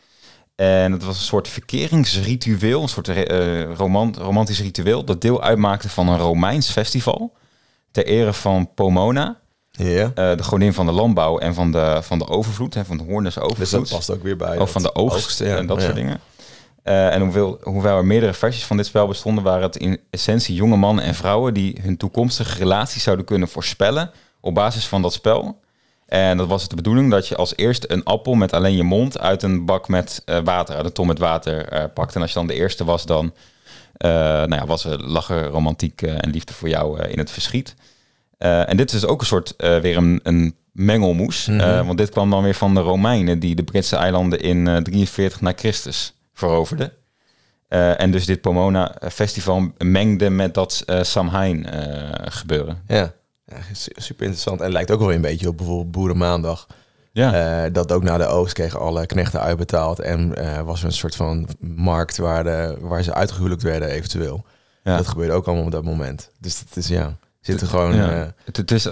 En 0.54 0.92
het 0.92 1.04
was 1.04 1.16
een 1.16 1.24
soort 1.24 1.48
verkeringsritueel, 1.48 2.82
een 2.82 2.88
soort 2.88 3.08
romant, 3.76 4.16
romantisch 4.16 4.60
ritueel, 4.60 5.04
dat 5.04 5.20
deel 5.20 5.42
uitmaakte 5.42 5.88
van 5.88 6.08
een 6.08 6.18
Romeins 6.18 6.70
festival 6.70 7.32
ter 7.90 8.06
ere 8.06 8.32
van 8.32 8.74
Pomona, 8.74 9.40
eh, 10.14 10.36
de 10.36 10.42
godin 10.42 10.72
van 10.72 10.86
de 10.86 10.92
landbouw 10.92 11.38
en 11.38 11.54
van 11.54 11.72
de, 11.72 11.98
van 12.02 12.18
de 12.18 12.28
overvloed, 12.28 12.74
hè, 12.74 12.84
van 12.84 12.96
de 12.96 13.04
hoorn 13.04 13.24
des 13.24 13.34
Dus 13.56 13.70
dat 13.70 13.88
past 13.88 14.10
ook 14.10 14.22
weer 14.22 14.36
bij. 14.36 14.58
Of 14.58 14.70
van 14.70 14.82
de 14.82 14.94
oogst, 14.94 15.38
ja. 15.38 15.56
en 15.56 15.66
dat 15.66 15.76
Ja. 15.76 15.82
soort 15.82 15.94
dingen. 15.96 16.20
Eh, 16.86 17.14
en 17.14 17.20
hoewel, 17.20 17.58
hoewel 17.62 17.96
er 17.96 18.04
meerdere 18.04 18.32
versies 18.32 18.64
van 18.64 18.76
dit 18.76 18.86
spel 18.86 19.06
bestonden, 19.06 19.44
waren 19.44 19.62
het 19.62 19.76
in 19.76 20.00
essentie 20.10 20.54
jonge 20.54 20.76
mannen 20.76 21.04
en 21.04 21.14
vrouwen 21.14 21.54
die 21.54 21.78
hun 21.82 21.96
toekomstige 21.96 22.58
relatie 22.58 23.00
zouden 23.00 23.24
kunnen 23.24 23.48
voorspellen 23.48 24.10
op 24.40 24.54
basis 24.54 24.86
van 24.86 25.02
dat 25.02 25.12
spel. 25.12 25.60
En 26.06 26.36
dat 26.36 26.48
was 26.48 26.60
het 26.60 26.70
de 26.70 26.76
bedoeling 26.76 27.10
dat 27.10 27.28
je 27.28 27.36
als 27.36 27.56
eerste 27.56 27.92
een 27.92 28.04
appel 28.04 28.34
met 28.34 28.52
alleen 28.52 28.76
je 28.76 28.82
mond 28.82 29.18
uit 29.18 29.42
een 29.42 29.64
bak 29.64 29.88
met 29.88 30.22
eh, 30.24 30.38
water, 30.44 30.76
uit 30.76 30.84
een 30.84 30.92
ton 30.92 31.06
met 31.06 31.18
water 31.18 31.68
eh, 31.68 31.84
pakt. 31.94 32.14
En 32.14 32.20
als 32.20 32.30
je 32.30 32.38
dan 32.38 32.46
de 32.46 32.54
eerste 32.54 32.84
was, 32.84 33.06
dan 33.06 33.32
nou 33.98 34.54
ja, 34.54 34.66
was 34.66 34.84
er 34.84 35.02
lachen, 35.02 35.46
romantiek 35.46 36.02
en 36.02 36.30
liefde 36.30 36.52
voor 36.52 36.68
jou 36.68 37.02
in 37.02 37.18
het 37.18 37.30
verschiet. 37.30 37.74
En 38.38 38.76
dit 38.76 38.92
is 38.92 39.00
dus 39.00 39.10
ook 39.10 39.20
een 39.20 39.26
soort 39.26 39.54
weer 39.56 39.96
een, 39.96 40.20
een 40.22 40.56
mengelmoes. 40.72 41.46
Mhm. 41.46 41.86
Want 41.86 41.98
dit 41.98 42.10
kwam 42.10 42.30
dan 42.30 42.42
weer 42.42 42.54
van 42.54 42.74
de 42.74 42.80
Romeinen 42.80 43.38
die 43.38 43.54
de 43.54 43.62
Britse 43.62 43.96
eilanden 43.96 44.40
in 44.40 44.68
eh 44.68 44.76
43 44.76 45.40
na 45.40 45.52
Christus 45.56 46.15
veroverden. 46.36 46.92
Eh, 47.68 48.00
en 48.00 48.10
dus 48.10 48.26
dit 48.26 48.40
Pomona 48.40 48.94
Festival 49.12 49.72
mengde 49.78 50.30
met 50.30 50.54
dat 50.54 50.82
eh 50.86 51.02
Samhain 51.02 51.66
eh, 51.66 52.08
gebeuren. 52.32 52.82
Ja. 52.86 53.12
ja, 53.46 53.56
su- 53.72 53.92
super 53.96 54.22
interessant. 54.24 54.60
En 54.60 54.72
lijkt 54.72 54.90
ook 54.90 55.00
wel 55.00 55.12
een 55.12 55.20
beetje 55.20 55.48
op 55.48 55.56
bijvoorbeeld 55.56 55.90
Boerenmaandag. 55.90 56.66
Ja, 57.12 57.68
dat 57.68 57.92
ook 57.92 58.02
na 58.02 58.16
de 58.18 58.26
oogst 58.26 58.54
kregen 58.54 58.80
alle 58.80 59.06
knechten 59.06 59.40
uitbetaald. 59.40 59.98
En 60.00 60.34
was 60.64 60.80
er 60.80 60.86
een 60.86 60.92
soort 60.92 61.16
van 61.16 61.48
markt 61.60 62.16
waar, 62.16 62.44
de, 62.44 62.76
waar 62.80 63.02
ze 63.02 63.14
uitgehuwelijkt 63.14 63.62
werden 63.62 63.88
eventueel. 63.88 64.44
ja. 64.84 64.96
Dat 64.96 65.06
gebeurde 65.08 65.32
ook 65.32 65.46
allemaal 65.46 65.64
op 65.64 65.70
dat 65.70 65.84
moment. 65.84 66.30
Dus 66.40 66.58
het 66.58 66.76
is 66.76 66.88
ja, 66.88 67.16
zit 67.40 67.60
er 67.60 67.66
gewoon... 67.66 67.94
Ja. 67.96 68.34
het, 68.44 68.56
het 68.56 68.70
is 68.70 68.88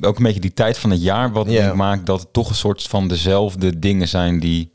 ook 0.00 0.16
een 0.16 0.22
beetje 0.22 0.40
die 0.40 0.52
tijd 0.54 0.78
van 0.78 0.90
het 0.90 1.02
jaar 1.02 1.32
wat 1.32 1.50
Ja. 1.50 1.74
maakt 1.74 2.06
dat 2.06 2.20
het 2.20 2.32
toch 2.32 2.48
een 2.48 2.54
soort 2.54 2.82
van 2.82 3.08
dezelfde 3.08 3.78
dingen 3.78 4.08
zijn 4.08 4.40
die, 4.40 4.72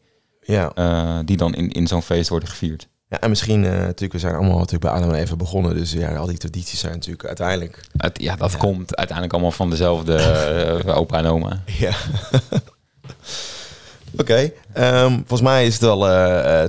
ja. 0.51 0.71
eh, 0.75 1.19
die 1.25 1.37
dan 1.37 1.53
in, 1.53 1.69
in 1.71 1.87
zo'n 1.87 2.01
feest 2.01 2.29
worden 2.29 2.49
gevierd. 2.49 2.87
ja, 3.07 3.19
en 3.19 3.29
misschien 3.29 3.65
eh, 3.65 3.71
natuurlijk, 3.71 4.13
we 4.13 4.19
zijn 4.19 4.35
allemaal 4.35 4.57
natuurlijk 4.57 4.83
bij 4.83 4.91
Adam 4.91 5.09
en 5.09 5.15
even 5.21 5.37
begonnen. 5.37 5.75
Dus 5.75 5.91
ja, 5.91 6.15
al 6.15 6.25
die 6.25 6.37
tradities 6.37 6.79
zijn 6.79 6.93
natuurlijk 6.93 7.25
uiteindelijk... 7.25 7.83
Het, 7.97 8.21
ja, 8.21 8.35
dat 8.35 8.51
Ja. 8.51 8.57
komt 8.57 8.95
uiteindelijk 8.95 9.33
allemaal 9.35 9.55
van 9.57 9.69
dezelfde 9.69 10.15
eh, 10.15 10.97
opa 10.97 11.17
en 11.17 11.25
oma. 11.25 11.61
Ja. 11.79 11.91
Oké, 14.17 14.51
ehm, 14.73 15.13
volgens 15.15 15.41
mij 15.41 15.65
is 15.65 15.73
het 15.73 15.83
al 15.83 15.99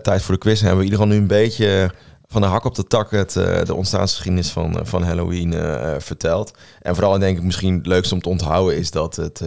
tijd 0.00 0.22
voor 0.22 0.34
de 0.34 0.40
quiz. 0.40 0.60
Hebben 0.60 0.78
we 0.78 0.84
in 0.84 0.90
ieder 0.90 0.98
geval 1.04 1.14
nu 1.14 1.20
een 1.22 1.26
beetje 1.42 1.90
van 2.26 2.40
de 2.40 2.46
hak 2.46 2.64
op 2.64 2.74
de 2.74 2.86
tak 2.86 3.10
het, 3.10 3.32
de 3.32 3.74
ontstaansgeschiedenis 3.74 4.50
van, 4.50 4.78
van 4.82 5.02
Halloween 5.02 5.54
verteld. 5.98 6.52
En 6.80 6.94
vooral 6.94 7.18
denk 7.18 7.36
ik 7.38 7.42
misschien 7.44 7.74
het 7.74 7.86
leukste 7.86 8.14
om 8.14 8.20
te 8.20 8.28
onthouden 8.28 8.76
is 8.78 8.90
dat 8.90 9.16
het 9.16 9.38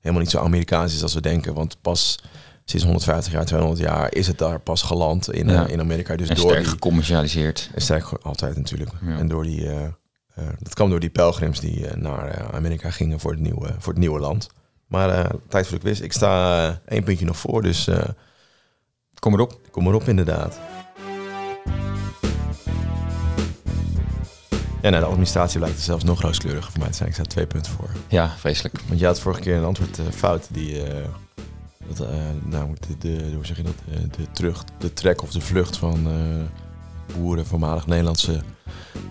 helemaal 0.00 0.20
niet 0.22 0.30
zo 0.30 0.38
Amerikaans 0.38 0.94
is 0.94 1.02
als 1.02 1.14
we 1.14 1.20
denken. 1.20 1.54
Want 1.54 1.76
pas 1.80 2.18
sinds 2.64 2.84
150 2.84 3.32
jaar, 3.32 3.44
200 3.44 3.80
jaar 3.80 4.14
is 4.14 4.26
het 4.26 4.38
daar 4.38 4.60
pas 4.60 4.82
geland 4.82 5.32
in, 5.32 5.50
eh, 5.50 5.68
in 5.68 5.80
Amerika. 5.80 6.16
Dus 6.16 6.28
en 6.28 6.34
door 6.34 6.44
sterk 6.44 6.62
die, 6.62 6.72
gecommercialiseerd. 6.72 7.70
en 7.74 7.82
sterk 7.82 8.04
altijd 8.22 8.56
natuurlijk. 8.56 8.90
Ja. 9.06 9.18
En 9.18 9.28
door 9.28 9.42
die, 9.42 9.68
eh, 9.68 9.84
eh, 9.84 10.44
dat 10.58 10.74
kwam 10.74 10.90
door 10.90 11.00
die 11.00 11.10
pelgrims 11.10 11.60
die 11.60 11.86
naar 11.96 12.52
Amerika 12.52 12.90
gingen 12.90 13.20
voor 13.20 13.30
het 13.30 13.40
nieuwe, 13.40 13.74
voor 13.78 13.92
het 13.92 14.02
nieuwe 14.02 14.20
land. 14.20 14.48
Maar 14.86 15.30
tijd 15.48 15.66
voor 15.66 15.78
de 15.78 15.84
quiz. 15.84 16.00
Ik 16.00 16.12
sta 16.12 16.80
één 16.86 17.02
puntje 17.02 17.24
nog 17.24 17.36
voor, 17.36 17.62
dus 17.62 17.88
Kom 19.18 19.32
erop. 19.32 19.60
kom 19.70 19.86
erop 19.86 20.08
inderdaad. 20.08 20.58
Ja, 24.82 24.90
nou, 24.90 25.02
de 25.02 25.08
administratie 25.08 25.58
blijkt 25.58 25.76
er 25.76 25.82
zelfs 25.82 26.04
nog 26.04 26.20
rooskleuriger 26.20 26.70
voor 26.70 26.80
mij 26.80 26.90
te 26.90 26.96
zijn. 26.96 27.08
Ik 27.08 27.14
sta 27.14 27.24
twee 27.24 27.46
punten 27.46 27.72
voor. 27.72 27.90
Ja, 28.08 28.34
vreselijk. 28.38 28.80
Want 28.88 29.00
je 29.00 29.06
had 29.06 29.20
vorige 29.20 29.40
keer 29.40 29.56
een 29.56 29.64
antwoord 29.64 29.98
fout. 30.14 30.48
Die, 30.50 30.82
dat, 31.88 32.06
eh, 32.06 32.14
nou, 32.44 32.74
de, 32.88 32.98
de, 32.98 33.30
hoe 33.34 33.46
zeg 33.46 33.56
je 33.56 33.62
dat? 33.62 33.74
Eh, 33.92 33.98
de, 34.16 34.30
terug, 34.32 34.64
de 34.78 34.92
trek 34.92 35.22
of 35.22 35.30
de 35.30 35.40
vlucht 35.40 35.76
van 35.76 36.06
eh, 36.06 37.16
boeren, 37.16 37.46
voormalig 37.46 37.86
Nederlandse 37.86 38.42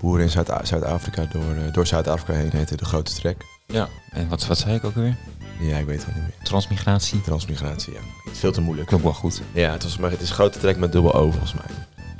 boeren 0.01 0.23
in 0.25 0.29
Zuid- 0.31 0.51
Zuid-Afrika 0.63 1.25
door, 1.31 1.71
door 1.71 1.87
Zuid-Afrika 1.87 2.33
heen 2.33 2.49
heette 2.53 2.75
de 2.75 2.85
grote 2.85 3.13
trek. 3.13 3.45
Ja. 3.67 3.87
En 4.11 4.27
wat, 4.29 4.47
wat 4.47 4.57
zei 4.57 4.75
ik 4.75 4.83
ook 4.83 4.95
weer? 4.95 5.17
Ja, 5.59 5.77
ik 5.77 5.85
weet 5.85 5.97
het 5.97 6.05
wel 6.05 6.15
niet 6.15 6.23
meer. 6.23 6.43
Transmigratie. 6.43 7.21
Transmigratie, 7.21 7.93
ja. 7.93 7.99
Veel 8.31 8.51
te 8.51 8.61
moeilijk. 8.61 8.87
Klopt 8.87 9.03
wel 9.03 9.13
goed. 9.13 9.41
Ja, 9.53 9.71
het, 9.71 9.83
was, 9.83 9.97
maar 9.97 10.11
het 10.11 10.21
is 10.21 10.29
grote 10.31 10.59
trek 10.59 10.77
met 10.77 10.91
dubbel 10.91 11.13
O 11.13 11.29
volgens 11.31 11.53
mij. 11.53 11.65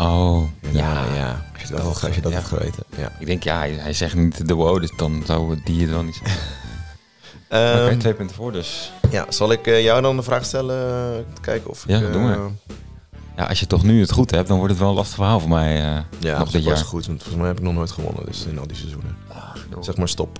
Oh, 0.08 0.44
Ja, 0.72 1.06
ja. 1.16 1.46
Als 1.54 1.62
je 1.62 1.68
dat, 1.76 1.80
had- 1.82 2.04
als 2.06 2.16
je 2.16 2.22
dat 2.22 2.32
Ja. 2.32 2.38
had 2.38 2.48
geweten. 2.48 2.84
Ja. 2.98 3.12
Ik 3.20 3.26
denk, 3.26 3.44
ja, 3.44 3.58
hij, 3.58 3.72
hij 3.72 3.94
zegt 3.94 4.16
niet 4.16 4.48
de 4.48 4.54
wow, 4.54 4.80
dus 4.82 4.92
dan 4.98 5.22
zou 5.26 5.60
die 5.64 5.86
er 5.86 5.92
dan 5.92 6.06
niet 6.06 6.20
zijn. 6.24 6.38
Ehm, 7.52 7.86
Oké, 7.86 7.98
twee 7.98 8.14
punten 8.14 8.36
voor 8.36 8.52
dus. 8.52 8.92
ja, 9.10 9.26
zal 9.30 9.52
ik 9.52 9.68
eh, 9.68 9.84
jou 9.84 10.02
dan 10.02 10.16
de 10.16 10.24
vraag 10.24 10.46
stellen? 10.46 11.16
eh, 11.18 11.24
kijken 11.42 11.70
of 11.70 11.84
Ja, 11.88 11.98
ik... 11.98 12.06
eh, 12.06 12.12
doe 12.12 12.22
maar. 12.22 12.38
Ja, 13.38 13.46
als 13.46 13.60
je 13.60 13.68
toch 13.68 13.84
nu 13.84 14.00
het 14.00 14.12
goed 14.12 14.32
hebt, 14.32 14.48
dan 14.48 14.58
wordt 14.58 14.72
het 14.72 14.82
wel 14.82 14.90
een 14.90 14.96
lastig 14.96 15.16
verhaal 15.16 15.40
voor 15.40 15.50
mij. 15.50 15.76
eh, 15.96 16.00
Ja, 16.20 16.40
nog 16.40 16.52
dit 16.52 16.64
jaar. 16.64 16.78
goed. 16.78 17.06
Want 17.06 17.18
volgens 17.18 17.38
mij 17.40 17.48
heb 17.48 17.58
ik 17.58 17.64
nog 17.64 17.74
nooit 17.74 17.92
gewonnen. 17.92 18.26
Dus 18.26 18.46
in 18.46 18.60
al 18.60 18.68
die 18.68 18.78
seizoenen. 18.78 19.18
Zeg 19.80 19.98
maar 19.98 20.08
stop. 20.10 20.40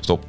Stop. 0.00 0.26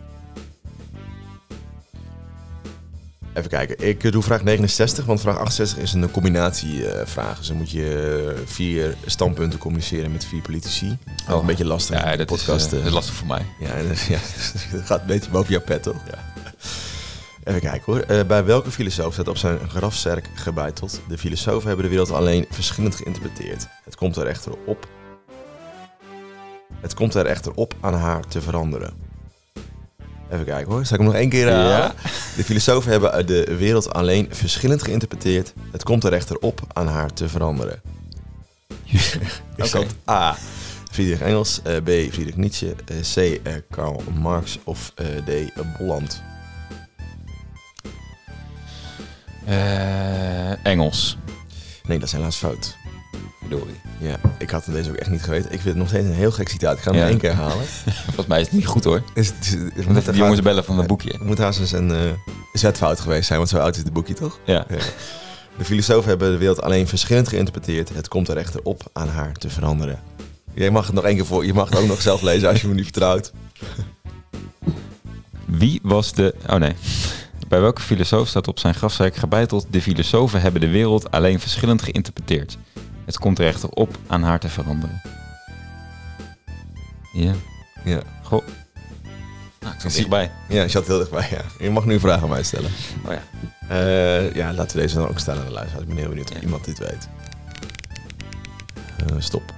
Even 3.34 3.50
kijken. 3.50 3.88
Ik 3.88 4.04
eh, 4.04 4.12
doe 4.12 4.24
vraag 4.24 4.44
69, 4.44 5.06
want 5.06 5.22
vraag 5.22 5.38
68 5.38 5.78
is 5.78 5.94
een 5.94 6.12
combinatievraag. 6.12 7.38
dus 7.38 7.48
dan 7.48 7.58
moet 7.58 7.72
je 7.72 8.34
eh, 8.36 8.42
vier 8.46 8.96
standpunten 9.06 9.60
communiceren 9.60 10.12
met 10.12 10.26
vier 10.26 10.42
politici. 10.42 10.98
Oh, 11.30 11.40
een 11.40 11.46
beetje 11.46 11.66
lastig. 11.66 12.04
Ja, 12.04 12.12
de 12.12 12.18
dat 12.18 12.28
podcast. 12.28 12.66
is, 12.66 12.72
eh, 12.72 12.78
eh. 12.78 12.78
dat 12.78 12.86
is 12.86 12.94
lastig 12.94 13.14
voor 13.14 13.28
mij. 13.28 13.46
Ja, 13.60 13.82
dus, 13.90 14.08
ja, 14.08 14.20
dat 14.72 14.86
gaat 14.86 15.02
een 15.02 15.08
beetje 15.08 15.32
boven 15.32 15.52
jouw 15.52 15.62
pet, 15.62 15.84
toch? 15.84 15.96
Even 17.44 17.62
kijken 17.62 17.94
hoor. 17.94 18.00
Eh, 18.00 18.26
bij 18.26 18.46
welke 18.46 18.72
filosoof 18.72 19.14
staat 19.14 19.28
op 19.28 19.38
zijn 19.38 19.70
grafzerk 19.70 20.30
gebeiteld? 20.34 21.02
De 21.08 21.18
filosofen 21.18 21.68
hebben 21.68 21.86
de 21.86 21.92
wereld 21.92 22.12
alleen 22.12 22.46
verschillend 22.50 22.96
geïnterpreteerd. 22.96 23.68
Het 23.84 23.96
komt 23.96 24.16
er 24.16 24.28
echter 24.28 24.52
op. 24.66 24.88
Het 26.82 26.94
komt 26.94 27.16
er 27.16 27.26
echter 27.26 27.54
op 27.54 27.74
aan 27.80 27.94
haar 27.94 28.28
te 28.28 28.42
veranderen. 28.42 29.09
Even 30.32 30.46
kijken 30.46 30.72
hoor. 30.72 30.86
Zal 30.86 30.98
ik 30.98 31.04
hem 31.04 31.12
nog 31.12 31.22
één 31.22 31.30
keer 31.30 31.46
herhalen? 31.48 31.78
Ja. 31.78 31.94
De 32.36 32.44
filosofen 32.44 32.92
hebben 32.92 33.26
de 33.26 33.56
wereld 33.58 33.94
alleen 33.94 34.28
verschillend 34.32 34.84
geïnterpreteerd. 34.84 35.54
Het 35.72 35.84
komt 35.84 36.04
er 36.04 36.14
echter 36.14 36.38
op 36.40 36.62
aan 36.74 36.88
haar 36.88 37.14
te 37.14 37.30
veranderen. 37.30 37.82
Is 38.86 39.16
Oké. 39.58 39.70
dat 39.72 39.86
A. 40.10 40.36
Friedrich 40.92 41.22
Engels, 41.22 41.62
eh, 41.64 41.76
B. 41.76 41.88
Friedrich 41.88 42.36
Nietzsche, 42.36 42.76
eh, 42.86 42.98
C. 43.14 43.40
eh, 43.44 43.54
Karl 43.70 44.04
Marx 44.14 44.60
of 44.64 44.92
eh, 44.96 45.06
D. 45.26 45.30
eh, 45.30 45.46
Bolland? 45.78 46.22
Eh, 49.46 50.66
Engels. 50.66 51.18
Nee, 51.84 52.00
dat 52.00 52.08
is 52.08 52.14
helaas 52.14 52.36
fout. 52.36 52.76
Verdorie. 53.40 53.76
Ja, 54.00 54.20
ik 54.38 54.50
had 54.50 54.66
deze 54.72 54.90
ook 54.90 54.96
echt 54.96 55.10
niet 55.10 55.24
geweten. 55.24 55.46
Ik 55.52 55.60
vind 55.60 55.64
het 55.64 55.76
nog 55.78 55.88
steeds 55.88 56.06
een 56.06 56.14
heel 56.14 56.32
gek 56.32 56.50
citaat. 56.50 56.78
Ik 56.78 56.84
ga 56.84 56.92
hem 56.92 57.00
Ja. 57.00 57.08
één 57.08 57.18
keer 57.18 57.34
halen. 57.34 57.66
Volgens 58.06 58.28
mij 58.28 58.40
is 58.40 58.46
het 58.46 58.56
niet 58.56 58.66
goed 58.66 58.84
hoor. 58.84 59.04
Is, 59.14 59.28
het- 59.28 59.58
het- 59.76 59.88
even 59.88 60.04
die 60.14 60.22
jongens 60.22 60.42
bellen 60.42 60.64
van 60.64 60.78
het 60.78 60.90
Het 60.90 60.98
boekje. 61.04 61.20
moet 61.26 61.38
haast 61.38 61.60
eens 61.60 61.72
een 61.72 61.92
eh, 61.92 62.00
zetfout 62.54 63.00
geweest 63.00 63.26
zijn, 63.28 63.38
want 63.38 63.50
zo 63.52 63.58
oud 63.58 63.76
is 63.76 63.84
het 63.84 63.94
boekje 63.94 64.14
toch? 64.14 64.40
Ja. 64.46 64.66
Ja. 64.70 64.78
De 65.58 65.66
filosofen 65.66 66.10
hebben 66.10 66.32
de 66.32 66.38
wereld 66.38 66.62
alleen 66.62 66.88
verschillend 66.88 67.28
geïnterpreteerd. 67.28 67.90
Het 67.94 68.08
komt 68.08 68.28
er 68.28 68.38
echter 68.38 68.60
op 68.64 68.90
aan 68.94 69.08
haar 69.10 69.34
te 69.34 69.50
veranderen. 69.50 70.00
Jij 70.54 70.70
mag 70.72 70.86
het 70.86 70.96
nog 70.96 71.04
één 71.04 71.16
keer 71.16 71.26
voor. 71.26 71.46
Je 71.46 71.54
mag 71.54 71.70
het 71.70 71.80
ook 71.80 71.88
nog 71.88 72.02
zelf 72.02 72.22
lezen 72.22 72.50
als 72.50 72.62
je 72.62 72.68
me 72.68 72.74
niet 72.74 72.84
vertrouwt. 72.84 73.32
Wie 75.46 75.80
was 75.84 76.14
de... 76.14 76.36
Oh 76.50 76.56
nee. 76.56 76.74
Bij 77.48 77.62
welke 77.62 77.82
filosoof 77.82 78.28
staat 78.28 78.48
op 78.48 78.60
zijn 78.60 78.74
grafzerk 78.76 79.16
gebeiteld... 79.16 79.66
De 79.70 79.82
filosofen 79.82 80.42
hebben 80.42 80.62
de 80.62 80.68
wereld 80.70 81.12
alleen 81.12 81.40
verschillend 81.40 81.82
geïnterpreteerd. 81.82 82.58
Het 83.10 83.18
komt 83.20 83.40
er 83.40 83.46
echter 83.48 83.70
op 83.70 83.98
aan 84.08 84.24
haar 84.24 84.40
te 84.40 84.50
veranderen. 84.50 85.02
Ja. 87.14 87.34
Ja, 87.84 88.02
Goh. 88.24 88.46
Nou, 89.60 89.74
ik 89.74 89.82
zat 89.82 89.92
dichtbij. 89.94 90.32
ja 90.50 90.62
je 90.62 90.70
zat 90.70 90.88
heel 90.88 90.98
dichtbij. 90.98 91.28
Ja. 91.32 91.42
Je 91.66 91.70
mag 91.70 91.86
nu 91.86 92.10
aan 92.10 92.30
mij 92.30 92.44
stellen. 92.44 92.72
Oh 93.06 93.12
ja. 93.14 93.22
Eh, 93.70 94.34
ja, 94.36 94.54
laten 94.54 94.76
we 94.76 94.82
deze 94.82 94.96
dan 94.96 95.08
ook 95.08 95.20
stellen 95.20 95.40
aan 95.42 95.48
de 95.48 95.54
luisteraar. 95.54 95.82
Ik 95.82 95.88
ben 95.88 95.98
heel 95.98 96.08
benieuwd 96.10 96.30
of 96.30 96.36
Ja. 96.36 96.42
iemand 96.42 96.66
dit 96.66 96.78
weet. 96.80 97.10
Eh, 98.98 99.16
stop. 99.20 99.54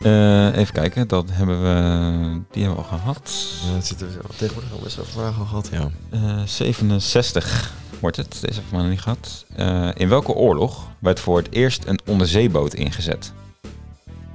Eh, 0.00 0.56
even 0.56 0.74
kijken, 0.74 1.08
dat 1.08 1.28
hebben 1.32 1.62
we, 1.62 2.40
die 2.50 2.62
hebben 2.64 2.82
we 2.84 2.90
al 2.90 2.98
gehad. 2.98 3.32
Ja, 3.66 3.74
het 3.74 3.86
zit 3.86 4.00
er 4.00 4.08
tegenwoordig 4.36 4.72
al 4.72 4.78
best 4.82 4.96
wel 4.96 5.04
vragen 5.04 5.38
al 5.40 5.46
gehad, 5.46 5.68
ja. 5.72 5.90
Eh, 6.10 6.42
67 6.44 7.72
wordt 8.04 8.16
het, 8.16 8.40
deze 8.40 8.60
hebben 8.60 8.70
we 8.72 8.78
nog 8.78 8.88
niet 8.88 9.00
gehad. 9.00 9.44
Eh, 9.56 9.88
in 9.94 10.08
welke 10.08 10.32
oorlog 10.32 10.90
werd 10.98 11.20
voor 11.20 11.36
het 11.36 11.52
eerst 11.52 11.84
een 11.84 11.98
onderzeeboot 12.06 12.74
ingezet? 12.74 13.32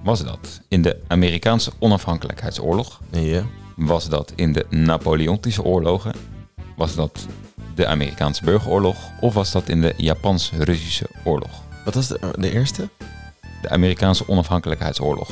Was 0.04 0.24
dat 0.24 0.62
in 0.68 0.82
de 0.82 1.00
Amerikaanse 1.08 1.72
onafhankelijkheidsoorlog? 1.80 3.02
Ja. 3.10 3.44
Was 3.76 4.10
dat 4.10 4.34
in 4.36 4.54
de 4.54 4.66
Napoleontische 4.70 5.64
oorlogen? 5.64 6.14
Was 6.76 6.96
dat 6.96 7.28
de 7.76 7.88
Amerikaanse 7.88 8.44
burgeroorlog? 8.44 8.98
Of 9.22 9.34
was 9.34 9.52
dat 9.52 9.70
in 9.70 9.82
de 9.82 9.94
Japans-Russische 9.98 11.06
oorlog? 11.24 11.52
Wat 11.86 11.94
was 11.94 12.08
de, 12.08 12.20
de 12.38 12.52
eerste? 12.52 12.90
De 13.62 13.70
Amerikaanse 13.70 14.28
onafhankelijkheidsoorlog. 14.28 15.30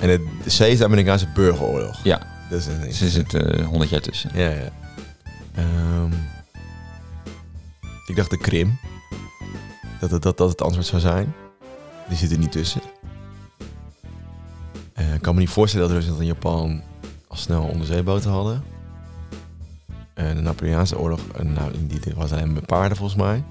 En 0.00 0.08
de, 0.08 0.26
C 0.44 0.60
is 0.60 0.78
de 0.78 0.84
Amerikaanse 0.84 1.26
burgeroorlog. 1.34 2.04
Ja, 2.04 2.20
Dat 2.50 2.58
is 2.60 2.66
een 2.66 2.80
dus 2.80 3.00
er 3.00 3.08
zit 3.08 3.34
eh, 3.34 3.66
100 3.66 3.90
jaar 3.90 4.00
tussen. 4.00 4.30
Ja, 4.34 4.48
ja. 4.48 4.70
Ehm, 5.54 6.12
ik 8.06 8.16
dacht 8.16 8.30
de 8.30 8.38
Krim. 8.38 8.78
Dat 10.00 10.10
het, 10.10 10.22
dat 10.22 10.36
dat 10.38 10.48
het 10.48 10.62
antwoord 10.62 10.86
zou 10.86 11.00
zijn. 11.00 11.34
Die 12.08 12.16
zit 12.16 12.30
er 12.30 12.38
niet 12.38 12.52
tussen. 12.52 12.80
Eh, 14.92 15.14
ik 15.14 15.22
kan 15.22 15.34
me 15.34 15.40
niet 15.40 15.48
voorstellen 15.48 15.88
dat 15.88 15.96
Rusland 15.96 16.20
en 16.20 16.26
Japan 16.26 16.82
al 17.28 17.36
snel 17.36 17.62
onderzeeboten 17.62 18.30
hadden. 18.30 18.64
En 20.14 20.36
de 20.36 20.42
Napoleaanse 20.42 20.98
oorlog, 20.98 21.20
eh, 21.36 21.44
nou, 21.44 21.72
in 21.72 21.86
die 21.86 22.00
was 22.14 22.32
alleen 22.32 22.52
met 22.52 22.66
paarden 22.66 22.96
volgens 22.96 23.18
mij. 23.20 23.44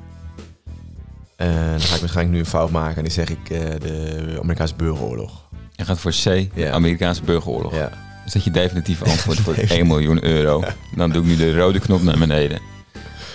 En 1.35 1.69
dan 1.69 1.79
ga 1.79 1.93
ik 1.93 1.99
waarschijnlijk 1.99 2.29
nu 2.29 2.39
een 2.39 2.45
fout 2.45 2.71
maken 2.71 2.95
en 2.97 3.03
dan 3.03 3.11
zeg 3.11 3.29
ik 3.29 3.49
eh, 3.49 3.59
de 3.79 4.37
Amerikaanse 4.41 4.75
burgeroorlog. 4.75 5.43
Je 5.75 5.85
gaat 5.85 5.99
voor 5.99 6.11
C, 6.11 6.23
de 6.23 6.49
Ja. 6.53 6.71
Amerikaanse 6.71 7.23
burgeroorlog. 7.23 7.73
Ja. 7.75 7.91
Is 8.25 8.31
dat 8.33 8.43
je 8.43 8.51
definitieve 8.51 9.05
antwoord 9.11 9.39
voor 9.39 9.55
Nee. 9.55 9.67
1 9.67 9.87
miljoen 9.87 10.23
euro? 10.23 10.63
Dan 10.95 11.09
doe 11.11 11.21
ik 11.21 11.27
nu 11.27 11.35
de 11.35 11.57
rode 11.57 11.79
knop 11.79 12.01
naar 12.01 12.17
beneden. 12.17 12.59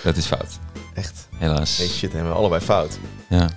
Dat 0.03 0.17
is 0.17 0.25
fout, 0.25 0.59
Echt? 0.93 1.27
helaas. 1.37 1.77
Nee, 1.77 1.87
shit, 1.87 2.11
hebben 2.13 2.31
we 2.31 2.37
allebei 2.37 2.61
fout. 2.61 2.99
Ja. 3.29 3.49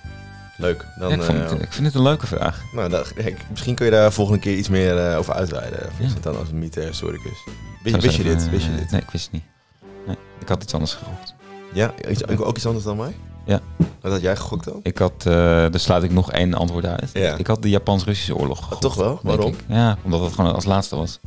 Leuk. 0.57 0.87
Dan, 0.99 1.09
Ja, 1.09 1.15
ik, 1.15 1.23
vond 1.23 1.39
eh, 1.39 1.61
ik 1.61 1.73
vind 1.73 1.87
het 1.87 1.95
een 1.95 2.03
leuke 2.03 2.27
vraag. 2.27 2.63
Nou, 2.73 2.89
dat, 2.91 3.13
ik- 3.17 3.45
misschien 3.51 3.75
kun 3.75 3.85
je 3.85 3.91
daar 3.91 4.13
volgende 4.13 4.41
keer 4.41 4.57
iets 4.57 4.69
meer 4.69 4.99
eh, 5.11 5.19
over 5.19 5.35
uitweiden. 5.35 5.81
Ja. 5.99 6.09
Dan 6.21 6.39
als 6.39 6.49
een 6.49 6.59
mythe-historicus. 6.59 7.45
Wist, 7.83 8.01
wist 8.01 8.17
je 8.17 8.23
dit? 8.23 8.51
Wist 8.51 8.65
je 8.65 8.71
eh, 8.71 8.77
dit? 8.79 8.91
Nee, 8.91 9.01
ik 9.01 9.11
wist 9.11 9.25
het 9.25 9.33
niet. 9.33 9.43
Nee, 10.07 10.17
ik 10.41 10.49
had 10.49 10.63
iets 10.63 10.73
anders 10.75 10.95
gegokt. 10.95 11.35
Ja? 11.73 11.95
Iets, 12.11 12.27
ook 12.27 12.57
iets 12.57 12.67
anders 12.67 12.85
dan 12.85 12.97
mij? 12.97 13.17
Ja. 13.47 13.61
Wat 14.01 14.13
had 14.13 14.21
jij 14.21 14.37
gegokt 14.37 14.65
dan? 14.65 14.81
Ik 14.83 14.99
had, 14.99 15.23
dus 15.73 15.83
sluit 15.83 16.03
ik 16.03 16.13
nog 16.13 16.33
één 16.33 16.55
antwoord 16.55 16.87
uit. 16.87 17.11
Ja. 17.13 17.35
Ik 17.37 17.47
had 17.47 17.63
de 17.63 17.69
Japans-Russische 17.69 18.37
oorlog 18.37 18.59
gegokt, 18.59 18.81
toch 18.81 18.95
wel? 18.95 19.19
Waarom? 19.23 19.55
Ja, 19.67 19.97
omdat 20.03 20.21
het 20.21 20.33
gewoon 20.33 20.55
als 20.55 20.65
laatste 20.65 20.97
was. 20.97 21.21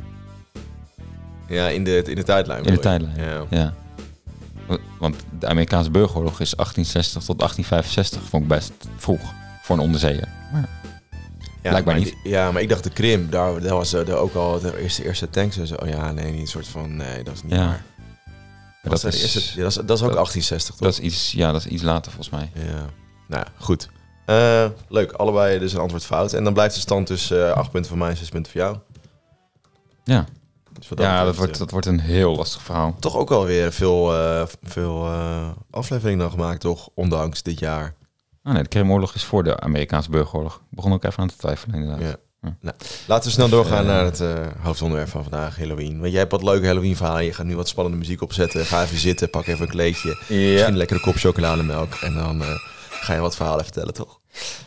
Ja, 1.48 1.68
in 1.68 1.84
de, 1.84 2.02
in 2.02 2.14
de 2.14 2.22
tijdlijn. 2.24 2.64
In 2.64 2.72
de 2.74 2.78
tijdlijn. 2.78 3.46
Ja. 3.50 3.74
Want 4.98 5.16
de 5.38 5.46
Amerikaanse 5.46 5.90
burgeroorlog 5.90 6.40
is 6.40 6.50
1860 6.56 7.22
tot 7.24 7.38
1865. 7.38 8.22
Vond 8.28 8.42
ik 8.42 8.48
best 8.48 8.72
vroeg 8.96 9.20
voor 9.62 9.76
een 9.76 9.82
onderzeeër. 9.82 10.28
Maar 10.52 10.68
Ja, 11.62 11.68
Blijkbaar 11.70 11.94
maar 11.94 12.04
niet. 12.04 12.16
die- 12.22 12.32
Ja, 12.32 12.52
maar 12.52 12.62
ik 12.62 12.68
dacht 12.68 12.84
de 12.84 12.90
Krim, 12.90 13.30
daar, 13.30 13.60
daar 13.60 13.74
was 13.74 13.92
er 13.92 14.16
ook 14.16 14.34
al 14.34 14.60
de 14.60 14.80
eerste, 14.82 15.04
eerste 15.04 15.30
tanks 15.30 15.56
en 15.58 15.66
zo. 15.66 15.74
Oh 15.74 15.88
ja, 15.88 16.12
nee, 16.12 16.30
niet 16.32 16.40
een 16.40 16.46
soort 16.46 16.68
van, 16.68 16.96
nee, 16.96 17.22
dat 17.24 17.34
is 17.34 17.42
niet 17.42 17.52
Ja. 17.52 17.64
waar. 17.66 17.82
dat, 18.82 19.00
dat, 19.00 19.12
is, 19.12 19.20
de 19.20 19.22
eerste, 19.38 19.56
ja, 19.56 19.62
dat, 19.62 19.70
is, 19.70 19.74
dat 19.74 19.96
is 19.96 20.02
ook 20.02 20.08
dat- 20.14 20.16
1860, 20.16 20.74
toch? 20.74 20.84
dat, 20.88 20.98
is 20.98 21.04
iets, 21.04 21.32
ja, 21.32 21.52
dat 21.52 21.60
is 21.64 21.66
iets 21.70 21.82
later 21.82 22.12
volgens 22.12 22.30
mij. 22.40 22.50
Ja. 22.64 22.72
Nou 23.28 23.44
ja, 23.44 23.46
goed. 23.58 23.88
Eh, 24.26 24.66
leuk, 24.88 25.12
allebei 25.12 25.58
dus 25.58 25.72
een 25.72 25.80
antwoord 25.80 26.04
fout. 26.04 26.32
En 26.32 26.44
dan 26.44 26.52
blijft 26.52 26.74
de 26.74 26.80
stand 26.80 27.06
tussen 27.06 27.48
eh 27.48 27.52
8 27.56 27.70
punten 27.70 27.90
voor 27.90 27.98
mij 28.00 28.10
en 28.10 28.16
6 28.16 28.28
punten 28.28 28.52
voor 28.52 28.60
jou. 28.60 28.76
Ja, 30.04 30.24
Dus 30.78 30.88
ja 30.94 31.24
dat, 31.24 31.36
wordt, 31.36 31.52
eh, 31.52 31.58
dat 31.58 31.70
wordt 31.70 31.86
een 31.86 32.00
heel 32.00 32.36
lastig 32.36 32.62
verhaal. 32.62 32.96
toch 32.98 33.16
ook 33.16 33.30
alweer 33.30 33.72
veel, 33.72 34.14
eh, 34.14 34.42
veel 34.62 35.04
eh, 35.04 35.48
afleveringen 35.70 36.18
dan 36.18 36.30
gemaakt, 36.30 36.60
toch? 36.60 36.88
Ondanks 36.94 37.42
dit 37.42 37.58
jaar. 37.58 37.94
Oh 38.44 38.52
nee, 38.52 38.62
de 38.62 38.68
Krimoorlog 38.68 39.14
is 39.14 39.24
voor 39.24 39.44
de 39.44 39.60
Amerikaanse 39.60 40.10
burgeroorlog. 40.10 40.54
Ik 40.54 40.76
begon 40.76 40.92
ook 40.92 41.04
even 41.04 41.18
aan 41.18 41.28
te 41.28 41.36
twijfelen 41.36 41.74
inderdaad. 41.74 42.00
Ja. 42.00 42.16
Nou, 42.60 42.76
laten 43.06 43.24
we 43.24 43.30
snel 43.30 43.44
Of, 43.44 43.50
doorgaan 43.50 43.86
naar 43.86 44.04
het 44.04 44.22
hoofdonderwerp 44.62 45.08
van 45.08 45.22
vandaag, 45.22 45.56
Halloween. 45.56 45.98
Want 46.00 46.10
jij 46.10 46.18
hebt 46.18 46.32
wat 46.32 46.42
leuke 46.42 46.66
Halloween-verhalen. 46.66 47.24
Je 47.24 47.32
gaat 47.32 47.46
nu 47.46 47.56
wat 47.56 47.68
spannende 47.68 47.98
muziek 47.98 48.22
opzetten. 48.22 48.66
Ga 48.66 48.82
even 48.82 48.98
zitten, 48.98 49.30
pak 49.30 49.46
even 49.46 49.62
een 49.62 49.70
kleedje. 49.70 50.08
Misschien 50.08 50.66
een 50.66 50.76
lekkere 50.76 51.00
kop 51.00 51.16
chocolademelk. 51.16 51.94
En 51.94 52.14
dan 52.14 52.42
ga 53.00 53.14
je 53.14 53.20
wat 53.20 53.36
verhalen 53.36 53.64
vertellen, 53.64 53.94
toch? 53.94 54.17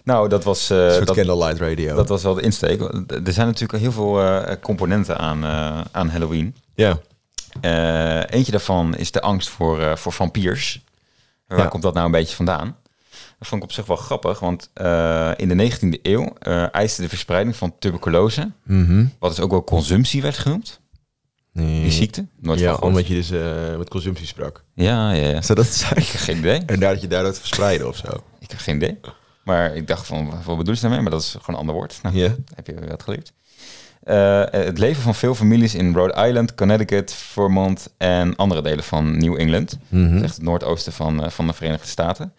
Nou, 0.04 0.30
dat 0.30 0.44
was, 0.44 0.66
soort 0.66 1.08
dat, 1.08 1.16
candlelight 1.16 1.60
radio. 1.60 1.96
dat 1.96 2.10
was 2.10 2.24
wel 2.24 2.34
de 2.34 2.42
insteek. 2.42 2.82
Er 3.26 3.34
zijn 3.34 3.48
natuurlijk 3.48 3.80
heel 3.84 3.92
veel 3.92 4.22
eh, 4.22 4.56
componenten 4.62 5.18
aan, 5.18 5.44
eh, 5.44 5.82
aan 5.92 6.10
Halloween. 6.10 6.56
ja. 6.76 7.00
Eentje 8.30 8.52
daarvan 8.52 8.96
is 8.96 9.12
de 9.12 9.22
angst 9.22 9.50
voor, 9.50 9.98
voor 9.98 10.14
vampiers. 10.14 10.84
Waar 11.48 11.60
Ja. 11.60 11.66
komt 11.66 11.84
dat 11.84 11.94
nou 11.94 12.06
een 12.06 12.12
beetje 12.12 12.36
vandaan? 12.36 12.76
Dat 13.40 13.48
vond 13.50 13.62
ik 13.64 13.68
op 13.70 13.74
zich 13.76 13.86
wel 13.86 13.98
grappig, 13.98 14.40
want 14.40 14.70
in 15.40 15.48
de 15.48 15.54
19e 15.56 16.00
eeuw 16.04 16.34
eiste 16.72 17.02
de 17.02 17.10
verspreiding 17.10 17.56
van 17.56 17.74
tuberculose, 17.80 18.52
Mhm. 18.64 19.06
wat 19.20 19.30
dus 19.30 19.40
ook 19.40 19.52
wel 19.52 19.64
consumptie 19.64 20.22
werd 20.22 20.38
genoemd, 20.38 20.80
Nee. 21.54 21.82
die 21.82 21.92
ziekte. 21.92 22.26
Nooit 22.40 22.60
Ja, 22.60 22.76
omdat 22.76 23.08
je 23.08 23.14
dus 23.14 23.32
eh, 23.32 23.78
met 23.78 23.90
consumptie 23.90 24.28
sprak. 24.28 24.64
Ja, 24.74 25.12
ja, 25.12 25.28
ja. 25.28 25.42
Zou 25.42 25.58
dat 25.60 25.68
zijn? 25.68 25.96
Ik 25.98 26.08
heb 26.08 26.22
geen 26.22 26.38
idee. 26.38 26.60
En 26.66 26.80
daar 26.80 26.94
dat 26.94 27.02
je 27.02 27.08
daardoor 27.08 27.34
verspreiden 27.36 27.88
of 27.88 27.98
zo. 27.98 28.08
Ik 28.40 28.50
heb 28.50 28.60
geen 28.60 28.76
idee. 28.76 29.00
Maar 29.44 29.76
ik 29.76 29.88
dacht 29.88 30.08
van, 30.08 30.34
wat 30.46 30.58
bedoel 30.58 30.74
je 30.74 30.82
daarmee? 30.82 31.02
Maar 31.02 31.12
dat 31.12 31.22
is 31.22 31.30
gewoon 31.30 31.46
een 31.48 31.56
ander 31.56 31.76
woord. 31.76 32.00
Nou, 32.04 32.16
Ja. 32.16 32.36
heb 32.56 32.68
je 32.68 32.76
wat 32.90 33.04
geleerd. 33.04 33.34
Eh, 34.04 34.44
het 34.50 34.78
leven 34.78 35.02
van 35.02 35.16
veel 35.16 35.36
families 35.36 35.76
in 35.76 35.94
Rhode 35.94 36.28
Island, 36.28 36.56
Connecticut, 36.56 37.14
Vermont 37.14 37.94
en 37.98 38.36
andere 38.36 38.62
delen 38.62 38.84
van 38.84 39.18
New 39.18 39.40
England. 39.40 39.78
Mhm. 39.88 40.04
Dat 40.08 40.16
is 40.18 40.22
echt 40.22 40.36
het 40.36 40.44
noordoosten 40.44 40.94
van, 40.94 41.24
eh, 41.24 41.30
van 41.30 41.48
de 41.48 41.54
Verenigde 41.54 41.88
Staten. 41.88 42.34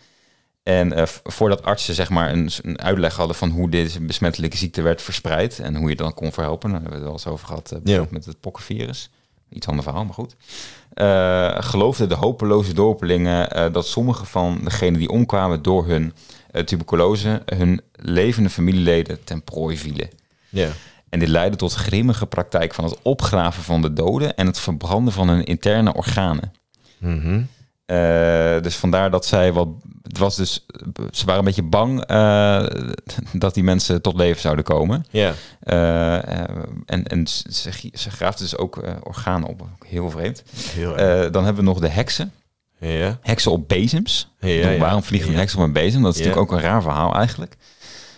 En 0.63 0.93
eh, 0.93 1.07
voordat 1.25 1.63
artsen 1.63 1.95
zeg 1.95 2.11
maar 2.11 2.33
een, 2.33 2.51
een 2.63 2.81
uitleg 2.81 3.17
hadden 3.17 3.37
van 3.37 3.51
hoe 3.51 3.69
deze 3.71 4.01
besmettelijke 4.01 4.57
ziekte 4.57 4.83
werd 4.83 5.03
verspreid 5.03 5.59
en 5.59 5.75
hoe 5.77 5.89
je 5.89 5.97
dan 5.97 6.15
kon 6.15 6.33
verhelpen, 6.33 6.71
daar 6.71 6.81
hebben 6.81 6.99
we 7.01 7.05
het 7.05 7.05
wel 7.05 7.13
eens 7.25 7.27
over 7.35 7.47
gehad 7.47 7.71
eh, 7.85 8.01
met 8.11 8.25
het 8.25 8.41
pokkenvirus. 8.41 9.11
Iets 9.51 9.67
ander 9.67 9.85
verhaal, 9.85 10.05
maar 10.05 10.15
goed. 10.15 10.37
Eh, 10.95 11.57
geloofden 11.63 12.09
de 12.09 12.15
hopeloze 12.15 12.75
dorpelingen 12.75 13.51
eh, 13.51 13.73
dat 13.73 13.87
sommige 13.87 14.25
van 14.27 14.61
degenen 14.65 14.99
die 14.99 15.09
omkwamen 15.09 15.63
door 15.63 15.87
hun 15.87 16.05
eh, 16.05 16.13
tuberculose 16.65 17.43
hun 17.45 17.81
levende 17.93 18.51
familieleden 18.51 19.25
ten 19.25 19.43
prooi 19.43 19.79
vielen. 19.79 20.09
Ja. 20.49 20.69
En 21.09 21.19
dit 21.19 21.29
leidde 21.29 21.57
tot 21.57 21.75
grimmige 21.75 22.27
praktijk 22.27 22.75
van 22.75 22.85
het 22.85 22.99
opgraven 23.03 23.63
van 23.63 23.83
de 23.83 23.93
doden 23.93 24.37
en 24.37 24.47
het 24.47 24.59
verbranden 24.59 25.13
van 25.13 25.29
hun 25.29 25.45
interne 25.45 25.95
organen. 25.95 26.53
Mhm. 26.99 27.43
Eh, 27.87 28.61
dus 28.61 28.77
vandaar 28.77 29.11
dat 29.11 29.27
zij 29.27 29.53
wat. 29.53 29.69
Het 30.03 30.19
was 30.19 30.37
dus. 30.37 30.67
Ze 31.11 31.25
waren 31.25 31.39
een 31.39 31.45
beetje 31.45 31.63
bang 31.63 32.05
eh, 32.05 32.67
dat 33.33 33.55
die 33.55 33.63
mensen 33.65 34.03
tot 34.03 34.17
leven 34.17 34.41
zouden 34.41 34.65
komen. 34.65 35.05
Ja. 35.11 35.35
Eh, 35.61 36.17
eh, 36.17 36.57
en 36.87 37.07
en 37.07 37.27
ze, 37.27 37.91
ze 37.93 38.11
graafden 38.11 38.45
dus 38.45 38.57
ook 38.57 38.77
eh, 38.79 38.95
organen 39.03 39.49
op. 39.49 39.67
Heel 39.87 40.11
vreemd. 40.11 40.43
Heel. 40.57 40.97
Eh, 40.97 41.31
dan 41.31 41.45
hebben 41.45 41.65
we 41.65 41.71
nog 41.71 41.81
de 41.81 41.89
heksen. 41.89 42.33
Ja. 42.89 43.19
Heksen 43.21 43.51
op 43.53 43.69
bezems. 43.69 44.31
Ja. 44.41 44.77
Waarom 44.77 45.03
vliegen 45.03 45.29
Ja. 45.29 45.35
een 45.35 45.41
heks 45.41 45.55
op 45.55 45.61
een 45.61 45.73
bezem? 45.73 46.03
Dat 46.03 46.13
is 46.15 46.19
natuurlijk 46.21 46.51
ook 46.53 46.59
een 46.59 46.65
raar 46.65 46.83
verhaal 46.83 47.15
eigenlijk. 47.15 47.55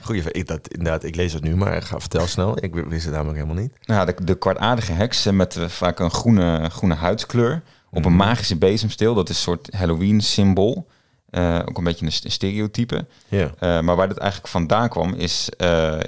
Goeie, 0.00 0.22
ik, 0.33 0.46
dat, 0.46 0.68
inderdaad, 0.68 1.05
ik 1.05 1.14
lees 1.16 1.33
dat 1.33 1.42
nu, 1.42 1.57
maar 1.57 1.83
ga 1.83 2.00
vertel 2.00 2.27
snel. 2.27 2.64
Ik 2.64 2.74
wist 2.74 3.05
het 3.05 3.14
namelijk 3.14 3.38
helemaal 3.38 3.62
niet. 3.62 3.72
Nou, 3.85 4.07
de, 4.07 4.24
de 4.24 4.35
kwaadaardige 4.38 4.92
heks 4.92 5.27
eh, 5.27 5.33
met 5.33 5.57
eh, 5.57 5.68
vaak 5.68 5.98
een 5.98 6.11
groene, 6.11 6.68
groene 6.70 6.94
huidskleur 6.94 7.62
op 7.90 8.05
een 8.05 8.12
Mhm. 8.12 8.20
magische 8.27 8.57
bezemsteel. 8.57 9.14
Dat 9.14 9.29
is 9.29 9.37
een 9.37 9.42
soort 9.42 9.68
Halloween-symbool. 9.77 10.87
Eh, 11.31 11.59
ook 11.64 11.79
een 11.79 11.85
beetje 11.85 12.07
een 12.07 12.12
st- 12.12 12.33
stereotype. 12.33 13.07
Maar 13.61 13.96
waar 13.96 14.09
dit 14.09 14.18
eigenlijk 14.18 14.50
vandaan 14.50 14.88
kwam, 14.88 15.14
is, 15.14 15.48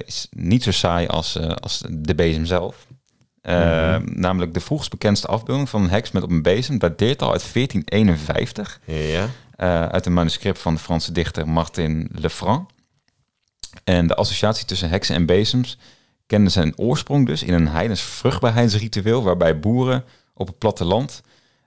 is 0.07 0.27
niet 0.31 0.63
zo 0.63 0.71
saai 0.73 1.07
als, 1.07 1.39
als 1.61 1.83
de 1.91 2.15
bezem 2.15 2.45
zelf. 2.45 2.87
Eh, 3.47 3.97
Mhm. 3.99 4.21
Namelijk 4.21 4.55
de 4.55 4.61
vroegst 4.61 4.91
bekendste 4.91 5.27
afbeelding 5.27 5.69
van 5.69 5.83
een 5.83 5.91
heks 5.91 6.11
met 6.11 6.23
op 6.23 6.31
een 6.31 6.43
bezem 6.43 6.79
dateert 6.79 7.23
al 7.23 7.33
uit 7.33 7.43
1451 7.53 8.81
Ja. 8.85 9.29
eh, 9.57 9.87
uit 9.87 10.07
een 10.07 10.13
manuscript 10.13 10.59
van 10.59 10.75
de 10.75 10.81
Franse 10.81 11.13
dichter 11.13 11.49
Martin 11.49 12.09
Lefranc. 12.13 12.69
En 13.85 14.07
de 14.07 14.15
associatie 14.15 14.67
tussen 14.67 14.89
heksen 14.91 15.15
en 15.15 15.27
bezems 15.27 15.79
kende 16.27 16.51
zijn 16.51 16.79
oorsprong 16.79 17.27
dus 17.27 17.43
in 17.43 17.55
een 17.55 17.69
heidens 17.69 18.01
vruchtbaarheidsritueel 18.03 19.23
waarbij 19.23 19.61
boeren 19.61 20.05
op 20.35 20.47
het 20.47 20.59
platteland 20.59 21.23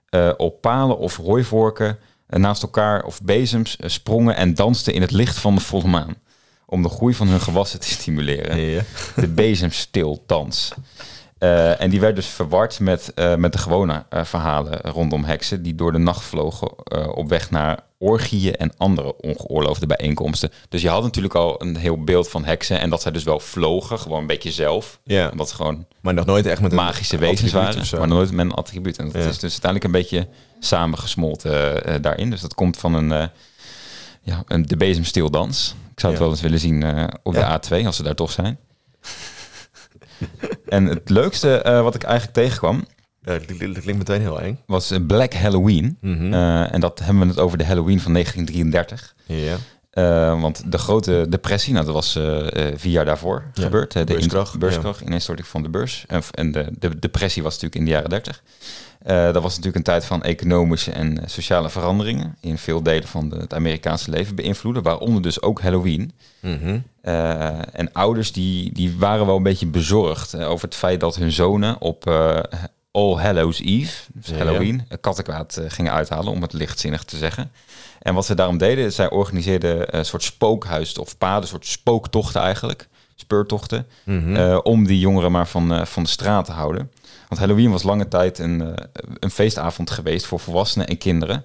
eh, 0.08 0.30
op 0.36 0.60
palen 0.60 0.98
of 0.98 1.16
hooivorken 1.16 1.98
eh, 2.26 2.40
naast 2.40 2.62
elkaar 2.62 3.02
of 3.04 3.22
bezems 3.22 3.76
sprongen 3.80 4.36
en 4.36 4.54
dansten 4.54 4.94
in 4.94 5.00
het 5.00 5.10
licht 5.10 5.38
van 5.38 5.54
de 5.54 5.60
volle 5.60 5.86
maan 5.88 6.14
om 6.66 6.82
de 6.82 6.88
groei 6.88 7.14
van 7.14 7.28
hun 7.28 7.40
gewassen 7.40 7.80
te 7.80 7.88
stimuleren 7.88 8.58
Ja. 8.60 8.82
de 9.16 9.28
bezemstiltans. 9.28 10.72
Eh 11.40 11.80
en 11.80 11.90
die 11.90 12.00
werd 12.00 12.16
dus 12.16 12.26
verward 12.26 12.80
met, 12.80 13.14
eh, 13.14 13.34
met 13.34 13.52
de 13.52 13.58
gewone 13.58 14.04
eh, 14.08 14.24
verhalen 14.24 14.80
rondom 14.80 15.24
heksen 15.24 15.62
die 15.62 15.74
door 15.74 15.92
de 15.92 15.98
nacht 15.98 16.22
vlogen 16.22 16.68
op 17.16 17.28
weg 17.28 17.50
naar 17.50 17.78
orgieën 17.98 18.56
en 18.56 18.72
andere 18.76 19.16
ongeoorloofde 19.20 19.86
bijeenkomsten. 19.86 20.50
Dus 20.68 20.82
je 20.82 20.88
had 20.88 21.02
natuurlijk 21.02 21.34
al 21.34 21.62
een 21.62 21.76
heel 21.76 22.04
beeld 22.04 22.28
van 22.28 22.44
heksen 22.44 22.80
en 22.80 22.90
dat 22.90 23.02
zij 23.02 23.12
dus 23.12 23.22
wel 23.24 23.40
vlogen, 23.40 23.98
gewoon 23.98 24.20
een 24.20 24.26
beetje 24.26 24.50
zelf. 24.52 25.00
Ja. 25.04 25.28
Omdat 25.30 25.52
gewoon 25.52 25.86
Maar 26.00 26.14
nog 26.14 26.24
nooit 26.26 26.46
echt 26.46 26.60
met 26.60 26.72
magische 26.72 27.18
wezens 27.18 27.52
waren, 27.52 27.84
maar 27.98 28.08
nooit 28.08 28.30
met 28.30 28.44
een 28.46 28.52
attribuut. 28.54 28.98
En 28.98 29.04
dat 29.10 29.22
Ja. 29.22 29.28
is 29.28 29.38
dus 29.38 29.50
uiteindelijk 29.62 29.84
een 29.84 30.00
beetje 30.00 30.28
samengesmolten 30.58 32.02
daarin. 32.02 32.30
Dus 32.30 32.40
dat 32.40 32.54
komt 32.54 32.76
van 32.76 32.94
een, 32.94 33.30
ja, 34.22 34.42
een 34.46 34.66
de 34.66 34.76
bezemsteeldans. 34.76 35.74
Ik 35.92 36.00
zou 36.00 36.12
het 36.12 36.22
Ja. 36.22 36.28
wel 36.28 36.30
eens 36.30 36.40
willen 36.40 36.58
zien 36.58 37.08
op 37.22 37.34
Ja. 37.34 37.58
de 37.58 37.68
A2, 37.82 37.86
als 37.86 37.96
ze 37.96 38.02
daar 38.02 38.14
toch 38.14 38.30
zijn. 38.32 38.58
En 40.70 40.84
het 40.86 41.08
leukste 41.10 41.56
eh, 41.62 41.82
wat 41.82 41.94
ik 41.94 42.02
eigenlijk 42.02 42.34
tegenkwam, 42.34 42.84
Ja, 43.22 43.32
dat 43.32 43.44
klinkt- 43.46 43.84
meteen 43.98 44.20
heel 44.20 44.40
eng. 44.40 44.58
was 44.66 44.90
eh, 44.90 44.98
Black 45.06 45.32
Halloween. 45.34 45.98
Mhm. 46.00 46.32
Eh, 46.32 46.74
en 46.74 46.80
dat 46.80 46.98
hebben 46.98 47.22
we 47.22 47.28
het 47.28 47.38
over 47.38 47.58
de 47.58 47.64
Halloween 47.64 48.00
van 48.00 48.12
1933. 48.12 49.14
ja. 49.26 49.56
Eh, 49.90 50.40
want 50.40 50.72
de 50.72 50.78
grote 50.78 51.26
depressie, 51.28 51.72
nou, 51.72 51.84
dat 51.84 51.94
was 51.94 52.16
eh, 52.16 52.68
eh, 52.68 52.78
vier 52.78 52.92
jaar 52.92 53.04
daarvoor 53.04 53.44
Ja, 53.54 53.62
gebeurd. 53.62 53.92
de 53.92 54.04
beurskracht, 54.04 54.52
in- 54.52 54.58
beurskracht, 54.58 55.00
ineenstorting 55.00 55.46
van 55.46 55.62
de 55.62 55.68
beurs. 55.68 56.04
En, 56.06 56.22
en 56.34 56.52
de, 56.52 56.66
de 56.78 56.98
depressie 56.98 57.42
was 57.42 57.52
natuurlijk 57.52 57.80
in 57.80 57.84
de 57.84 57.90
jaren 57.90 58.10
30. 58.10 58.42
Eh, 59.02 59.32
dat 59.32 59.42
was 59.42 59.50
natuurlijk 59.50 59.76
een 59.76 59.82
tijd 59.82 60.04
van 60.04 60.22
economische 60.22 60.90
en 60.92 61.18
sociale 61.26 61.70
veranderingen. 61.70 62.36
In 62.40 62.58
veel 62.58 62.82
delen 62.82 63.08
van 63.08 63.28
de, 63.28 63.36
het 63.36 63.54
Amerikaanse 63.54 64.10
leven 64.10 64.34
beïnvloeden. 64.34 64.82
Waaronder 64.82 65.22
dus 65.22 65.42
ook 65.42 65.60
Halloween. 65.60 66.12
Mhm. 66.40 66.78
En 67.72 67.92
ouders 67.92 68.32
die, 68.32 68.72
die 68.72 68.96
waren 68.98 69.26
wel 69.26 69.36
een 69.36 69.42
beetje 69.42 69.66
bezorgd 69.66 70.36
over 70.36 70.64
het 70.64 70.76
feit 70.76 71.00
dat 71.00 71.16
hun 71.16 71.32
zonen 71.32 71.80
op 71.80 72.06
All 72.92 73.14
Hallows 73.16 73.60
Eve, 73.60 74.02
dus 74.14 74.28
Ja. 74.28 74.36
Halloween, 74.36 74.86
kattenkwaad 75.00 75.60
gingen 75.66 75.92
uithalen, 75.92 76.32
om 76.32 76.42
het 76.42 76.52
lichtzinnig 76.52 77.04
te 77.04 77.16
zeggen. 77.16 77.50
En 78.00 78.14
wat 78.14 78.26
ze 78.26 78.34
daarom 78.34 78.58
deden, 78.58 78.92
zij 78.92 79.10
organiseerden 79.10 79.96
een 79.98 80.04
soort 80.04 80.22
spookhuis 80.22 80.98
of 80.98 81.18
paden, 81.18 81.42
een 81.42 81.48
soort 81.48 81.66
spooktochten 81.66 82.40
eigenlijk, 82.40 82.88
speurtochten, 83.14 83.86
Mhm. 84.04 84.36
eh, 84.36 84.58
om 84.62 84.86
die 84.86 84.98
jongeren 84.98 85.32
maar 85.32 85.48
van, 85.48 85.72
eh, 85.72 85.84
van 85.84 86.02
de 86.02 86.08
straat 86.08 86.44
te 86.44 86.52
houden. 86.52 86.90
Want 87.28 87.40
Halloween 87.40 87.70
was 87.70 87.82
lange 87.82 88.08
tijd 88.08 88.38
een, 88.38 88.60
eh, 88.76 88.84
een 89.18 89.30
feestavond 89.30 89.90
geweest 89.90 90.26
voor 90.26 90.40
volwassenen 90.40 90.86
en 90.86 90.98
kinderen. 90.98 91.44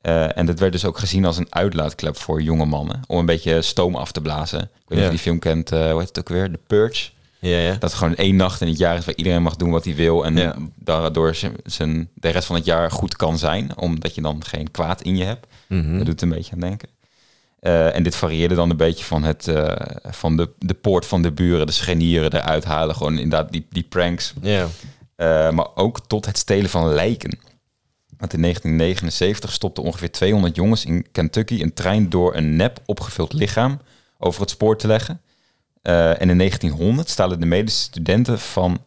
Eh, 0.00 0.36
en 0.38 0.46
dat 0.46 0.58
werd 0.58 0.72
dus 0.72 0.84
ook 0.84 0.98
gezien 0.98 1.24
als 1.24 1.36
een 1.36 1.46
uitlaatklep 1.54 2.16
voor 2.16 2.42
jonge 2.42 2.64
mannen. 2.64 3.00
Om 3.06 3.18
een 3.18 3.26
beetje 3.26 3.62
stoom 3.62 3.94
af 3.96 4.12
te 4.12 4.20
blazen. 4.20 4.60
Ik 4.60 4.68
weet 4.68 4.88
niet 4.88 4.98
Ja. 4.98 5.04
of 5.04 5.04
je 5.04 5.10
die 5.10 5.18
film 5.18 5.38
kent, 5.38 5.72
eh, 5.72 5.90
hoe 5.90 5.98
heet 5.98 6.08
het 6.08 6.18
ook 6.18 6.28
weer? 6.28 6.50
The 6.50 6.58
Purge. 6.66 7.10
Ja, 7.48 7.58
ja. 7.58 7.70
Dat 7.72 7.82
het 7.82 7.94
gewoon 7.94 8.14
één 8.16 8.36
nacht 8.36 8.60
in 8.60 8.68
het 8.68 8.78
jaar 8.78 8.96
is 8.96 9.04
waar 9.04 9.14
iedereen 9.14 9.42
mag 9.42 9.56
doen 9.56 9.70
wat 9.70 9.84
hij 9.84 9.94
wil. 9.94 10.24
En 10.24 10.36
Ja. 10.36 10.56
daardoor 10.74 11.34
zijn- 11.64 12.08
de 12.14 12.28
rest 12.28 12.46
van 12.46 12.56
het 12.56 12.64
jaar 12.64 12.90
goed 12.90 13.16
kan 13.16 13.38
zijn. 13.38 13.78
Omdat 13.78 14.14
je 14.14 14.20
dan 14.20 14.44
geen 14.44 14.70
kwaad 14.70 15.02
in 15.02 15.16
je 15.16 15.24
hebt. 15.24 15.46
Mhm. 15.68 15.96
Dat 15.96 16.06
doet 16.06 16.22
een 16.22 16.28
beetje 16.28 16.52
aan 16.52 16.60
denken. 16.60 16.88
Eh, 17.60 17.94
en 17.96 18.02
dit 18.02 18.16
varieerde 18.16 18.54
dan 18.54 18.70
een 18.70 18.76
beetje 18.76 19.04
van, 19.04 19.22
het, 19.22 19.48
eh, 19.48 19.72
van 20.10 20.36
de, 20.36 20.50
de 20.58 20.74
poort 20.74 21.06
van 21.06 21.22
de 21.22 21.32
buren, 21.32 21.66
de 21.66 21.72
schenieren 21.72 22.32
eruit 22.34 22.64
halen. 22.64 22.94
Gewoon 22.96 23.18
inderdaad 23.18 23.52
die, 23.52 23.66
die 23.70 23.82
pranks. 23.88 24.32
Ja. 24.42 24.66
Eh, 25.16 25.50
maar 25.50 25.66
ook 25.74 26.00
tot 26.06 26.26
het 26.26 26.38
stelen 26.38 26.70
van 26.70 26.88
lijken. 26.94 27.38
Want 28.18 28.32
in 28.32 28.40
1979 28.40 29.52
stopten 29.52 29.82
ongeveer 29.82 30.12
200 30.12 30.56
jongens 30.56 30.84
in 30.84 31.06
Kentucky 31.12 31.62
een 31.62 31.74
trein 31.74 32.08
door 32.10 32.36
een 32.36 32.56
nep 32.56 32.78
opgevuld 32.86 33.32
lichaam 33.32 33.80
over 34.18 34.40
het 34.40 34.50
spoor 34.50 34.76
te 34.76 34.86
leggen. 34.86 35.20
Eh, 35.84 36.20
en 36.20 36.30
in 36.30 36.36
1900 36.36 37.08
stalen 37.08 37.40
de 37.40 37.46
medische 37.46 37.82
studenten 37.82 38.38
van, 38.38 38.82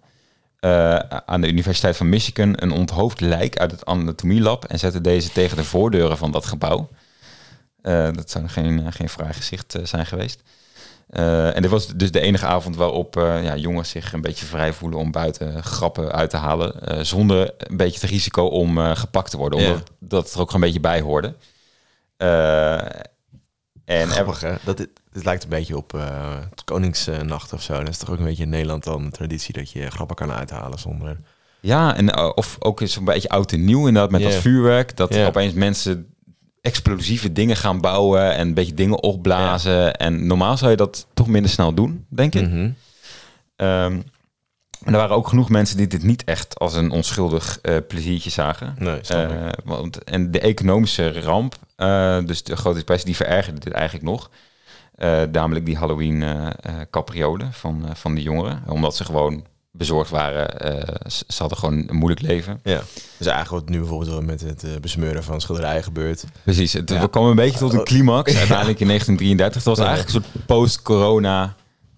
eh, 0.60 0.96
aan 1.26 1.42
de 1.42 1.48
Universiteit 1.48 1.98
van 1.98 2.10
Michigan 2.10 2.54
een 2.56 2.72
onthoofd 2.72 3.20
lijk 3.20 3.58
uit 3.58 3.72
het 3.72 3.86
anatomielab 3.86 4.66
en 4.66 4.80
zetten 4.80 5.04
deze 5.04 5.32
tegen 5.32 5.58
de 5.58 5.64
voordeuren 5.64 6.18
van 6.18 6.32
dat 6.32 6.46
gebouw. 6.46 6.90
Eh, 7.82 8.10
dat 8.14 8.30
zou 8.30 8.48
geen, 8.48 8.94
geen 8.94 9.10
fraai 9.10 9.34
gezicht 9.34 9.78
zijn 9.84 10.06
geweest. 10.06 10.42
En 11.10 11.62
dit 11.62 11.72
was 11.72 11.88
dus 11.88 12.12
de 12.12 12.20
enige 12.20 12.46
avond 12.46 12.76
waarop 12.76 13.16
ja, 13.16 13.56
jongens 13.56 13.90
zich 13.90 14.14
een 14.14 14.22
beetje 14.22 14.46
vrij 14.46 14.74
voelen 14.74 15.00
om 15.00 15.12
buiten 15.12 15.64
grappen 15.64 16.12
uit 16.12 16.30
te 16.30 16.38
halen. 16.38 17.06
zonder 17.06 17.54
een 17.58 17.78
beetje 17.78 18.00
het 18.00 18.10
risico 18.10 18.46
om 18.46 18.78
gepakt 18.78 19.32
te 19.32 19.38
worden. 19.38 19.60
Ja. 19.60 19.70
Omdat 19.70 19.90
dat 20.00 20.34
er 20.34 20.40
ook 20.40 20.52
gewoon 20.52 20.64
een 20.64 20.74
beetje 20.74 20.90
bij 20.90 21.02
hoorde. 21.02 21.34
En 23.88 24.08
Grappig, 24.08 24.42
hè? 24.42 24.54
Dat, 24.64 24.78
dit, 24.78 24.90
dit 25.12 25.24
lijkt 25.24 25.44
een 25.44 25.50
beetje 25.50 25.78
op 25.78 25.94
eh, 25.94 26.36
Koningsnacht 26.66 27.54
of 27.54 27.62
zo. 27.62 27.80
Dat 27.80 27.88
is 27.88 27.98
toch 27.98 28.10
ook 28.10 28.18
een 28.18 28.26
beetje 28.26 28.44
in 28.44 28.50
Nederland 28.50 28.84
dan 28.84 29.04
de 29.04 29.12
traditie 29.12 29.54
dat 29.54 29.72
je 29.72 29.90
grappen 29.90 30.16
kan 30.16 30.32
uithalen 30.32 30.80
zonder... 30.80 31.18
ja, 31.60 31.96
en, 31.96 32.10
eh, 32.14 32.32
of 32.36 32.56
ook 32.60 32.82
eens 32.82 32.96
een 32.96 33.04
beetje 33.04 33.30
oud 33.30 33.52
en 33.52 33.66
nieuw 33.66 33.88
inderdaad 33.88 34.12
met 34.12 34.22
dat 34.22 34.34
vuurwerk. 34.34 34.98
Dat 34.98 35.18
opeens 35.18 35.54
mensen 35.54 36.08
explosieve 36.62 37.32
dingen 37.32 37.56
gaan 37.56 37.82
bouwen 37.82 38.34
en 38.34 38.48
een 38.48 38.54
beetje 38.54 38.74
dingen 38.74 39.04
opblazen. 39.04 39.96
En 39.96 40.28
normaal 40.28 40.58
zou 40.58 40.72
je 40.72 40.78
dat 40.78 41.08
toch 41.14 41.28
minder 41.28 41.52
snel 41.52 41.74
doen, 41.74 42.06
denk 42.10 42.36
ik. 42.36 42.48
Mhm. 42.48 42.70
Ehm, 43.56 44.00
en 44.88 44.94
er 44.94 45.00
waren 45.00 45.16
ook 45.16 45.28
genoeg 45.28 45.50
mensen 45.50 45.78
die 45.78 45.88
dit 45.88 46.04
niet 46.04 46.24
echt 46.24 46.60
als 46.60 46.74
een 46.74 46.92
onschuldig 46.92 47.60
eh, 47.62 47.76
pleziertje 47.88 48.30
zagen. 48.30 48.76
Nee. 48.80 49.00
Eh, 49.02 49.48
want, 49.64 50.04
en 50.04 50.32
de 50.32 50.40
economische 50.40 51.22
ramp, 51.22 51.56
eh, 51.76 52.18
dus 52.26 52.44
de 52.44 52.56
grote 52.56 52.78
depressie, 52.78 53.06
die 53.06 53.16
verergerde 53.16 53.60
dit 53.60 53.74
eigenlijk 53.74 54.06
nog. 54.06 54.30
Namelijk 55.32 55.66
die 55.66 55.78
Halloween 55.78 56.24
capriolen 56.90 57.54
van, 57.54 57.86
van 57.94 58.14
die 58.16 58.24
jongeren. 58.24 58.64
Omdat 58.68 58.96
ze 58.96 59.06
gewoon 59.06 59.46
bezorgd 59.72 60.10
waren. 60.10 60.50
ze, 61.12 61.24
ze 61.28 61.36
hadden 61.38 61.58
gewoon 61.58 61.84
een 61.88 61.96
moeilijk 61.96 62.22
leven. 62.22 62.60
Ja. 62.64 62.82
Dus 63.18 63.28
eigenlijk 63.28 63.64
wat 63.64 63.74
nu 63.74 63.80
bijvoorbeeld 63.80 64.26
met 64.26 64.42
het 64.42 64.82
besmeuren 64.82 65.24
van 65.24 65.42
schilderijen 65.42 65.84
gebeurt. 65.84 66.24
Precies, 66.44 66.74
het, 66.74 66.90
Ja. 66.90 67.00
we 67.00 67.10
kwamen 67.10 67.30
een 67.30 67.36
beetje 67.36 67.60
tot 67.60 67.74
een 67.74 67.84
climax. 67.84 68.36
Uiteindelijk 68.36 68.80
in 68.80 68.88
1933. 68.98 69.64
Het 69.64 69.78
was 69.78 69.88
eigenlijk 69.88 70.16
een 70.16 70.24
soort 70.24 70.46
post-corona 70.46 71.56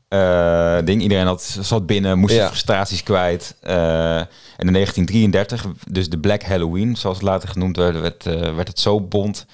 eh, 0.09 0.77
ding. 0.83 1.01
Iedereen 1.01 1.25
had, 1.25 1.57
zat 1.61 1.85
binnen, 1.85 2.17
moest 2.17 2.33
Ja. 2.33 2.47
frustraties 2.47 3.03
kwijt. 3.03 3.55
Eh, 3.61 4.17
en 4.17 4.67
in 4.67 4.73
1933, 4.73 5.65
dus 5.87 6.09
de 6.09 6.19
Black 6.19 6.43
Halloween, 6.43 6.95
zoals 6.95 7.17
het 7.17 7.25
later 7.25 7.49
genoemd 7.49 7.77
werd, 7.77 7.99
werd, 7.99 8.25
eh, 8.25 8.55
werd 8.55 8.67
het 8.67 8.79
zo 8.79 9.01
bond... 9.01 9.45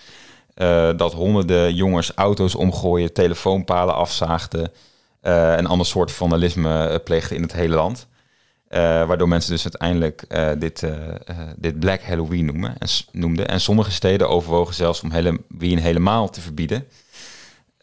dat 0.96 1.14
honderden 1.14 1.74
jongens 1.74 2.12
auto's 2.14 2.56
omgooien, 2.56 3.14
telefoonpalen 3.14 3.96
afzaagden... 3.96 4.72
en 5.22 5.66
ander 5.66 5.88
soort 5.88 6.12
vandalisme 6.12 7.02
pleegden 7.04 7.36
in 7.36 7.42
het 7.42 7.54
hele 7.54 7.76
land. 7.76 8.08
Waardoor 9.08 9.28
mensen 9.28 9.52
dus 9.52 9.64
uiteindelijk 9.64 10.26
dit, 10.60 10.84
dit 11.58 11.80
Black 11.80 12.02
Halloween 12.02 12.46
noemen, 12.46 12.76
en, 12.78 12.88
noemden. 13.12 13.48
En 13.48 13.62
sommige 13.62 13.92
steden 13.92 14.30
overwogen 14.30 14.74
zelfs 14.74 15.02
om 15.02 15.12
Halloween 15.12 15.80
helemaal 15.80 16.30
te 16.30 16.42
verbieden. 16.42 16.88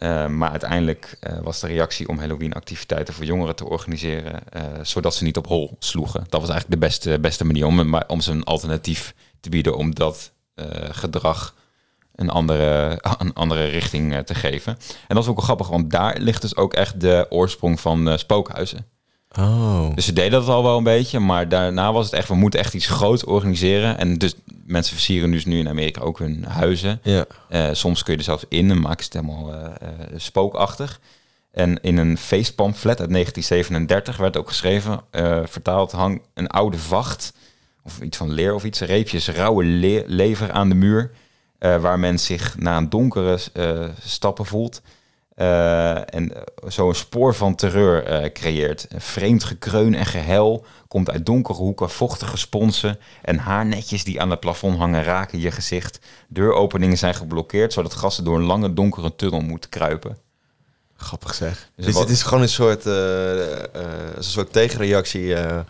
Eh, 0.02 0.26
maar 0.26 0.50
uiteindelijk 0.50 1.16
eh, 1.20 1.38
was 1.42 1.60
de 1.60 1.66
reactie 1.66 2.08
om 2.08 2.18
Halloween-activiteiten 2.18 3.14
voor 3.14 3.24
jongeren 3.24 3.56
te 3.56 3.68
organiseren, 3.68 4.48
eh, 4.48 4.62
zodat 4.82 5.14
ze 5.14 5.24
niet 5.24 5.36
op 5.36 5.46
hol 5.46 5.76
sloegen. 5.78 6.24
Dat 6.28 6.40
was 6.40 6.50
eigenlijk 6.50 6.80
de 6.80 6.86
beste, 6.86 7.18
beste 7.20 7.44
manier 7.44 7.66
om, 7.66 7.94
om 8.06 8.20
ze 8.20 8.30
een 8.30 8.44
alternatief 8.44 9.14
te 9.40 9.48
bieden 9.48 9.76
om 9.76 9.94
dat 9.94 10.32
gedrag 10.90 11.54
een 12.14 12.30
andere, 12.30 12.98
een 13.18 13.34
andere 13.34 13.64
richting 13.66 14.22
te 14.24 14.34
geven. 14.34 14.72
En 15.08 15.14
dat 15.14 15.22
is 15.22 15.28
ook 15.28 15.36
wel 15.36 15.44
grappig, 15.44 15.68
want 15.68 15.90
daar 15.90 16.18
ligt 16.18 16.42
dus 16.42 16.56
ook 16.56 16.74
echt 16.74 17.00
de 17.00 17.26
oorsprong 17.28 17.80
van 17.80 18.18
spookhuizen. 18.18 18.86
Oh. 19.38 19.94
Dus 19.94 20.04
ze 20.04 20.12
deden 20.12 20.30
dat 20.30 20.48
al 20.48 20.62
wel 20.62 20.76
een 20.76 20.84
beetje, 20.84 21.18
maar 21.18 21.48
daarna 21.48 21.92
was 21.92 22.04
het 22.04 22.14
echt, 22.14 22.28
we 22.28 22.34
moeten 22.34 22.60
echt 22.60 22.74
iets 22.74 22.86
groots 22.86 23.24
organiseren. 23.24 23.98
En 23.98 24.18
dus 24.18 24.34
mensen 24.72 24.94
versieren 24.94 25.30
dus 25.30 25.44
nu 25.44 25.58
in 25.58 25.68
Amerika 25.68 26.00
ook 26.00 26.18
hun 26.18 26.44
huizen. 26.44 27.00
Ja. 27.02 27.24
Eh, 27.48 27.68
soms 27.72 28.02
kun 28.02 28.12
je 28.12 28.18
er 28.18 28.24
zelfs 28.24 28.44
in 28.48 28.70
en 28.70 28.80
maken 28.80 29.04
ze 29.04 29.10
het 29.18 29.26
helemaal 29.26 29.54
eh, 29.54 29.88
eh, 29.88 30.06
spookachtig. 30.16 31.00
En 31.50 31.80
in 31.80 31.96
een 31.96 32.18
feestpamflet 32.18 33.00
uit 33.00 33.10
1937 33.10 34.16
werd 34.16 34.36
ook 34.36 34.48
geschreven, 34.48 35.00
vertaald, 35.44 35.92
hang 35.92 36.22
een 36.34 36.46
oude 36.46 36.78
vacht, 36.78 37.32
of 37.82 38.00
iets 38.00 38.16
van 38.16 38.30
leer 38.30 38.54
of 38.54 38.64
iets, 38.64 38.80
reepjes 38.80 39.28
rauwe 39.28 39.64
le- 39.64 40.04
lever 40.06 40.52
aan 40.52 40.68
de 40.68 40.74
muur, 40.74 41.10
waar 41.58 41.98
men 41.98 42.18
zich 42.18 42.58
na 42.58 42.76
een 42.76 42.88
donkere 42.88 43.38
stappen 44.04 44.46
voelt. 44.46 44.82
Eh, 45.34 46.14
en 46.14 46.34
eh, 46.34 46.70
zo 46.70 46.88
een 46.88 46.94
spoor 46.94 47.34
van 47.34 47.54
terreur 47.54 48.04
eh, 48.04 48.32
creëert. 48.32 48.86
Een 48.88 49.00
vreemd 49.00 49.44
gekreun 49.44 49.94
en 49.94 50.06
gehuil 50.06 50.64
komt 50.88 51.10
uit 51.10 51.26
donkere 51.26 51.58
hoeken, 51.58 51.90
vochtige 51.90 52.36
sponsen 52.36 52.98
en 53.22 53.38
haarnetjes 53.38 54.04
die 54.04 54.20
aan 54.20 54.30
het 54.30 54.40
plafond 54.40 54.78
hangen 54.78 55.02
raken 55.02 55.40
je 55.40 55.50
gezicht. 55.50 55.98
Deuropeningen 56.28 56.98
zijn 56.98 57.14
geblokkeerd, 57.14 57.72
zodat 57.72 57.94
gasten 57.94 58.24
door 58.24 58.36
een 58.36 58.44
lange 58.46 58.72
donkere 58.72 59.16
tunnel 59.16 59.40
moeten 59.40 59.70
kruipen. 59.70 60.16
Grappig 60.96 61.34
zeg. 61.34 61.70
Dus 61.76 61.84
Dus, 61.86 61.94
wat- 61.94 62.02
het 62.02 62.12
is 62.12 62.22
gewoon 62.22 62.42
een 62.42 62.48
soort, 62.48 62.86
eh, 62.86 63.52
eh, 63.52 63.66
een 64.16 64.24
soort 64.24 64.52
tegenreactie. 64.52 65.34
eh 65.34 65.60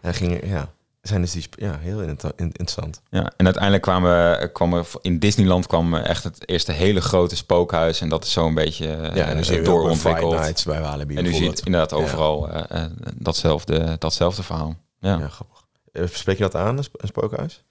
hij 0.00 0.14
ging, 0.14 0.40
ja, 0.44 0.70
zijn 1.02 1.20
dus 1.20 1.32
die, 1.32 1.48
ja, 1.50 1.78
heel 1.78 2.00
inter- 2.02 2.32
in- 2.36 2.44
interessant. 2.44 3.00
Ja, 3.10 3.32
en 3.36 3.44
uiteindelijk 3.44 3.82
kwamen, 3.82 4.52
kwamen 4.52 4.84
in 5.02 5.18
Disneyland 5.18 5.66
kwam 5.66 5.94
echt 5.94 6.24
het 6.24 6.48
eerste 6.48 6.72
hele 6.72 7.00
grote 7.00 7.36
spookhuis 7.36 8.00
en 8.00 8.08
dat 8.08 8.24
is 8.24 8.32
zo 8.32 8.46
een 8.46 8.54
beetje 8.54 8.86
Ja, 9.14 9.26
en 9.26 9.44
Fight 9.44 9.64
doorontwikkeld. 9.64 10.34
Nights 10.34 10.64
bij 10.64 10.80
Walibi 10.80 11.16
En 11.16 11.22
nu 11.22 11.32
zie 11.32 11.42
je 11.50 11.60
inderdaad 11.64 11.92
overal 11.92 12.48
eh, 12.50 12.82
eh, 12.84 12.90
datzelfde, 13.14 13.96
datzelfde 13.98 14.42
verhaal. 14.42 14.74
Ja. 15.00 15.18
Ja, 15.18 15.28
grappig. 15.28 15.58
Spreek 16.18 16.36
je 16.36 16.42
dat 16.42 16.54
aan, 16.54 16.76
een 16.78 16.84
spookhuis? 17.08 17.64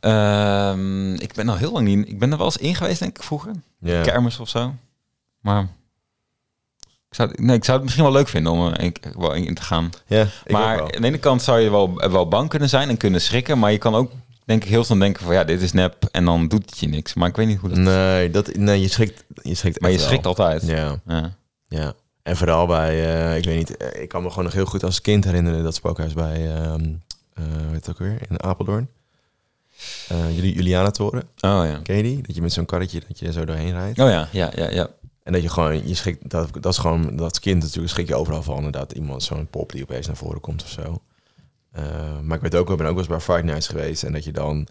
Ehm, 0.00 1.14
ik 1.14 1.34
ben 1.34 1.48
al 1.48 1.56
heel 1.56 1.72
lang 1.72 1.86
niet... 1.86 2.08
Ik 2.08 2.18
ben 2.18 2.30
er 2.30 2.36
wel 2.36 2.46
eens 2.46 2.56
in 2.56 2.74
geweest, 2.74 2.98
denk 2.98 3.16
ik, 3.16 3.22
vroeger. 3.22 3.52
Ja. 3.78 4.02
Kermis 4.02 4.38
of 4.38 4.48
zo. 4.48 4.74
Maar... 5.40 5.68
Ik 7.08 7.14
zou, 7.14 7.30
nee, 7.36 7.56
ik 7.56 7.64
zou 7.64 7.76
het 7.76 7.84
misschien 7.84 8.04
wel 8.06 8.14
leuk 8.16 8.28
vinden 8.28 8.52
om 8.52 8.66
er 8.66 8.92
wel 9.18 9.32
in 9.34 9.54
te 9.54 9.62
gaan. 9.62 9.90
Ja, 10.06 10.26
maar 10.48 10.80
aan 10.80 10.86
de 11.00 11.06
ene 11.06 11.18
kant 11.18 11.42
zou 11.42 11.60
je 11.60 11.70
wel, 11.70 11.94
wel 12.10 12.28
bang 12.28 12.48
kunnen 12.48 12.68
zijn 12.68 12.88
en 12.88 12.96
kunnen 12.96 13.20
schrikken. 13.20 13.58
Maar 13.58 13.72
je 13.72 13.78
kan 13.78 13.94
ook, 13.94 14.12
denk 14.44 14.62
ik, 14.62 14.68
heel 14.68 14.84
snel 14.84 14.98
denken 14.98 15.24
van... 15.24 15.34
Ja, 15.34 15.44
dit 15.44 15.62
is 15.62 15.72
nep. 15.72 16.08
En 16.10 16.24
dan 16.24 16.48
doet 16.48 16.70
het 16.70 16.78
je 16.78 16.88
niks. 16.88 17.14
Maar 17.14 17.28
ik 17.28 17.36
weet 17.36 17.46
niet 17.46 17.58
hoe 17.58 17.68
dat... 17.68 17.78
Nee, 17.78 18.30
dat, 18.30 18.56
nee 18.56 18.80
je 18.80 18.88
schrikt, 18.88 19.24
je 19.42 19.54
schrikt 19.54 19.80
maar 19.80 19.90
je 19.90 19.98
schrikt 19.98 20.26
altijd. 20.26 20.66
Ja, 20.66 21.00
Ja. 21.06 21.36
ja. 21.68 21.92
En 22.22 22.36
vooral 22.36 22.66
bij, 22.66 23.14
eh, 23.30 23.36
ik 23.36 23.44
weet 23.44 23.56
niet, 23.56 23.76
eh, 23.76 24.02
ik 24.02 24.08
kan 24.08 24.22
me 24.22 24.28
gewoon 24.28 24.44
nog 24.44 24.52
heel 24.52 24.64
goed 24.64 24.84
als 24.84 25.00
kind 25.00 25.24
herinneren 25.24 25.62
dat 25.64 25.74
spookhuis 25.74 26.12
bij, 26.12 26.54
ehm 26.56 26.84
eh, 27.34 27.44
hoe 27.44 27.72
heet 27.72 27.86
het 27.86 27.90
ook 27.90 27.98
weer, 27.98 28.18
in 28.28 28.42
Apeldoorn. 28.42 28.88
Eh 30.08 30.36
Juli- 30.36 30.52
Juliana-toren, 30.54 31.20
Oh 31.22 31.62
ja. 31.64 31.80
ken 31.82 31.96
je 31.96 32.02
die? 32.02 32.22
Dat 32.26 32.34
je 32.34 32.42
met 32.42 32.52
zo'n 32.52 32.64
karretje, 32.66 33.02
dat 33.08 33.18
je 33.18 33.32
zo 33.32 33.44
doorheen 33.44 33.72
rijdt. 33.72 33.98
Oh 33.98 34.08
ja, 34.08 34.28
ja, 34.32 34.50
ja, 34.56 34.70
ja. 34.70 34.88
En 35.28 35.34
dat 35.34 35.42
je 35.42 35.48
gewoon, 35.48 35.88
je 35.88 35.94
schrikt, 35.94 36.30
dat, 36.30 36.48
dat 36.60 36.72
is 36.72 36.78
gewoon, 36.78 37.16
dat 37.16 37.38
kind 37.40 37.62
natuurlijk 37.62 37.92
schrik 37.92 38.08
je 38.08 38.14
overal 38.14 38.42
van, 38.42 38.56
inderdaad, 38.56 38.92
iemand, 38.92 39.22
zo'n 39.22 39.46
pop 39.46 39.72
die 39.72 39.82
opeens 39.82 40.06
naar 40.06 40.16
voren 40.16 40.40
komt 40.40 40.62
of 40.62 40.68
zo. 40.68 41.02
Eh, 41.70 41.84
maar 42.22 42.36
ik 42.36 42.42
weet 42.42 42.54
ook, 42.54 42.70
ik 42.70 42.76
ben 42.76 42.86
ook 42.86 42.92
wel 42.92 42.98
eens 42.98 43.08
bij 43.08 43.20
Friday 43.20 43.42
Nights 43.44 43.68
geweest 43.68 44.02
en 44.02 44.12
dat 44.12 44.24
je 44.24 44.32
dan, 44.32 44.66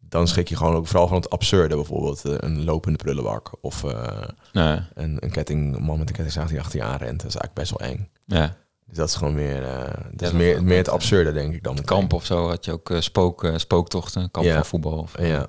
dan 0.00 0.28
schrik 0.28 0.48
je 0.48 0.56
gewoon 0.56 0.74
ook 0.74 0.86
vooral 0.86 1.06
van 1.08 1.16
het 1.16 1.30
absurde, 1.30 1.74
bijvoorbeeld 1.74 2.24
eh, 2.24 2.34
een 2.38 2.64
lopende 2.64 2.98
prullenbak 2.98 3.50
of 3.60 3.84
eh, 3.84 4.22
Nee, 4.52 4.80
een, 4.94 5.16
een 5.20 5.30
ketting, 5.30 5.76
een 5.76 5.82
man 5.82 5.98
met 5.98 6.08
een 6.08 6.14
kettingzaag 6.14 6.48
die 6.48 6.60
achter 6.60 6.78
je 6.78 6.84
aanrent. 6.84 7.20
Dat 7.22 7.30
is 7.30 7.36
eigenlijk 7.36 7.54
best 7.54 7.78
wel 7.78 7.88
eng. 7.88 8.08
ja. 8.26 8.56
Dus 8.86 8.96
dat 8.96 9.08
is 9.08 9.14
gewoon 9.14 9.34
meer, 9.34 9.62
eh, 9.62 9.80
dat 10.10 10.20
Ja, 10.20 10.26
is 10.26 10.32
meer, 10.32 10.64
meer 10.64 10.76
het 10.78 10.88
absurde, 10.88 11.32
denk 11.32 11.54
ik 11.54 11.62
dan. 11.62 11.84
Kamp 11.84 12.12
of 12.12 12.24
zo 12.24 12.48
had 12.48 12.64
je 12.64 12.72
ook 12.72 12.92
spook, 12.98 13.52
spooktochten. 13.56 14.30
Kamp 14.30 14.46
Ja. 14.46 14.54
van 14.54 14.64
voetbal. 14.64 14.98
Of, 14.98 15.18
Ja, 15.20 15.46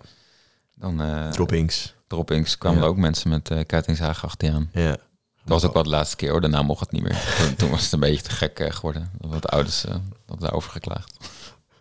Dan 0.75 1.01
droppings. 1.31 1.95
Droppings 2.09 2.57
kwamen 2.57 2.77
Ja. 2.79 2.83
er 2.83 2.89
ook 2.89 2.97
mensen 2.97 3.29
met 3.29 3.49
eh 3.51 3.59
kettingzagen 3.65 4.27
achter 4.27 4.47
je 4.47 4.53
aan. 4.53 4.69
Ja. 4.73 4.89
Dat 4.89 5.61
was 5.61 5.65
ook 5.65 5.73
wel 5.73 5.83
de 5.83 5.89
laatste 5.89 6.15
keer 6.15 6.31
hoor. 6.31 6.41
Daarna 6.41 6.61
mocht 6.61 6.79
het 6.79 6.91
niet 6.91 7.01
meer. 7.03 7.17
Toen, 7.39 7.55
toen 7.55 7.69
was 7.69 7.83
het 7.83 7.91
een 7.91 7.99
beetje 7.99 8.21
te 8.21 8.29
gek 8.31 8.59
eh, 8.59 8.71
geworden. 8.71 9.11
Wat 9.17 9.41
de 9.41 9.47
ouders 9.47 9.85
dat 10.25 10.39
daarover 10.39 10.71
geklaagd. 10.71 11.17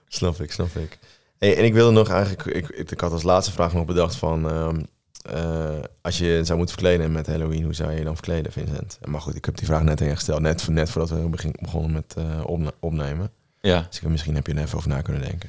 Snap 0.08 0.40
ik, 0.40 0.52
snap 0.52 0.76
ik. 0.76 0.98
Hey, 1.38 1.56
en 1.56 1.64
ik 1.64 1.72
wilde 1.72 1.92
nog 1.92 2.08
eigenlijk, 2.08 2.44
ik, 2.44 2.68
ik, 2.68 2.90
ik 2.90 3.00
had 3.00 3.12
als 3.12 3.22
laatste 3.22 3.52
vraag 3.52 3.72
nog 3.72 3.84
bedacht 3.84 4.14
van, 4.16 4.48
ehm, 4.50 4.80
eh, 5.22 5.78
als 6.02 6.18
je 6.18 6.40
zou 6.44 6.58
moeten 6.58 6.76
verkleden 6.78 7.12
met 7.12 7.26
Halloween, 7.26 7.64
hoe 7.64 7.74
zou 7.74 7.90
je 7.92 7.98
je 7.98 8.04
dan 8.04 8.14
verkleden, 8.14 8.52
Vincent? 8.52 8.98
Maar 9.04 9.20
goed, 9.20 9.34
ik 9.36 9.44
heb 9.44 9.56
die 9.56 9.66
vraag 9.66 9.82
net 9.82 10.00
ingesteld, 10.00 10.40
net, 10.40 10.68
net 10.68 10.90
voordat 10.90 11.10
we 11.18 11.28
begin, 11.28 11.54
begonnen 11.60 11.92
met 11.92 12.14
opne- 12.44 12.74
opnemen. 12.80 13.30
Ja. 13.60 13.86
Dus 13.90 14.00
ik, 14.00 14.08
misschien 14.08 14.34
heb 14.34 14.46
je 14.46 14.54
er 14.54 14.62
even 14.62 14.76
over 14.76 14.88
na 14.88 15.00
kunnen 15.02 15.22
denken. 15.22 15.48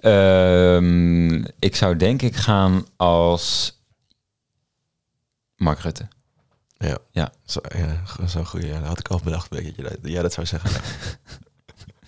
Ehm, 0.00 1.44
ik 1.58 1.76
zou 1.76 1.96
denk 1.96 2.22
ik 2.22 2.36
gaan 2.36 2.86
als 2.96 3.75
Mark 5.56 5.78
Rutte. 5.80 6.08
Zo, 7.44 7.60
ja, 7.74 8.02
go- 8.04 8.26
zo 8.26 8.44
goed. 8.44 8.62
Ja, 8.62 8.78
dat 8.78 8.88
had 8.88 8.98
ik 8.98 9.08
al 9.08 9.20
bedacht, 9.24 9.48
weet 9.50 9.76
je, 9.76 9.82
dat 9.82 9.96
jij 10.02 10.22
dat 10.22 10.32
zou 10.32 10.46
zeggen. 10.46 10.70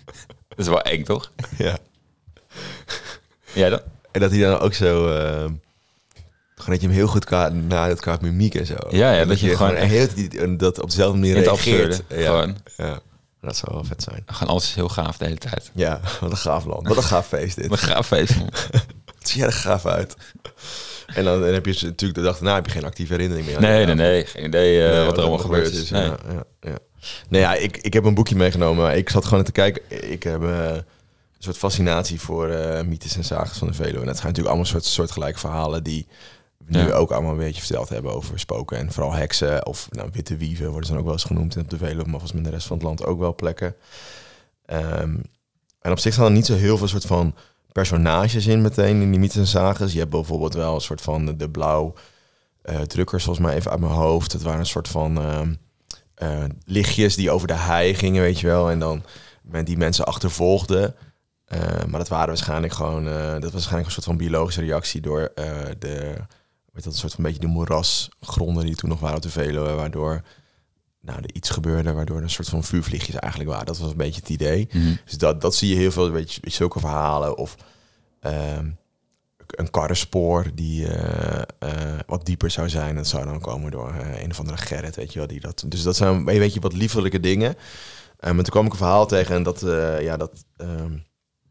Dat 0.49 0.57
is 0.57 0.67
wel 0.67 0.81
eng, 0.81 1.03
toch? 1.03 1.31
ja. 1.57 1.77
Ja, 3.53 3.69
dan? 3.69 3.79
En 4.11 4.21
dat 4.21 4.31
hij 4.31 4.39
dan 4.39 4.59
ook 4.59 4.73
zo, 4.73 5.07
ehm, 5.17 5.53
gewoon 6.55 6.69
dat 6.71 6.81
je 6.81 6.87
hem 6.87 6.95
heel 6.95 7.07
goed 7.07 7.25
ka 7.25 7.49
nadoet 7.49 7.99
qua 7.99 8.17
mimiek 8.21 8.55
en 8.55 8.65
zo. 8.65 8.75
Ja, 8.89 9.11
ja, 9.11 9.25
dat 9.25 9.39
je 9.39 9.55
gewoon 9.55 9.73
echt- 9.75 9.89
heel 9.91 10.07
die- 10.15 10.55
dat 10.55 10.81
op 10.81 10.89
dezelfde 10.89 11.17
manier 11.17 11.35
In 11.35 11.41
het 11.41 11.45
reageert. 11.51 11.91
absurde. 11.99 12.21
Ja, 12.21 12.25
Gewoon. 12.29 12.57
ja, 12.77 12.99
dat 13.41 13.55
zou 13.57 13.73
wel 13.73 13.83
vet 13.83 14.03
zijn. 14.03 14.23
Gewoon 14.25 14.49
alles 14.49 14.63
is 14.63 14.75
heel 14.75 14.89
gaaf 14.89 15.17
de 15.17 15.25
hele 15.25 15.37
tijd. 15.37 15.71
Ja, 15.73 15.99
wat 16.21 16.31
een 16.31 16.37
gaaf 16.37 16.65
land. 16.65 16.87
Wat 16.87 16.97
een 16.97 17.03
gaaf 17.03 17.27
feest 17.27 17.55
dit. 17.55 17.71
Een 17.71 17.77
gaaf 17.77 18.07
feest. 18.07 18.35
man. 18.37 18.49
Het 19.19 19.29
ziet 19.29 19.41
er 19.43 19.53
gaaf 19.53 19.85
uit. 19.85 20.15
En 21.13 21.23
dan, 21.23 21.41
dan 21.41 21.53
heb 21.53 21.65
je 21.65 21.71
natuurlijk 21.71 22.19
de 22.19 22.21
dag 22.21 22.37
daarna 22.37 22.55
heb 22.55 22.65
je 22.65 22.71
geen 22.71 22.85
actieve 22.85 23.13
herinnering 23.13 23.47
meer. 23.47 23.59
Nee, 23.61 23.85
nee, 23.85 23.95
nee. 23.95 24.25
Geen 24.25 24.45
idee 24.45 24.85
eh, 24.85 24.91
Nee, 24.95 25.05
wat 25.05 25.13
er 25.13 25.21
allemaal 25.21 25.39
gebeurd 25.39 25.73
is. 25.73 25.89
Nee. 25.89 26.03
Ja, 26.03 26.17
ja, 26.27 26.43
ja. 26.61 26.77
Nee, 27.29 27.41
ja, 27.41 27.53
ik, 27.55 27.77
ik 27.77 27.93
heb 27.93 28.03
een 28.03 28.13
boekje 28.13 28.35
meegenomen. 28.35 28.97
Ik 28.97 29.09
zat 29.09 29.25
gewoon 29.25 29.43
te 29.43 29.51
kijken. 29.51 30.11
Ik 30.11 30.23
heb 30.23 30.43
eh, 30.43 30.73
een 30.73 30.83
soort 31.37 31.57
fascinatie 31.57 32.21
voor 32.21 32.49
eh, 32.49 32.83
mythes 32.85 33.15
en 33.15 33.23
sagas 33.23 33.57
van 33.57 33.67
de 33.67 33.73
Veluwe. 33.73 33.99
En 33.99 34.05
dat 34.05 34.15
zijn 34.15 34.27
natuurlijk 34.27 34.47
allemaal 34.47 34.65
soort, 34.65 34.85
soortgelijke 34.85 35.39
verhalen 35.39 35.83
die 35.83 36.07
we 36.57 36.77
nu 36.77 36.93
ook 36.93 37.11
allemaal 37.11 37.31
een 37.31 37.37
beetje 37.37 37.61
verteld 37.61 37.89
hebben 37.89 38.13
over 38.13 38.39
spoken. 38.39 38.77
En 38.77 38.91
vooral 38.91 39.13
heksen 39.13 39.65
of 39.65 39.87
nou, 39.91 40.09
witte 40.13 40.37
wieven 40.37 40.69
worden 40.69 40.85
ze 40.85 40.91
dan 40.91 40.99
ook 40.99 41.05
wel 41.05 41.13
eens 41.13 41.23
genoemd 41.23 41.57
op 41.57 41.69
de 41.69 41.77
Veluwe. 41.77 42.03
Maar 42.03 42.09
volgens 42.09 42.31
mij 42.31 42.41
in 42.41 42.47
de 42.47 42.55
rest 42.55 42.67
van 42.67 42.77
het 42.77 42.85
land 42.85 43.05
ook 43.05 43.19
wel 43.19 43.35
plekken. 43.35 43.75
Ehm, 44.65 45.15
en 45.81 45.91
op 45.91 45.99
zich 45.99 46.13
staan 46.13 46.25
er 46.25 46.31
niet 46.31 46.45
zo 46.45 46.55
heel 46.55 46.77
veel 46.77 46.87
soort 46.87 47.05
van 47.05 47.35
personages 47.71 48.47
in 48.47 48.61
meteen 48.61 49.01
in 49.01 49.11
die 49.11 49.19
mythes 49.19 49.39
en. 49.39 49.93
Je 49.93 49.99
hebt 49.99 50.11
bijvoorbeeld 50.11 50.53
wel 50.53 50.75
een 50.75 50.81
soort 50.81 51.01
van 51.01 51.37
de, 51.37 51.49
blauw 51.49 51.93
eh, 52.61 52.81
drukkers, 52.81 53.23
volgens 53.23 53.45
mij 53.45 53.55
even 53.55 53.71
uit 53.71 53.79
mijn 53.79 53.91
hoofd. 53.91 54.31
Het 54.31 54.41
waren 54.41 54.59
een 54.59 54.65
soort 54.65 54.87
van 54.87 55.17
ehm, 55.17 55.53
eh, 56.15 56.43
lichtjes 56.65 57.15
die 57.15 57.31
over 57.31 57.47
de 57.47 57.53
hei 57.53 57.95
gingen, 57.95 58.21
weet 58.21 58.39
je 58.39 58.47
wel. 58.47 58.71
En 58.71 58.79
dan 58.79 59.03
met 59.41 59.65
die 59.65 59.77
mensen 59.77 60.05
achtervolgden. 60.05 60.95
Eh, 61.45 61.59
maar 61.87 61.99
dat 61.99 62.07
waren 62.07 62.27
waarschijnlijk 62.27 62.73
gewoon, 62.73 63.03
dat 63.03 63.41
was 63.41 63.51
waarschijnlijk 63.51 63.85
een 63.85 63.91
soort 63.91 64.05
van 64.05 64.17
biologische 64.17 64.61
reactie 64.61 65.01
door 65.01 65.31
de, 65.79 66.15
weet 66.71 66.83
dat, 66.83 66.93
een 66.93 66.99
soort 66.99 67.13
van 67.13 67.23
beetje 67.23 67.39
de 67.39 67.47
moerasgronden 67.47 68.65
die 68.65 68.75
toen 68.75 68.89
nog 68.89 68.99
waren 68.99 69.21
de 69.21 69.29
Veluwe, 69.29 69.73
waardoor 69.73 70.21
nou, 71.01 71.19
er 71.21 71.33
iets 71.33 71.49
gebeurde, 71.49 71.93
waardoor 71.93 72.17
er 72.17 72.23
een 72.23 72.29
soort 72.29 72.49
van 72.49 72.63
vuurvliegjes 72.63 73.15
eigenlijk 73.15 73.51
waren. 73.51 73.65
Dat 73.65 73.77
was 73.77 73.91
een 73.91 73.97
beetje 73.97 74.19
het 74.19 74.29
idee. 74.29 74.67
Mhm. 74.71 74.95
Dus 75.05 75.17
dat, 75.17 75.41
dat 75.41 75.55
zie 75.55 75.69
je 75.69 75.75
heel 75.75 75.91
veel, 75.91 76.11
weet 76.11 76.33
je, 76.33 76.39
weet 76.41 76.51
je, 76.51 76.57
zulke 76.57 76.79
verhalen. 76.79 77.37
Of 77.37 77.55
ehm, 78.19 78.69
een 79.55 79.69
karrenspoor 79.69 80.45
die 80.53 80.87
eh, 80.87 81.41
eh, 81.59 81.99
wat 82.07 82.25
dieper 82.25 82.51
zou 82.51 82.69
zijn. 82.69 82.95
Dat 82.95 83.07
zou 83.07 83.25
dan 83.25 83.39
komen 83.39 83.71
door 83.71 83.93
eh, 83.93 84.21
een 84.21 84.29
of 84.29 84.39
andere 84.39 84.57
Gerrit, 84.57 84.95
weet 84.95 85.13
je 85.13 85.19
wel. 85.19 85.27
Die 85.27 85.39
dat, 85.39 85.63
dus 85.67 85.83
dat 85.83 85.95
zijn, 85.95 86.25
weet 86.25 86.53
je, 86.53 86.59
wat 86.59 86.73
liefelijke 86.73 87.19
dingen. 87.19 87.55
Maar 88.19 88.33
toen 88.33 88.43
kwam 88.43 88.65
ik 88.65 88.71
een 88.71 88.77
verhaal 88.77 89.07
tegen 89.07 89.35
en 89.35 89.43
dat, 89.43 89.59
ja, 89.99 90.17
dat, 90.17 90.45
ehm, 90.57 90.97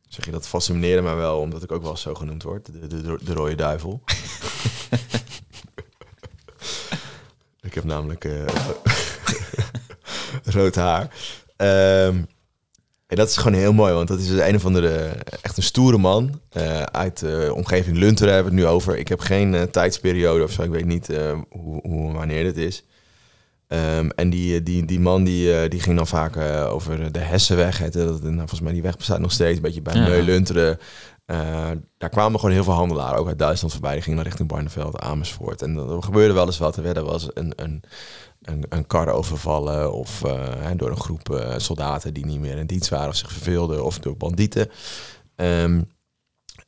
zeg 0.09 0.25
je, 0.25 0.31
dat 0.31 0.49
fascineerde 0.49 1.03
mij 1.03 1.15
wel. 1.15 1.41
Omdat 1.41 1.63
ik 1.63 1.73
ook 1.73 1.83
wel 1.83 1.97
zo 1.97 2.15
genoemd 2.15 2.43
word. 2.43 2.67
De, 2.67 2.87
de, 2.87 3.03
de, 3.03 3.19
de 3.23 3.33
rode 3.33 3.55
duivel. 3.55 4.03
ik 7.69 7.75
heb 7.75 7.85
namelijk 7.85 8.29
rood 10.59 10.75
haar. 10.75 11.09
Ehm, 11.57 12.17
en 13.07 13.17
dat 13.17 13.29
is 13.29 13.37
gewoon 13.37 13.59
heel 13.59 13.73
mooi, 13.73 13.93
want 13.93 14.09
dat 14.09 14.19
is 14.19 14.29
een 14.29 14.55
of 14.55 14.65
andere, 14.65 14.97
echt 15.43 15.57
een 15.57 15.63
stoere 15.63 15.99
man 15.99 16.41
eh, 16.51 16.83
uit 16.83 17.19
de 17.19 17.53
omgeving 17.55 17.97
Lunteren 17.97 18.35
hebben 18.35 18.53
we 18.53 18.59
het 18.59 18.67
nu 18.67 18.75
over. 18.75 18.97
Ik 18.97 19.09
heb 19.09 19.21
geen 19.21 19.55
eh, 19.55 19.63
tijdsperiode 19.63 20.45
of 20.45 20.51
zo, 20.51 20.63
ik 20.63 20.71
weet 20.71 20.85
niet 20.85 21.11
eh, 21.11 21.39
hoe, 21.51 21.81
hoe 21.83 22.13
wanneer 22.13 22.45
dit 22.45 22.57
is. 22.57 22.85
Ehm, 23.69 24.09
en 24.09 24.31
die, 24.31 24.63
die, 24.63 24.85
die 24.85 25.01
man 25.01 25.25
die, 25.25 25.69
die 25.69 25.81
ging 25.81 25.97
dan 25.97 26.07
vaak 26.07 26.37
over 26.71 27.13
de 27.13 27.19
Hessenweg. 27.19 27.79
Heette 27.79 28.05
dat, 28.05 28.23
nou, 28.23 28.37
volgens 28.37 28.61
mij 28.61 28.73
die 28.73 28.83
weg 28.83 28.97
bestaat 28.97 29.21
nog 29.21 29.33
steeds, 29.33 29.57
een 29.57 29.63
beetje 29.63 29.83
bij 29.83 29.95
Ja. 29.95 30.07
Neu-Lunteren. 30.07 30.79
Eh, 31.29 31.71
daar 31.99 32.09
kwamen 32.09 32.41
gewoon 32.41 32.55
heel 32.55 32.65
veel 32.65 32.73
handelaren, 32.73 33.19
ook 33.19 33.27
uit 33.27 33.39
Duitsland 33.39 33.73
voorbij. 33.73 33.93
Die 33.93 34.03
gingen 34.03 34.17
dan 34.17 34.27
richting 34.27 34.49
Barneveld, 34.49 35.01
Amersfoort. 35.01 35.63
En 35.63 35.77
er 35.77 36.03
gebeurde 36.03 36.35
wel 36.35 36.47
eens 36.47 36.59
wat. 36.59 36.77
Er 36.77 36.83
werd 36.83 36.97
wel 36.97 37.13
eens 37.13 37.29
een, 37.35 37.53
een, 37.57 37.83
een, 38.49 38.65
een 38.69 38.87
kar 38.87 39.09
overvallen 39.09 39.93
of 39.93 40.25
eh, 40.25 40.71
door 40.77 40.91
een 40.91 41.01
groep 41.01 41.31
eh, 41.31 41.55
soldaten 41.57 42.15
die 42.15 42.27
niet 42.27 42.41
meer 42.41 42.57
in 42.57 42.67
dienst 42.67 42.89
waren 42.89 43.09
of 43.09 43.17
zich 43.17 43.33
verveelden 43.33 43.85
of 43.85 43.99
door 43.99 44.17
bandieten. 44.17 44.71
Ehm, 45.37 45.81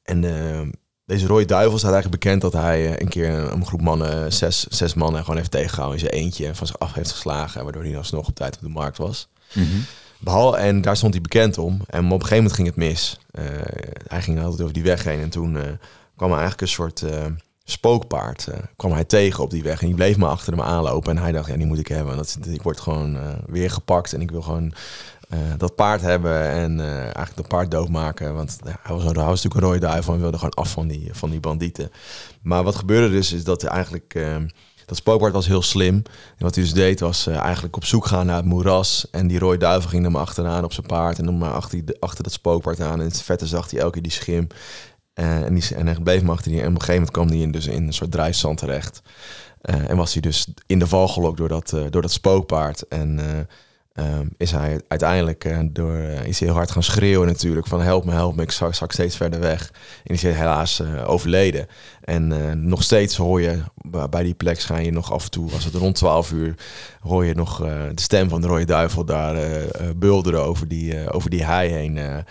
en 0.02 0.24
eh, 0.24 0.68
deze 1.04 1.26
Roy 1.26 1.44
Duivel 1.44 1.78
staat 1.78 1.92
eigenlijk 1.92 2.22
bekend 2.22 2.40
dat 2.40 2.52
hij 2.52 2.86
eh, 2.86 2.98
een 2.98 3.08
keer 3.08 3.28
een, 3.28 3.52
een 3.52 3.66
groep 3.66 3.82
mannen, 3.82 4.32
zes, 4.32 4.66
zes 4.66 4.94
mannen, 4.94 5.20
gewoon 5.20 5.36
heeft 5.36 5.50
tegengehouden 5.50 6.00
in 6.00 6.06
zijn 6.06 6.22
eentje 6.22 6.46
en 6.46 6.56
van 6.56 6.66
zich 6.66 6.78
af 6.78 6.92
heeft 6.92 7.10
geslagen, 7.10 7.62
waardoor 7.62 7.82
hij 7.82 7.96
alsnog 7.96 8.28
op 8.28 8.34
tijd 8.34 8.54
op 8.54 8.60
de 8.60 8.68
markt 8.68 8.98
was. 8.98 9.28
Mhm. 9.52 9.66
Behalve, 10.18 10.56
en 10.56 10.80
daar 10.80 10.96
stond 10.96 11.12
hij 11.12 11.22
bekend 11.22 11.58
om. 11.58 11.80
En 11.86 12.04
op 12.04 12.10
een 12.10 12.10
gegeven 12.10 12.36
moment 12.36 12.54
ging 12.54 12.66
het 12.66 12.76
mis. 12.76 13.18
Hij 14.06 14.22
ging 14.22 14.40
altijd 14.40 14.60
over 14.60 14.74
die 14.74 14.82
weg 14.82 15.04
heen. 15.04 15.20
En 15.20 15.30
toen 15.30 15.52
kwam 16.16 16.30
er 16.30 16.38
eigenlijk 16.38 16.60
een 16.60 16.68
soort 16.68 17.04
spookpaard. 17.70 18.46
eh, 18.48 18.58
kwam 18.76 18.92
hij 18.92 19.04
tegen 19.04 19.42
op 19.42 19.50
die 19.50 19.62
weg. 19.62 19.80
En 19.80 19.86
die 19.86 19.96
bleef 19.96 20.16
maar 20.16 20.28
achter 20.30 20.52
hem 20.52 20.62
aanlopen. 20.62 21.16
En 21.16 21.22
hij 21.22 21.32
dacht, 21.32 21.48
ja, 21.48 21.56
die 21.56 21.66
moet 21.66 21.78
ik 21.78 21.88
hebben. 21.88 22.16
Dat, 22.16 22.38
ik 22.48 22.62
word 22.62 22.80
gewoon 22.80 23.16
eh, 23.16 23.22
weer 23.46 23.70
gepakt. 23.70 24.12
En 24.12 24.20
ik 24.20 24.30
wil 24.30 24.42
gewoon 24.42 24.72
eh, 25.28 25.38
dat 25.58 25.74
paard 25.74 26.00
hebben. 26.00 26.42
En 26.50 26.80
eigenlijk 26.80 27.36
dat 27.36 27.48
paard 27.48 27.70
doodmaken. 27.70 28.34
Want 28.34 28.58
hij, 28.64 28.94
was, 28.94 29.02
hij 29.04 29.12
was 29.12 29.42
natuurlijk 29.42 29.54
een 29.54 29.60
rode 29.60 29.78
duivel. 29.78 30.14
En 30.14 30.20
wilde 30.20 30.36
gewoon 30.36 30.54
af 30.54 30.70
van 30.70 30.88
die, 30.88 31.08
van 31.12 31.30
die 31.30 31.40
bandieten. 31.40 31.90
Maar 32.42 32.64
wat 32.64 32.76
gebeurde 32.76 33.10
dus, 33.10 33.32
is 33.32 33.44
dat 33.44 33.64
eigenlijk... 33.64 34.14
eh, 34.14 34.36
dat 34.86 34.98
spookpaard 34.98 35.32
was 35.32 35.46
heel 35.46 35.62
slim. 35.62 35.94
En 36.36 36.44
wat 36.44 36.54
hij 36.54 36.64
dus 36.64 36.72
deed, 36.72 37.00
was 37.00 37.26
eigenlijk 37.26 37.76
op 37.76 37.84
zoek 37.84 38.06
gaan 38.06 38.26
naar 38.26 38.36
het 38.36 38.44
moeras. 38.44 39.06
En 39.10 39.26
die 39.26 39.38
rode 39.38 39.56
duivel 39.56 39.90
ging 39.90 40.04
hem 40.04 40.16
achteraan 40.16 40.64
op 40.64 40.72
zijn 40.72 40.86
paard. 40.86 41.18
En 41.18 41.24
dan 41.24 41.38
maar 41.38 41.52
achter, 41.52 41.96
achter 41.98 42.22
dat 42.22 42.32
spookpaard 42.32 42.80
aan. 42.80 43.00
En 43.00 43.06
het 43.06 43.22
vette 43.22 43.46
zag 43.46 43.70
hij 43.70 43.80
elke 43.80 43.92
keer 43.92 44.02
die 44.02 44.12
schim. 44.12 44.46
Eh, 45.20 45.42
en, 45.42 45.54
die, 45.54 45.74
en 45.74 45.86
hij 45.86 45.96
bleef 46.02 46.20
hem 46.20 46.30
achter 46.30 46.50
die. 46.50 46.60
En 46.60 46.66
op 46.66 46.74
een 46.74 46.80
gegeven 46.80 46.94
moment 46.94 47.16
kwam 47.16 47.28
hij 47.28 47.38
in, 47.38 47.50
dus 47.50 47.66
in 47.66 47.86
een 47.86 47.92
soort 47.92 48.10
drijfzand 48.10 48.58
terecht. 48.58 49.02
Eh, 49.60 49.90
en 49.90 49.96
was 49.96 50.12
hij 50.12 50.22
dus 50.22 50.46
in 50.66 50.78
de 50.78 50.86
val 50.86 51.08
gelokt 51.08 51.36
door 51.36 51.48
dat, 51.48 51.72
eh, 51.72 51.82
door 51.90 52.02
dat 52.02 52.12
spookpaard. 52.12 52.88
En 52.88 53.18
eh, 53.18 54.06
ehm, 54.06 54.26
is 54.36 54.50
hij 54.50 54.80
uiteindelijk 54.88 55.74
door, 55.74 55.96
is 55.98 56.38
hij 56.38 56.48
heel 56.48 56.56
hard 56.56 56.70
gaan 56.70 56.82
schreeuwen 56.82 57.26
natuurlijk 57.26 57.66
van 57.66 57.80
help 57.80 58.04
me, 58.04 58.12
help 58.12 58.36
me, 58.36 58.42
ik 58.42 58.50
zak, 58.50 58.92
steeds 58.92 59.16
verder 59.16 59.40
weg. 59.40 59.72
En 60.04 60.14
is 60.14 60.22
hij 60.22 60.32
helaas 60.32 60.82
overleden. 61.04 61.66
En 62.10 62.68
nog 62.68 62.82
steeds 62.82 63.16
hoor 63.16 63.40
je 63.40 63.58
bij 64.10 64.22
die 64.22 64.34
plek 64.34 64.60
schijn 64.60 64.84
je 64.84 64.90
nog 64.90 65.12
af 65.12 65.24
en 65.24 65.30
toe, 65.30 65.50
was 65.50 65.64
het 65.64 65.74
rond 65.74 65.94
12 65.94 66.32
uur, 66.32 66.54
hoor 67.00 67.24
je 67.24 67.34
nog 67.34 67.58
de 67.94 68.00
stem 68.00 68.28
van 68.28 68.40
de 68.40 68.46
rode 68.46 68.64
duivel 68.64 69.04
daar 69.04 69.36
bulderen 69.96 70.42
over 70.42 70.68
die, 70.68 71.10
over 71.10 71.30
die 71.30 71.44
hei 71.44 71.70
heen. 71.70 72.24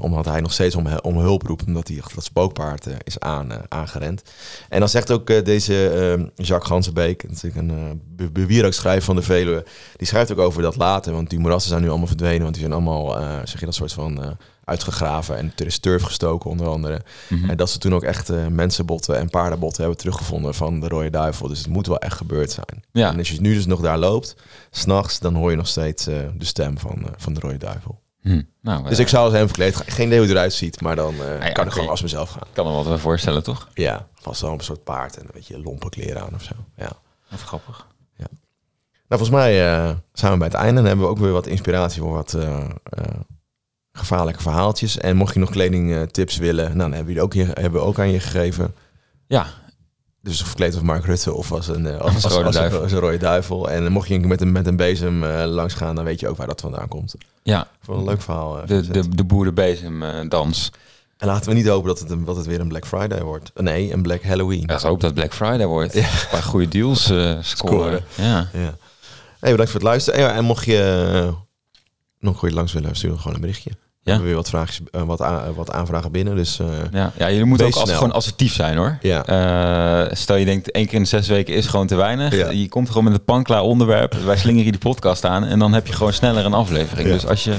omdat 0.00 0.24
hij 0.24 0.40
nog 0.40 0.52
steeds 0.52 0.74
om, 0.74 0.86
om 1.02 1.18
hulp 1.18 1.42
roept, 1.42 1.66
omdat 1.66 1.88
hij 1.88 2.00
dat 2.14 2.24
spookpaard 2.24 2.86
is 3.04 3.18
aan, 3.18 3.48
aangerend. 3.68 4.22
En 4.68 4.78
dan 4.78 4.88
zegt 4.88 5.10
ook 5.10 5.44
deze 5.44 5.88
ehm, 5.88 6.26
Jacques 6.34 6.70
Gansenbeek, 6.70 7.28
natuurlijk 7.28 7.68
een 7.68 7.98
uh, 8.20 8.26
bewierooksschrijver 8.32 9.04
van 9.04 9.16
de 9.16 9.22
Veluwe, 9.22 9.64
die 9.96 10.06
schrijft 10.06 10.32
ook 10.32 10.38
over 10.38 10.62
dat 10.62 10.76
later, 10.76 11.12
want 11.12 11.30
die 11.30 11.38
moerassen 11.38 11.70
zijn 11.70 11.82
nu 11.82 11.88
allemaal 11.88 12.06
verdwenen, 12.06 12.42
want 12.42 12.54
die 12.54 12.62
zijn 12.62 12.74
allemaal, 12.74 13.20
uh, 13.20 13.38
zeg 13.44 13.60
je 13.60 13.66
dat 13.66 13.74
soort 13.74 13.92
van 13.92 14.22
uh, 14.22 14.30
uitgegraven 14.66 15.36
en 15.36 15.52
er 15.56 15.66
is 15.66 15.78
turf 15.78 16.02
gestoken 16.02 16.50
onder 16.50 16.66
andere. 16.66 17.02
Mm 17.28 17.40
-hmm. 17.40 17.50
En 17.50 17.56
dat 17.56 17.70
ze 17.70 17.78
toen 17.78 17.94
ook 17.94 18.02
echt 18.02 18.30
uh, 18.30 18.46
mensenbotten 18.46 19.18
en 19.18 19.30
paardenbotten 19.30 19.80
hebben 19.80 19.98
teruggevonden 20.00 20.54
van 20.54 20.80
de 20.80 20.88
rode 20.88 21.10
duivel. 21.10 21.48
Dus 21.48 21.58
het 21.58 21.68
moet 21.68 21.86
wel 21.86 21.98
echt 21.98 22.16
gebeurd 22.16 22.50
zijn. 22.50 22.84
Ja. 22.92 23.10
En 23.10 23.18
als 23.18 23.30
je 23.30 23.40
nu 23.40 23.54
dus 23.54 23.66
nog 23.66 23.80
daar 23.80 23.98
loopt, 23.98 24.36
s'nachts, 24.70 25.18
dan 25.18 25.34
hoor 25.34 25.50
je 25.50 25.56
nog 25.56 25.66
steeds 25.66 26.04
de 26.04 26.32
stem 26.38 26.78
van, 26.78 27.06
van 27.16 27.34
de 27.34 27.40
rode 27.40 27.56
duivel. 27.56 28.00
Hm. 28.20 28.42
Nou, 28.60 28.88
dus 28.88 28.98
ik 28.98 29.08
zou 29.08 29.24
als 29.24 29.32
hem 29.34 29.46
verkleed 29.46 29.76
Geen 29.86 30.06
idee 30.06 30.18
hoe 30.18 30.28
eruit 30.28 30.52
ziet, 30.52 30.80
maar 30.80 30.96
dan 30.96 31.14
ja, 31.40 31.50
kan 31.50 31.66
ik 31.66 31.72
gewoon 31.72 31.88
als 31.88 32.02
mezelf 32.02 32.30
gaan. 32.30 32.48
kan 32.52 32.66
me 32.66 32.84
wat 32.84 33.00
voorstellen, 33.00 33.42
toch? 33.42 33.68
Ja, 33.74 34.08
vast 34.14 34.40
wel 34.40 34.52
een 34.52 34.60
soort 34.60 34.84
paard 34.84 35.16
en 35.16 35.22
een 35.22 35.30
beetje 35.32 35.60
lompe 35.60 35.88
kleren 35.88 36.22
aan 36.22 36.34
of 36.34 36.42
zo. 36.42 36.54
Ja. 36.76 36.92
Even 37.32 37.46
grappig. 37.46 37.86
Ja. 38.16 38.26
Nou, 39.08 39.20
volgens 39.22 39.30
mij 39.30 39.54
zijn 40.12 40.32
we 40.32 40.38
bij 40.38 40.46
het 40.46 40.56
einde 40.56 40.80
en 40.80 40.86
hebben 40.86 41.04
we 41.04 41.10
ook 41.10 41.18
weer 41.18 41.32
wat 41.32 41.46
inspiratie 41.46 42.02
voor 42.02 42.12
wat 42.12 42.36
gevaarlijke 43.96 44.42
verhaaltjes. 44.42 44.98
En 44.98 45.16
mocht 45.16 45.34
je 45.34 45.40
nog 45.40 45.50
kledingtips 45.50 46.36
willen, 46.36 46.64
nou, 46.64 46.78
dan 46.78 46.92
hebben 46.92 47.14
we, 47.14 47.20
ook 47.20 47.34
hier, 47.34 47.46
hebben 47.46 47.80
we 47.80 47.86
ook 47.86 47.98
aan 47.98 48.10
je 48.10 48.20
gegeven. 48.20 48.74
Ja. 49.26 49.46
Dus 50.22 50.40
of 50.40 50.46
verkleed 50.46 50.74
als 50.74 50.82
Mark 50.82 51.04
Rutte 51.04 51.32
of 51.32 51.52
als 51.52 51.68
een, 51.68 51.98
als, 51.98 52.24
als, 52.24 52.32
rode. 52.32 52.80
Als 52.80 52.92
een 52.92 52.98
rode 52.98 53.16
duivel. 53.16 53.70
En 53.70 53.92
mocht 53.92 54.08
je 54.08 54.18
met 54.18 54.40
een, 54.40 54.52
met 54.52 54.66
een 54.66 54.76
bezem 54.76 55.24
langs 55.26 55.74
gaan, 55.74 55.94
dan 55.94 56.04
weet 56.04 56.20
je 56.20 56.28
ook 56.28 56.36
waar 56.36 56.46
dat 56.46 56.60
vandaan 56.60 56.88
komt. 56.88 57.14
Ja. 57.42 57.68
Voor 57.82 57.96
een 57.96 58.04
leuk 58.04 58.22
verhaal. 58.22 58.66
de, 58.66 58.90
de, 58.90 59.08
de 59.08 59.24
boerenbezemdans. 59.24 60.70
En 61.16 61.26
laten 61.26 61.48
we 61.48 61.54
niet 61.54 61.66
hopen 61.66 61.88
dat 61.88 61.98
het, 61.98 62.10
een, 62.10 62.24
dat 62.24 62.36
het 62.36 62.46
weer 62.46 62.60
een 62.60 62.68
Black 62.68 62.86
Friday 62.86 63.22
wordt. 63.22 63.50
Nee, 63.54 63.92
een 63.92 64.02
Black 64.02 64.22
Halloween. 64.22 64.62
Ik 64.62 64.70
hoop 64.70 65.00
dat 65.00 65.14
Black 65.14 65.34
Friday 65.34 65.66
wordt. 65.66 65.94
Ja. 65.94 66.00
Een 66.00 66.28
paar 66.30 66.42
goede 66.42 66.68
deals 66.68 67.10
uh, 67.10 67.36
scoren. 67.40 68.04
Ja. 68.14 68.48
ja. 68.52 68.76
Hey, 69.40 69.50
bedankt 69.50 69.70
voor 69.70 69.80
het 69.80 69.88
luisteren. 69.88 70.20
En, 70.20 70.26
ja, 70.26 70.34
en 70.34 70.44
mocht 70.44 70.64
je 70.64 71.32
nog 72.18 72.38
goed 72.38 72.52
langs 72.52 72.72
willen, 72.72 72.96
stuur 72.96 73.10
dan 73.10 73.18
gewoon 73.18 73.34
een 73.34 73.40
berichtje. 73.40 73.70
Ja. 74.06 74.12
We 74.12 74.18
hebben 74.18 74.26
weer 74.26 74.34
wat, 74.34 74.48
vraagjes, 74.48 74.80
uh, 74.92 75.02
wat, 75.02 75.22
aan, 75.22 75.54
wat 75.54 75.70
aanvragen 75.70 76.12
binnen. 76.12 76.36
Dus, 76.36 76.60
ja. 76.92 77.12
ja, 77.18 77.30
jullie 77.30 77.44
moeten 77.44 77.66
ook 77.66 77.74
als, 77.74 77.92
gewoon 77.92 78.12
assertief 78.12 78.54
zijn 78.54 78.76
hoor. 78.76 78.98
Ja. 79.00 80.14
stel 80.14 80.36
je 80.36 80.44
denkt 80.44 80.70
één 80.70 80.84
keer 80.84 80.94
in 80.94 81.02
de 81.02 81.08
zes 81.08 81.28
weken 81.28 81.54
is 81.54 81.66
gewoon 81.66 81.86
te 81.86 81.94
weinig. 81.94 82.36
Ja. 82.36 82.50
Je 82.50 82.68
komt 82.68 82.88
gewoon 82.88 83.04
met 83.04 83.12
een 83.12 83.24
panklaar 83.24 83.62
onderwerp. 83.62 84.14
Wij 84.14 84.36
slingeren 84.36 84.64
je 84.64 84.70
die 84.70 84.80
podcast 84.80 85.24
aan. 85.24 85.44
En 85.44 85.58
dan 85.58 85.72
heb 85.72 85.86
je 85.86 85.92
gewoon 85.92 86.12
sneller 86.12 86.44
een 86.44 86.54
aflevering. 86.54 87.08
Dus 87.08 87.26
als 87.26 87.44
je 87.44 87.56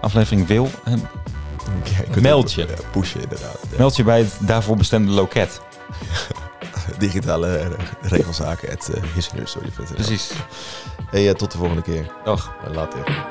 aflevering 0.00 0.46
wil, 0.46 0.70
ja, 0.84 2.20
Meld 2.20 2.52
je. 2.52 2.66
pushen 2.92 3.22
inderdaad. 3.22 3.58
Ja. 3.70 3.76
Meld 3.78 3.96
je 3.96 4.04
bij 4.04 4.18
het 4.18 4.36
daarvoor 4.40 4.76
bestemde 4.76 5.12
loket. 5.12 5.60
Digitale 6.98 7.70
regelzaken 8.00 8.70
at 8.70 8.90
uh, 8.94 9.94
Precies. 9.94 10.30
Hey, 11.10 11.28
uh, 11.28 11.34
tot 11.34 11.52
de 11.52 11.58
volgende 11.58 11.82
keer. 11.82 12.06
Dag. 12.24 12.52
Later. 12.74 13.24